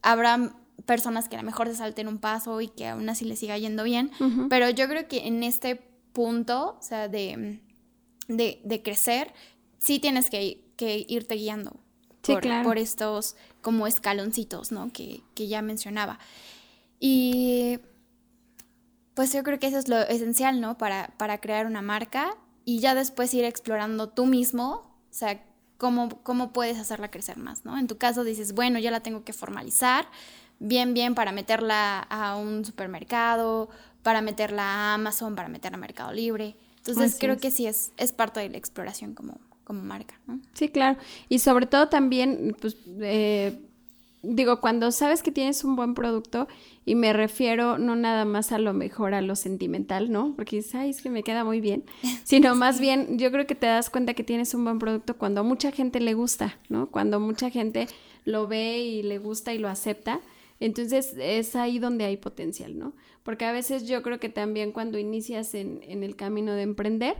habrá 0.00 0.54
personas 0.86 1.28
que 1.28 1.36
a 1.36 1.40
lo 1.40 1.46
mejor 1.46 1.68
se 1.68 1.76
salten 1.76 2.08
un 2.08 2.18
paso 2.18 2.60
y 2.60 2.68
que 2.68 2.86
aún 2.86 3.08
así 3.08 3.24
les 3.24 3.38
siga 3.40 3.58
yendo 3.58 3.84
bien, 3.84 4.10
pero 4.48 4.70
yo 4.70 4.88
creo 4.88 5.08
que 5.08 5.26
en 5.26 5.42
este 5.42 5.76
punto, 6.12 6.76
o 6.78 6.82
sea, 6.82 7.08
de, 7.08 7.60
de, 8.28 8.60
de 8.64 8.82
crecer, 8.82 9.32
sí 9.78 9.98
tienes 9.98 10.30
que, 10.30 10.64
que 10.76 11.04
irte 11.08 11.34
guiando 11.34 11.83
por, 12.26 12.78
estos 12.78 13.36
como 13.60 13.86
escaloncitos, 13.86 14.72
¿no? 14.72 14.92
Que, 14.92 15.22
ya 15.36 15.62
mencionaba. 15.62 16.18
Y 17.00 17.78
pues 19.14 19.32
yo 19.32 19.42
creo 19.42 19.58
que 19.58 19.66
eso 19.66 19.78
es 19.78 19.88
lo 19.88 19.98
esencial, 20.00 20.60
¿no? 20.60 20.78
Para, 20.78 21.08
para 21.18 21.38
crear 21.38 21.66
una 21.66 21.82
marca 21.82 22.36
y 22.64 22.80
ya 22.80 22.94
después 22.94 23.32
ir 23.34 23.44
explorando 23.44 24.08
tú 24.08 24.26
mismo, 24.26 24.98
o 25.10 25.12
sea, 25.12 25.44
cómo, 25.76 26.22
cómo 26.22 26.52
puedes 26.52 26.78
hacerla 26.78 27.10
crecer 27.10 27.36
más, 27.36 27.64
¿no? 27.64 27.78
En 27.78 27.86
tu 27.86 27.98
caso 27.98 28.24
dices, 28.24 28.54
bueno, 28.54 28.78
ya 28.78 28.90
la 28.90 29.00
tengo 29.00 29.24
que 29.24 29.32
formalizar, 29.32 30.06
bien, 30.58 30.94
bien 30.94 31.14
para 31.14 31.32
meterla 31.32 32.00
a 32.00 32.36
un 32.36 32.64
supermercado, 32.64 33.68
para 34.02 34.20
meterla 34.20 34.62
a 34.62 34.94
Amazon, 34.94 35.34
para 35.34 35.48
meterla 35.48 35.76
a 35.76 35.80
Mercado 35.80 36.12
Libre. 36.12 36.56
Entonces 36.78 37.16
creo 37.18 37.38
que 37.38 37.50
sí 37.50 37.66
es, 37.66 37.92
es 37.96 38.12
parte 38.12 38.40
de 38.40 38.50
la 38.50 38.58
exploración 38.58 39.14
como, 39.14 39.38
como 39.64 39.82
marca, 39.82 40.18
¿no? 40.26 40.40
Sí, 40.52 40.68
claro. 40.68 40.98
Y 41.28 41.40
sobre 41.40 41.66
todo 41.66 41.88
también, 41.88 42.56
pues, 42.60 42.76
eh, 43.00 43.58
digo, 44.22 44.60
cuando 44.60 44.90
sabes 44.92 45.22
que 45.22 45.32
tienes 45.32 45.64
un 45.64 45.76
buen 45.76 45.94
producto, 45.94 46.48
y 46.86 46.94
me 46.94 47.12
refiero 47.12 47.78
no 47.78 47.96
nada 47.96 48.24
más 48.24 48.52
a 48.52 48.58
lo 48.58 48.72
mejor 48.72 49.14
a 49.14 49.22
lo 49.22 49.36
sentimental, 49.36 50.10
¿no? 50.10 50.34
Porque 50.36 50.56
dices, 50.56 50.74
ay, 50.74 50.90
es 50.90 51.02
que 51.02 51.10
me 51.10 51.22
queda 51.22 51.44
muy 51.44 51.60
bien, 51.60 51.84
sino 52.24 52.54
más 52.54 52.80
bien 52.80 53.18
yo 53.18 53.30
creo 53.30 53.46
que 53.46 53.54
te 53.54 53.66
das 53.66 53.90
cuenta 53.90 54.14
que 54.14 54.24
tienes 54.24 54.54
un 54.54 54.64
buen 54.64 54.78
producto 54.78 55.16
cuando 55.16 55.40
a 55.40 55.44
mucha 55.44 55.70
gente 55.70 56.00
le 56.00 56.14
gusta, 56.14 56.58
¿no? 56.68 56.90
Cuando 56.90 57.20
mucha 57.20 57.50
gente 57.50 57.86
lo 58.24 58.46
ve 58.46 58.78
y 58.78 59.02
le 59.02 59.18
gusta 59.18 59.54
y 59.54 59.58
lo 59.58 59.68
acepta. 59.68 60.20
Entonces 60.60 61.14
es 61.18 61.56
ahí 61.56 61.78
donde 61.78 62.04
hay 62.04 62.16
potencial, 62.16 62.78
¿no? 62.78 62.92
Porque 63.22 63.44
a 63.44 63.52
veces 63.52 63.86
yo 63.86 64.02
creo 64.02 64.20
que 64.20 64.28
también 64.28 64.72
cuando 64.72 64.98
inicias 64.98 65.54
en, 65.54 65.80
en 65.82 66.02
el 66.02 66.16
camino 66.16 66.52
de 66.52 66.62
emprender, 66.62 67.16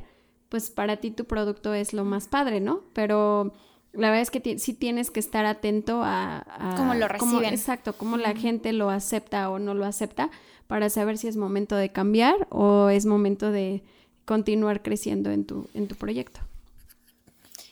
pues 0.54 0.70
para 0.70 0.98
ti 0.98 1.10
tu 1.10 1.24
producto 1.24 1.74
es 1.74 1.92
lo 1.92 2.04
más 2.04 2.28
padre, 2.28 2.60
¿no? 2.60 2.84
Pero 2.92 3.52
la 3.92 4.10
verdad 4.10 4.22
es 4.22 4.30
que 4.30 4.56
sí 4.60 4.72
tienes 4.72 5.10
que 5.10 5.18
estar 5.18 5.46
atento 5.46 6.02
a... 6.04 6.74
cómo 6.76 6.94
lo 6.94 7.08
reciben. 7.08 7.52
exacto, 7.52 7.94
cómo 7.94 8.16
la 8.16 8.36
gente 8.36 8.72
lo 8.72 8.88
acepta 8.88 9.50
o 9.50 9.58
no 9.58 9.74
lo 9.74 9.84
acepta 9.84 10.30
para 10.68 10.90
saber 10.90 11.18
si 11.18 11.26
es 11.26 11.36
momento 11.36 11.74
de 11.74 11.90
cambiar 11.90 12.46
o 12.50 12.88
es 12.88 13.04
momento 13.04 13.50
de 13.50 13.82
continuar 14.26 14.80
creciendo 14.82 15.32
en 15.32 15.44
tu, 15.44 15.68
en 15.74 15.88
tu 15.88 15.96
proyecto. 15.96 16.38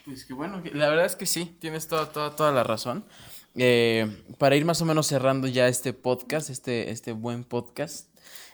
Pues 0.05 0.25
que 0.25 0.35
bueno, 0.35 0.61
la 0.73 0.89
verdad 0.89 1.07
es 1.07 1.15
que 1.15 1.27
sí, 1.27 1.57
tienes 1.61 1.87
toda, 1.87 2.11
toda, 2.11 2.35
toda 2.35 2.51
la 2.51 2.65
razón. 2.65 3.05
Eh, 3.55 4.25
para 4.39 4.57
ir 4.57 4.65
más 4.65 4.83
o 4.83 4.85
menos 4.85 5.07
cerrando 5.07 5.47
ya 5.47 5.69
este 5.69 5.93
podcast, 5.93 6.51
este, 6.51 6.91
este 6.91 7.13
buen 7.13 7.45
podcast, 7.45 8.09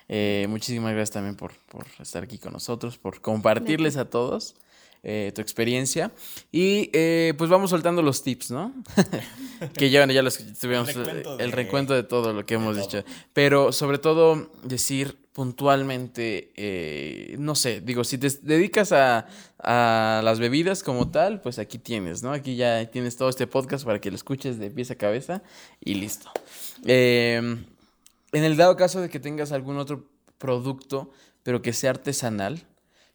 eh, 0.09 0.47
muchísimas 0.49 0.93
gracias 0.93 1.13
también 1.13 1.37
por, 1.37 1.53
por, 1.69 1.87
estar 2.01 2.23
aquí 2.23 2.39
con 2.39 2.53
nosotros, 2.53 2.99
por 2.99 3.21
compartirles 3.21 3.97
a 3.97 4.07
todos 4.07 4.57
eh, 5.03 5.33
tu 5.35 5.41
experiencia. 5.41 6.13
Y 6.51 6.87
pues 7.35 7.51
vamos 7.51 7.71
soltando 7.71 8.03
los 8.03 8.23
tips, 8.23 8.51
¿no? 8.51 8.73
que 9.75 9.91
ya, 9.91 10.07
ya 10.07 10.23
los 10.23 10.39
tuvimos 10.59 10.89
el 10.89 11.53
recuento, 11.53 11.95
de, 11.95 12.03
todo 12.03 12.33
lo 12.33 12.45
que 12.47 12.55
hemos 12.55 12.77
dicho. 12.77 13.05
Pero 13.33 13.73
sobre 13.73 13.99
todo 13.99 14.51
decir 14.65 15.17
puntualmente, 15.39 16.53
eh, 16.57 17.37
no 17.39 17.55
sé, 17.55 17.81
digo, 17.81 18.03
si 18.03 18.19
te 18.19 18.29
dedicas 18.43 18.91
a, 18.91 19.25
las 19.63 20.41
bebidas 20.41 20.83
como 20.83 21.13
tal, 21.13 21.41
pues 21.41 21.61
aquí 21.61 21.79
tienes, 21.79 22.25
¿no? 22.25 22.33
Aquí 22.33 22.57
ya 22.57 22.91
tienes 22.91 23.17
todo 23.17 23.29
este 23.29 23.47
podcast 23.47 23.85
para 23.85 24.01
que 24.01 24.11
lo 24.11 24.17
escuches 24.17 24.59
de 24.59 24.69
pies 24.69 24.91
a 24.91 24.97
cabeza 24.97 25.45
y 25.81 25.95
listo. 25.95 26.29
Em, 26.85 27.65
en 28.33 28.45
el 28.45 28.57
dado 28.57 28.77
caso 28.77 29.01
de 29.01 29.09
que 29.09 29.21
tengas 29.21 29.53
algún 29.53 29.79
otro 29.79 30.09
producto, 30.39 31.11
pero 31.43 31.63
que 31.63 31.73
sea 31.73 31.91
artesanal, 31.91 32.67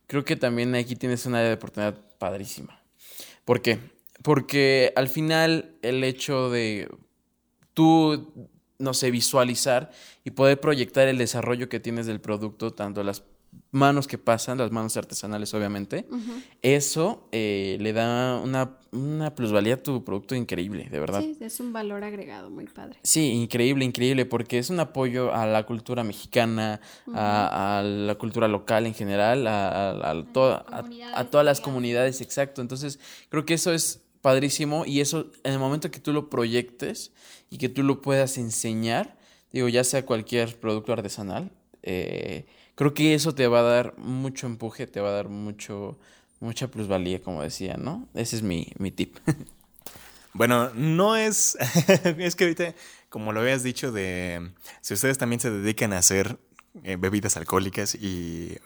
creo 0.07 0.25
que 0.25 0.35
también 0.35 0.75
aquí 0.75 0.95
tienes 0.95 1.25
un 1.25 1.35
área 1.35 1.49
de 1.49 1.55
oportunidad 1.55 1.99
padrísima. 2.17 2.81
¿Por 3.45 3.61
qué? 3.61 3.79
Porque 4.21 4.93
al 4.95 5.09
final 5.09 5.75
el 5.81 6.03
hecho 6.03 6.49
de 6.49 6.89
tú 7.73 8.49
no 8.83 8.93
sé, 8.93 9.11
visualizar 9.11 9.91
y 10.23 10.31
poder 10.31 10.59
proyectar 10.59 11.07
el 11.07 11.17
desarrollo 11.17 11.69
que 11.69 11.79
tienes 11.79 12.05
del 12.05 12.19
producto, 12.21 12.71
tanto 12.71 13.03
las 13.03 13.23
manos 13.73 14.07
que 14.07 14.17
pasan, 14.17 14.59
las 14.59 14.71
manos 14.71 14.95
artesanales 14.95 15.53
obviamente, 15.53 16.05
eso 16.61 17.27
eh, 17.31 17.77
le 17.81 17.91
da 17.91 18.39
una, 18.39 18.77
una, 18.91 19.33
plusvalía 19.33 19.73
a 19.73 19.77
tu 19.77 20.03
producto 20.03 20.35
increíble, 20.35 20.87
de 20.89 20.99
verdad. 20.99 21.21
Sí, 21.21 21.35
es 21.39 21.59
un 21.59 21.73
valor 21.73 22.03
agregado 22.03 22.51
muy 22.51 22.65
padre. 22.65 22.99
Sí, 23.03 23.31
increíble, 23.31 23.83
increíble, 23.83 24.25
porque 24.25 24.59
es 24.59 24.69
un 24.69 24.79
apoyo 24.79 25.33
a 25.33 25.47
la 25.47 25.65
cultura 25.65 26.03
mexicana, 26.03 26.79
a, 27.13 27.81
la 27.83 28.15
cultura 28.15 28.47
local 28.47 28.85
en 28.85 28.93
general, 28.93 29.47
a, 29.47 29.89
a, 29.89 30.11
a 31.15 31.23
todas 31.25 31.45
las 31.45 31.59
comunidades, 31.59 32.21
exacto. 32.21 32.61
Entonces, 32.61 32.99
creo 33.29 33.43
que 33.43 33.55
eso 33.55 33.73
es 33.73 34.03
padrísimo 34.21 34.85
y 34.85 35.01
eso 35.01 35.31
en 35.43 35.53
el 35.53 35.59
momento 35.59 35.91
que 35.91 35.99
tú 35.99 36.13
lo 36.13 36.29
proyectes 36.29 37.11
y 37.49 37.57
que 37.57 37.69
tú 37.69 37.81
lo 37.83 38.01
puedas 38.01 38.37
enseñar, 38.37 39.17
digo, 39.51 39.67
ya 39.67 39.83
sea 39.83 40.05
cualquier 40.05 40.59
producto 40.59 40.93
artesanal, 40.93 41.51
eh, 41.81 42.45
creo 42.75 42.93
que 42.93 43.13
eso 43.13 43.35
te 43.35 43.47
va 43.47 43.59
a 43.59 43.63
dar 43.63 43.97
mucho 43.97 44.47
empuje, 44.47 44.87
te 44.87 45.01
va 45.01 45.09
a 45.09 45.13
dar 45.13 45.29
mucho, 45.29 45.97
mucha 46.39 46.67
plusvalía, 46.69 47.21
como 47.21 47.41
decía, 47.41 47.77
¿no? 47.77 48.07
Ese 48.13 48.35
es 48.35 48.43
mi, 48.43 48.71
mi 48.77 48.91
tip. 48.91 49.17
Bueno, 50.35 50.71
no 50.73 51.15
es, 51.15 51.55
es 52.17 52.35
que 52.35 52.45
ahorita, 52.45 52.73
como 53.09 53.33
lo 53.33 53.41
habías 53.41 53.61
dicho, 53.61 53.91
de 53.91 54.51
si 54.81 54.95
ustedes 54.95 55.19
también 55.19 55.39
se 55.39 55.51
dedican 55.51 55.93
a 55.93 55.99
hacer 55.99 56.39
eh, 56.83 56.95
bebidas 56.95 57.37
alcohólicas 57.37 57.93
y, 57.93 58.57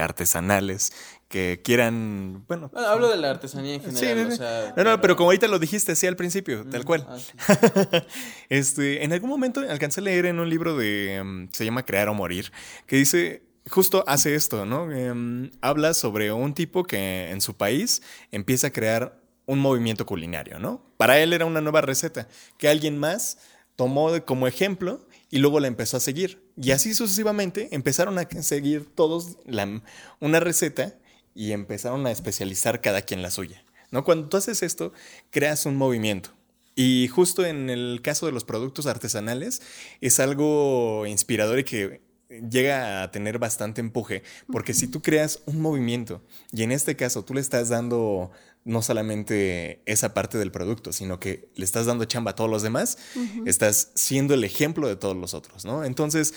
artesanales 0.00 0.92
que 1.28 1.60
quieran, 1.64 2.44
bueno... 2.46 2.70
hablo 2.74 3.10
de 3.10 3.16
la 3.16 3.30
artesanía 3.30 3.74
en 3.74 3.82
general. 3.82 4.74
no, 4.76 4.84
no, 4.84 5.00
pero 5.00 5.16
como 5.16 5.30
ahorita 5.30 5.48
lo 5.48 5.58
dijiste 5.58 5.92
así 5.92 6.06
al 6.06 6.14
principio, 6.14 6.64
tal 6.64 6.84
cual. 6.84 7.04
Ah, 7.08 8.04
este, 8.48 9.02
en 9.02 9.12
algún 9.12 9.28
momento 9.28 9.60
alcancé 9.68 10.00
a 10.00 10.04
leer 10.04 10.26
en 10.26 10.38
un 10.38 10.48
libro 10.48 10.76
de, 10.76 11.16
em, 11.16 11.48
se 11.50 11.64
llama 11.64 11.84
Crear 11.84 12.08
o 12.08 12.14
Morir, 12.14 12.52
que 12.86 12.96
dice, 12.96 13.42
justo 13.70 14.04
hace 14.06 14.34
esto, 14.34 14.66
¿no? 14.66 14.90
Em, 14.92 15.50
habla 15.60 15.94
sobre 15.94 16.32
un 16.32 16.54
tipo 16.54 16.84
que 16.84 17.30
en 17.30 17.40
su 17.40 17.54
país 17.54 18.02
empieza 18.30 18.68
a 18.68 18.70
crear 18.70 19.20
un 19.46 19.58
movimiento 19.58 20.06
culinario, 20.06 20.58
¿no? 20.58 20.82
Para 20.96 21.20
él 21.20 21.32
era 21.32 21.46
una 21.46 21.60
nueva 21.60 21.80
receta 21.80 22.28
que 22.58 22.68
alguien 22.68 22.98
más 22.98 23.38
tomó 23.76 24.10
como 24.24 24.46
ejemplo 24.46 25.06
y 25.30 25.38
luego 25.38 25.60
la 25.60 25.68
empezó 25.68 25.96
a 25.96 26.00
seguir. 26.00 26.42
Y 26.56 26.70
así 26.70 26.94
sucesivamente 26.94 27.68
empezaron 27.72 28.18
a 28.18 28.28
seguir 28.42 28.86
todos 28.94 29.36
la, 29.44 29.82
una 30.20 30.40
receta 30.40 30.98
y 31.34 31.52
empezaron 31.52 32.06
a 32.06 32.10
especializar 32.10 32.80
cada 32.80 33.02
quien 33.02 33.22
la 33.22 33.30
suya. 33.30 33.64
¿no? 33.90 34.04
Cuando 34.04 34.28
tú 34.28 34.36
haces 34.36 34.62
esto, 34.62 34.92
creas 35.30 35.66
un 35.66 35.76
movimiento. 35.76 36.30
Y 36.74 37.08
justo 37.08 37.44
en 37.44 37.70
el 37.70 38.00
caso 38.02 38.26
de 38.26 38.32
los 38.32 38.44
productos 38.44 38.86
artesanales, 38.86 39.62
es 40.00 40.20
algo 40.20 41.06
inspirador 41.06 41.58
y 41.60 41.64
que 41.64 42.05
llega 42.28 43.02
a 43.02 43.10
tener 43.10 43.38
bastante 43.38 43.80
empuje, 43.80 44.22
porque 44.50 44.74
si 44.74 44.88
tú 44.88 45.02
creas 45.02 45.40
un 45.46 45.60
movimiento 45.60 46.22
y 46.52 46.62
en 46.62 46.72
este 46.72 46.96
caso 46.96 47.24
tú 47.24 47.34
le 47.34 47.40
estás 47.40 47.68
dando 47.68 48.30
no 48.64 48.82
solamente 48.82 49.80
esa 49.86 50.12
parte 50.12 50.38
del 50.38 50.50
producto, 50.50 50.92
sino 50.92 51.20
que 51.20 51.48
le 51.54 51.64
estás 51.64 51.86
dando 51.86 52.04
chamba 52.04 52.32
a 52.32 52.34
todos 52.34 52.50
los 52.50 52.62
demás, 52.62 52.98
estás 53.46 53.92
siendo 53.94 54.34
el 54.34 54.42
ejemplo 54.42 54.88
de 54.88 54.96
todos 54.96 55.16
los 55.16 55.34
otros, 55.34 55.64
¿no? 55.64 55.84
Entonces, 55.84 56.34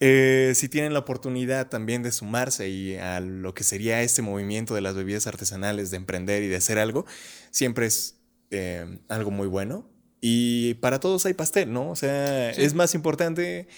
eh, 0.00 0.52
si 0.54 0.68
tienen 0.68 0.92
la 0.92 1.00
oportunidad 1.00 1.68
también 1.68 2.02
de 2.02 2.12
sumarse 2.12 2.68
y 2.68 2.96
a 2.96 3.20
lo 3.20 3.54
que 3.54 3.64
sería 3.64 4.02
este 4.02 4.20
movimiento 4.20 4.74
de 4.74 4.82
las 4.82 4.94
bebidas 4.94 5.26
artesanales, 5.26 5.90
de 5.90 5.96
emprender 5.96 6.42
y 6.42 6.48
de 6.48 6.56
hacer 6.56 6.78
algo, 6.78 7.06
siempre 7.50 7.86
es 7.86 8.16
eh, 8.50 8.98
algo 9.08 9.30
muy 9.30 9.48
bueno. 9.48 9.88
Y 10.20 10.74
para 10.74 11.00
todos 11.00 11.24
hay 11.26 11.32
pastel, 11.32 11.72
¿no? 11.72 11.90
O 11.90 11.96
sea, 11.96 12.50
es 12.50 12.74
más 12.74 12.94
importante 12.94 13.68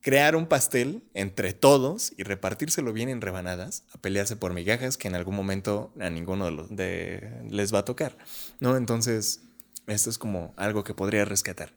crear 0.00 0.36
un 0.36 0.46
pastel 0.46 1.02
entre 1.14 1.52
todos 1.52 2.12
y 2.16 2.22
repartírselo 2.22 2.92
bien 2.92 3.08
en 3.08 3.20
rebanadas, 3.20 3.84
a 3.92 3.98
pelearse 3.98 4.36
por 4.36 4.54
migajas 4.54 4.96
que 4.96 5.08
en 5.08 5.14
algún 5.14 5.34
momento 5.34 5.92
a 5.98 6.10
ninguno 6.10 6.44
de, 6.44 6.50
los, 6.52 6.74
de 6.74 7.42
les 7.50 7.74
va 7.74 7.80
a 7.80 7.84
tocar, 7.84 8.16
¿no? 8.60 8.76
Entonces, 8.76 9.42
esto 9.86 10.10
es 10.10 10.18
como 10.18 10.54
algo 10.56 10.84
que 10.84 10.94
podría 10.94 11.24
rescatar. 11.24 11.72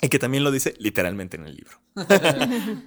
Y 0.00 0.08
que 0.08 0.18
también 0.18 0.42
lo 0.44 0.50
dice 0.50 0.74
literalmente 0.78 1.36
en 1.36 1.46
el 1.46 1.56
libro. 1.56 1.78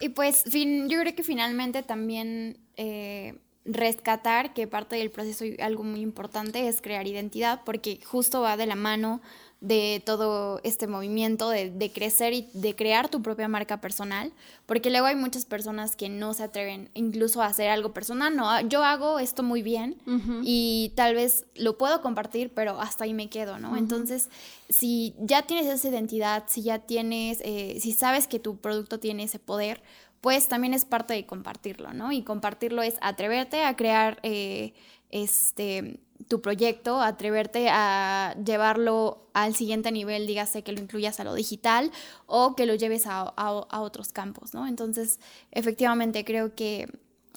y 0.00 0.10
pues 0.10 0.44
fin, 0.44 0.88
yo 0.88 1.00
creo 1.00 1.14
que 1.14 1.24
finalmente 1.24 1.82
también 1.82 2.58
eh, 2.76 3.38
rescatar 3.66 4.54
que 4.54 4.66
parte 4.66 4.96
del 4.96 5.10
proceso, 5.10 5.44
algo 5.60 5.82
muy 5.82 6.00
importante, 6.00 6.68
es 6.68 6.80
crear 6.80 7.06
identidad, 7.06 7.62
porque 7.64 8.00
justo 8.04 8.40
va 8.40 8.56
de 8.56 8.66
la 8.66 8.76
mano 8.76 9.20
de 9.60 10.02
todo 10.04 10.60
este 10.64 10.86
movimiento 10.86 11.48
de, 11.48 11.90
crecer 11.92 12.34
y 12.34 12.48
de 12.52 12.76
crear 12.76 13.08
tu 13.08 13.22
propia 13.22 13.48
marca 13.48 13.80
personal, 13.80 14.32
porque 14.66 14.90
luego 14.90 15.06
hay 15.06 15.16
muchas 15.16 15.46
personas 15.46 15.96
que 15.96 16.10
no 16.10 16.34
se 16.34 16.42
atreven 16.42 16.90
incluso 16.92 17.40
a 17.40 17.46
hacer 17.46 17.70
algo 17.70 17.94
personal, 17.94 18.36
no, 18.36 18.60
yo 18.68 18.84
hago 18.84 19.18
esto 19.18 19.42
muy 19.42 19.62
bien 19.62 19.96
y 20.42 20.92
tal 20.94 21.14
vez 21.14 21.46
lo 21.54 21.78
puedo 21.78 22.02
compartir, 22.02 22.52
pero 22.54 22.80
hasta 22.80 23.04
ahí 23.04 23.14
me 23.14 23.30
quedo, 23.30 23.58
¿no? 23.58 23.76
Entonces, 23.76 24.28
si 24.68 25.14
ya 25.18 25.42
tienes 25.42 25.66
esa 25.66 25.88
identidad, 25.88 26.44
si 26.48 26.62
ya 26.62 26.80
tienes, 26.80 27.40
eh, 27.42 27.78
si 27.80 27.92
sabes 27.92 28.28
que 28.28 28.38
tu 28.38 28.58
producto 28.58 29.00
tiene 29.00 29.24
ese 29.24 29.38
poder, 29.38 29.82
pues 30.26 30.48
también 30.48 30.74
es 30.74 30.84
parte 30.84 31.14
de 31.14 31.24
compartirlo, 31.24 31.92
¿no? 31.92 32.10
Y 32.10 32.22
compartirlo 32.22 32.82
es 32.82 32.96
atreverte 33.00 33.62
a 33.62 33.76
crear 33.76 34.18
eh, 34.24 34.74
este 35.10 36.00
tu 36.26 36.42
proyecto, 36.42 37.00
atreverte 37.00 37.68
a 37.70 38.34
llevarlo 38.44 39.28
al 39.34 39.54
siguiente 39.54 39.92
nivel, 39.92 40.26
dígase 40.26 40.64
que 40.64 40.72
lo 40.72 40.80
incluyas 40.80 41.20
a 41.20 41.24
lo 41.24 41.32
digital 41.32 41.92
o 42.26 42.56
que 42.56 42.66
lo 42.66 42.74
lleves 42.74 43.04
a, 43.06 43.34
otros 43.80 44.10
campos, 44.10 44.52
¿no? 44.52 44.66
Entonces, 44.66 45.20
efectivamente, 45.52 46.24
creo 46.24 46.56
que 46.56 46.88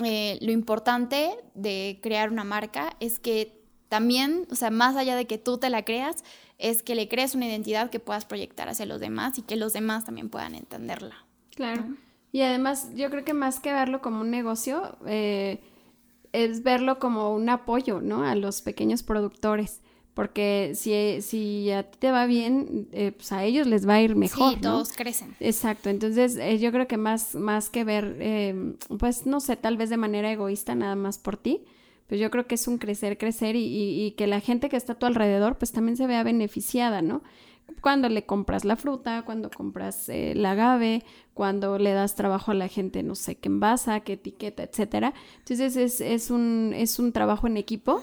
eh, 0.04 0.40
lo 0.42 0.52
importante 0.52 1.38
de 1.54 2.00
crear 2.02 2.32
una 2.32 2.44
marca 2.44 2.96
es 3.00 3.20
que 3.20 3.62
también, 3.88 4.48
o 4.50 4.56
sea, 4.56 4.72
más 4.72 4.96
allá 4.96 5.16
de 5.16 5.28
que 5.28 5.38
tú 5.38 5.60
te 5.60 5.70
la 5.70 5.86
creas, 5.86 6.24
es 6.58 6.82
que 6.82 6.96
le 6.96 7.08
crees 7.08 7.36
una 7.36 7.46
identidad 7.46 7.92
que 7.92 8.00
puedas 8.00 8.26
proyectar 8.26 8.68
hacia 8.68 8.88
los 8.88 9.00
demás 9.00 9.38
y 9.38 9.44
que 9.44 9.58
los 9.58 9.74
demás 9.74 10.06
también 10.06 10.32
puedan 10.32 10.56
entenderla. 10.56 11.28
Claro. 11.52 11.86
Y 12.32 12.42
además, 12.42 12.92
yo 12.96 13.10
creo 13.10 13.26
que 13.26 13.34
más 13.34 13.60
que 13.60 13.74
verlo 13.74 14.02
como 14.02 14.22
un 14.22 14.30
negocio, 14.30 14.98
eh, 15.08 15.60
es 16.32 16.64
verlo 16.64 17.00
como 17.00 17.34
un 17.34 17.50
apoyo, 17.50 18.02
¿no? 18.02 18.24
A 18.24 18.36
los 18.36 18.62
pequeños 18.62 19.04
productores. 19.04 19.82
Porque 20.14 20.74
si, 20.76 21.22
si 21.22 21.72
a 21.72 21.84
ti 21.84 21.98
te 21.98 22.12
va 22.12 22.26
bien, 22.26 22.90
eh, 22.92 23.14
pues 23.14 23.32
a 23.32 23.44
ellos 23.46 23.68
les 23.68 23.88
va 23.88 23.94
a 23.94 24.02
ir 24.02 24.16
mejor. 24.16 24.56
Sí, 24.56 24.60
todos 24.60 24.92
crecen. 24.92 25.34
Exacto. 25.40 25.90
Entonces, 25.90 26.36
eh, 26.36 26.60
yo 26.60 26.72
creo 26.72 26.88
que 26.88 26.98
más, 26.98 27.36
más 27.36 27.70
que 27.70 27.84
ver, 27.84 28.18
eh, 28.20 28.74
pues 29.00 29.26
no 29.26 29.40
sé, 29.40 29.56
tal 29.56 29.78
vez 29.78 29.90
de 29.90 29.98
manera 29.98 30.30
egoísta, 30.32 30.76
nada 30.76 30.96
más 30.96 31.20
por 31.20 31.38
ti, 31.38 31.64
pues 32.08 32.20
yo 32.20 32.30
creo 32.32 32.48
que 32.48 32.56
es 32.56 32.68
un 32.68 32.80
crecer, 32.80 33.18
crecer 33.18 33.56
y, 33.56 33.64
y, 33.66 34.06
y 34.08 34.12
que 34.12 34.28
la 34.28 34.42
gente 34.42 34.68
que 34.68 34.76
está 34.76 34.94
a 34.94 35.00
tu 35.00 35.06
alrededor, 35.06 35.58
pues 35.58 35.72
también 35.72 35.96
se 35.96 36.06
vea 36.06 36.24
beneficiada, 36.24 37.02
¿no? 37.02 37.22
Cuando 37.82 38.10
le 38.10 38.26
compras 38.26 38.66
la 38.66 38.76
fruta, 38.76 39.24
cuando 39.24 39.50
compras 39.50 40.10
eh, 40.10 40.32
el 40.32 40.46
agave, 40.46 41.04
cuando 41.34 41.78
le 41.78 41.94
das 41.94 42.16
trabajo 42.16 42.52
a 42.52 42.56
la 42.56 42.68
gente, 42.68 43.04
no 43.04 43.16
sé, 43.16 43.36
qué 43.36 43.50
envasa, 43.50 44.02
qué 44.02 44.14
etiqueta, 44.14 44.64
etcétera. 44.64 45.14
Entonces 45.40 45.76
es, 45.76 46.02
es, 46.02 46.32
un, 46.32 46.74
es 46.76 47.00
un 47.00 47.12
trabajo 47.12 47.48
en 47.48 47.58
equipo 47.58 48.02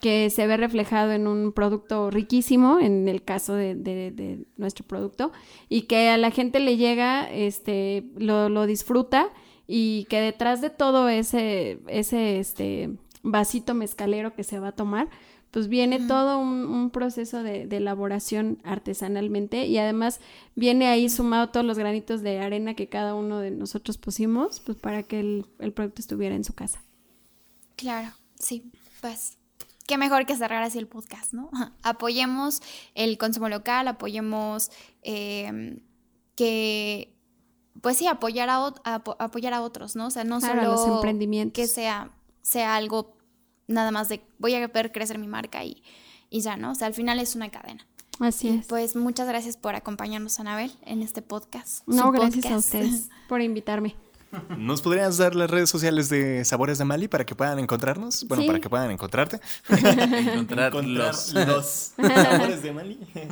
que 0.00 0.30
se 0.30 0.46
ve 0.46 0.56
reflejado 0.56 1.12
en 1.12 1.26
un 1.26 1.52
producto 1.52 2.10
riquísimo, 2.10 2.78
en 2.78 3.08
el 3.08 3.24
caso 3.24 3.54
de, 3.54 3.74
de, 3.74 4.10
de 4.12 4.44
nuestro 4.56 4.86
producto, 4.86 5.32
y 5.68 5.82
que 5.82 6.08
a 6.10 6.16
la 6.16 6.30
gente 6.30 6.60
le 6.60 6.76
llega, 6.76 7.30
este, 7.30 8.04
lo, 8.16 8.48
lo 8.48 8.66
disfruta 8.66 9.30
y 9.66 10.06
que 10.08 10.20
detrás 10.20 10.60
de 10.60 10.70
todo 10.70 11.08
ese, 11.08 11.80
ese 11.88 12.38
este, 12.38 12.90
vasito 13.22 13.74
mezcalero 13.74 14.34
que 14.34 14.44
se 14.44 14.60
va 14.60 14.68
a 14.68 14.72
tomar, 14.72 15.08
pues 15.50 15.68
viene 15.68 15.98
todo 16.00 16.38
un, 16.38 16.66
un 16.66 16.90
proceso 16.90 17.42
de, 17.42 17.66
de, 17.66 17.78
elaboración 17.78 18.60
artesanalmente 18.64 19.66
y 19.66 19.78
además 19.78 20.20
viene 20.54 20.88
ahí 20.88 21.08
sumado 21.08 21.48
todos 21.48 21.64
los 21.64 21.78
granitos 21.78 22.22
de 22.22 22.40
arena 22.40 22.74
que 22.74 22.88
cada 22.88 23.14
uno 23.14 23.38
de 23.38 23.50
nosotros 23.50 23.96
pusimos, 23.96 24.60
pues 24.60 24.76
para 24.76 25.02
que 25.02 25.20
el, 25.20 25.46
el 25.58 25.72
producto 25.72 26.02
estuviera 26.02 26.34
en 26.34 26.44
su 26.44 26.54
casa. 26.54 26.82
Claro, 27.76 28.12
sí, 28.38 28.70
pues 29.00 29.38
qué 29.86 29.96
mejor 29.96 30.26
que 30.26 30.36
cerrar 30.36 30.62
así 30.62 30.78
el 30.78 30.86
podcast, 30.86 31.32
¿no? 31.32 31.50
Apoyemos 31.82 32.60
el 32.94 33.16
consumo 33.16 33.48
local, 33.48 33.88
apoyemos 33.88 34.70
eh, 35.02 35.80
que, 36.36 37.16
pues 37.80 37.96
sí, 37.96 38.06
apoyar 38.06 38.50
a, 38.50 38.58
a, 38.84 38.94
apoyar 39.18 39.54
a 39.54 39.62
otros, 39.62 39.96
¿no? 39.96 40.08
O 40.08 40.10
sea, 40.10 40.24
no 40.24 40.40
claro, 40.40 40.60
solo 40.60 40.72
los 40.72 40.96
emprendimientos. 40.96 41.54
que 41.54 41.66
sea, 41.66 42.10
sea 42.42 42.76
algo 42.76 43.17
nada 43.68 43.90
más 43.92 44.08
de 44.08 44.22
voy 44.38 44.54
a 44.54 44.66
ver 44.66 44.90
crecer 44.92 45.18
mi 45.18 45.28
marca 45.28 45.64
y, 45.64 45.82
y 46.30 46.40
ya, 46.40 46.56
¿no? 46.56 46.72
O 46.72 46.74
sea, 46.74 46.86
al 46.88 46.94
final 46.94 47.20
es 47.20 47.36
una 47.36 47.48
cadena. 47.50 47.86
Así 48.20 48.48
es. 48.48 48.66
Pues 48.66 48.96
muchas 48.96 49.28
gracias 49.28 49.56
por 49.56 49.76
acompañarnos, 49.76 50.40
Anabel, 50.40 50.72
en 50.84 51.02
este 51.02 51.22
podcast. 51.22 51.86
No, 51.86 52.10
gracias 52.10 52.44
podcast. 52.46 52.52
a 52.54 52.58
ustedes 52.58 53.08
por 53.28 53.40
invitarme. 53.40 53.94
¿Nos 54.58 54.82
podrías 54.82 55.16
dar 55.16 55.34
las 55.34 55.48
redes 55.48 55.70
sociales 55.70 56.08
de 56.10 56.44
Sabores 56.44 56.76
de 56.78 56.84
Mali 56.84 57.08
para 57.08 57.24
que 57.24 57.34
puedan 57.34 57.58
encontrarnos? 57.60 58.26
Bueno, 58.28 58.42
Sí. 58.42 58.46
para 58.48 58.60
que 58.60 58.68
puedan 58.68 58.90
encontrarte. 58.90 59.40
Encontrar 59.68 60.72
Encontrar 60.72 60.84
los. 60.84 61.32
los 61.32 61.66
Sabores 61.96 62.62
de 62.62 62.72
Mali. 62.72 62.98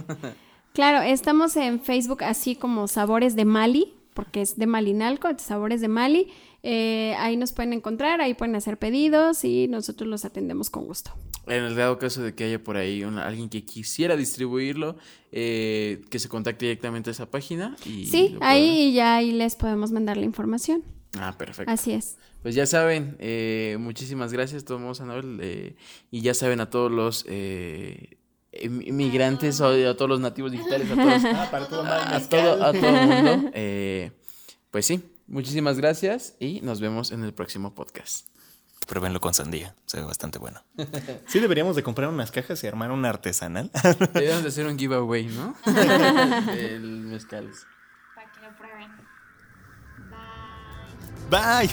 Claro, 0.73 1.01
estamos 1.01 1.57
en 1.57 1.81
Facebook 1.81 2.23
así 2.23 2.55
como 2.55 2.87
Sabores 2.87 3.35
de 3.35 3.47
Mali, 3.47 3.95
porque 4.13 4.43
es 4.43 4.59
de 4.59 4.67
Malinalco, 4.67 5.27
Sabores 5.39 5.81
de 5.81 5.89
Mali. 5.89 6.31
Eh, 6.63 7.15
ahí 7.19 7.37
nos 7.37 7.53
pueden 7.53 7.73
encontrar, 7.73 8.21
ahí 8.21 8.35
pueden 8.35 8.57
hacer 8.57 8.77
pedidos 8.79 9.45
y 9.45 9.69
nosotros 9.69 10.09
los 10.09 10.25
atendemos 10.25 10.69
con 10.71 10.85
gusto. 10.87 11.13
En 11.47 11.63
el 11.63 11.77
dado 11.77 11.99
caso 11.99 12.23
de 12.23 12.35
que 12.35 12.45
haya 12.45 12.63
por 12.63 12.77
ahí 12.77 13.05
una- 13.05 13.25
alguien 13.27 13.49
que 13.49 13.65
quisiera 13.65 14.17
distribuirlo, 14.17 14.97
eh, 15.31 16.03
que 16.11 16.19
se 16.19 16.29
contacte 16.29 16.65
directamente 16.67 17.11
a 17.11 17.13
esa 17.13 17.31
página. 17.31 17.77
Y 17.85 18.07
Sí, 18.07 18.37
ahí 18.41 18.93
ya 18.95 19.17
ahí 19.17 19.31
les 19.33 19.55
podemos 19.55 19.93
mandar 19.93 20.17
la 20.17 20.25
información. 20.25 20.83
Ah, 21.19 21.37
perfecto. 21.39 21.71
Así 21.73 21.93
es. 21.93 22.17
Pues 22.43 22.55
ya 22.55 22.67
saben, 22.67 23.17
eh, 23.21 23.77
muchísimas 23.81 24.33
gracias, 24.33 24.65
todos 24.65 25.01
Anabel. 25.01 25.39
eh, 25.41 25.77
y 26.11 26.21
ya 26.21 26.35
saben 26.35 26.61
a 26.61 26.69
todos 26.69 26.91
los 26.91 27.25
eh, 27.29 28.19
em- 28.53 28.83
inmigrantes, 28.83 29.61
o 29.61 29.69
a 29.69 29.97
todos 29.97 30.09
los 30.09 30.21
nativos 30.21 30.51
digitales, 30.53 30.91
a 30.91 30.95
todos, 30.95 31.25
Ah, 31.27 31.49
para 31.51 31.67
todo 31.69 31.85
mal 31.85 32.15
a 32.15 32.21
todo, 32.29 32.65
a 32.65 32.73
todo 32.73 32.89
el 32.89 33.07
mundo. 33.07 33.51
eh, 33.55 34.11
pues 34.71 34.87
sí, 34.87 35.01
muchísimas 35.27 35.79
gracias 35.79 36.35
y 36.39 36.61
nos 36.61 36.81
vemos 36.81 37.11
en 37.13 37.25
el 37.25 37.33
próximo 37.35 37.75
podcast. 37.75 38.27
Pruébenlo 38.87 39.21
con 39.21 39.35
sandía, 39.35 39.75
se 39.87 39.99
ve 39.99 40.07
bastante 40.07 40.39
bueno. 40.39 40.63
Sí, 41.27 41.41
deberíamos 41.41 41.75
de 41.75 41.83
comprar 41.83 42.09
unas 42.09 42.31
cajas 42.31 42.63
y 42.63 42.67
armar 42.69 42.93
un 42.93 43.05
artesanal. 43.05 43.71
Debemos 44.15 44.43
de 44.43 44.49
hacer 44.49 44.67
un 44.67 44.79
giveaway, 44.79 45.27
¿no? 45.27 45.57
Del 45.67 46.83
mezcal. 46.83 47.51
Para 48.15 48.33
que 48.33 48.41
lo 48.41 48.57
prueben. 48.57 48.93
Bye. 51.29 51.69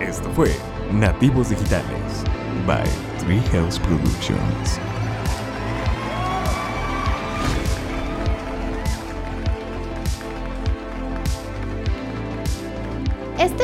Esto 0.00 0.30
fue 0.32 0.56
Nativos 0.92 1.50
Digitales 1.50 2.24
by 2.66 2.88
Three 3.18 3.42
Health 3.52 3.78
Productions. 3.80 4.80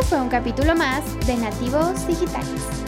Fue 0.09 0.21
un 0.21 0.29
capítulo 0.29 0.77
más 0.77 1.03
de 1.27 1.37
Nativos 1.37 2.07
Digitales. 2.07 2.86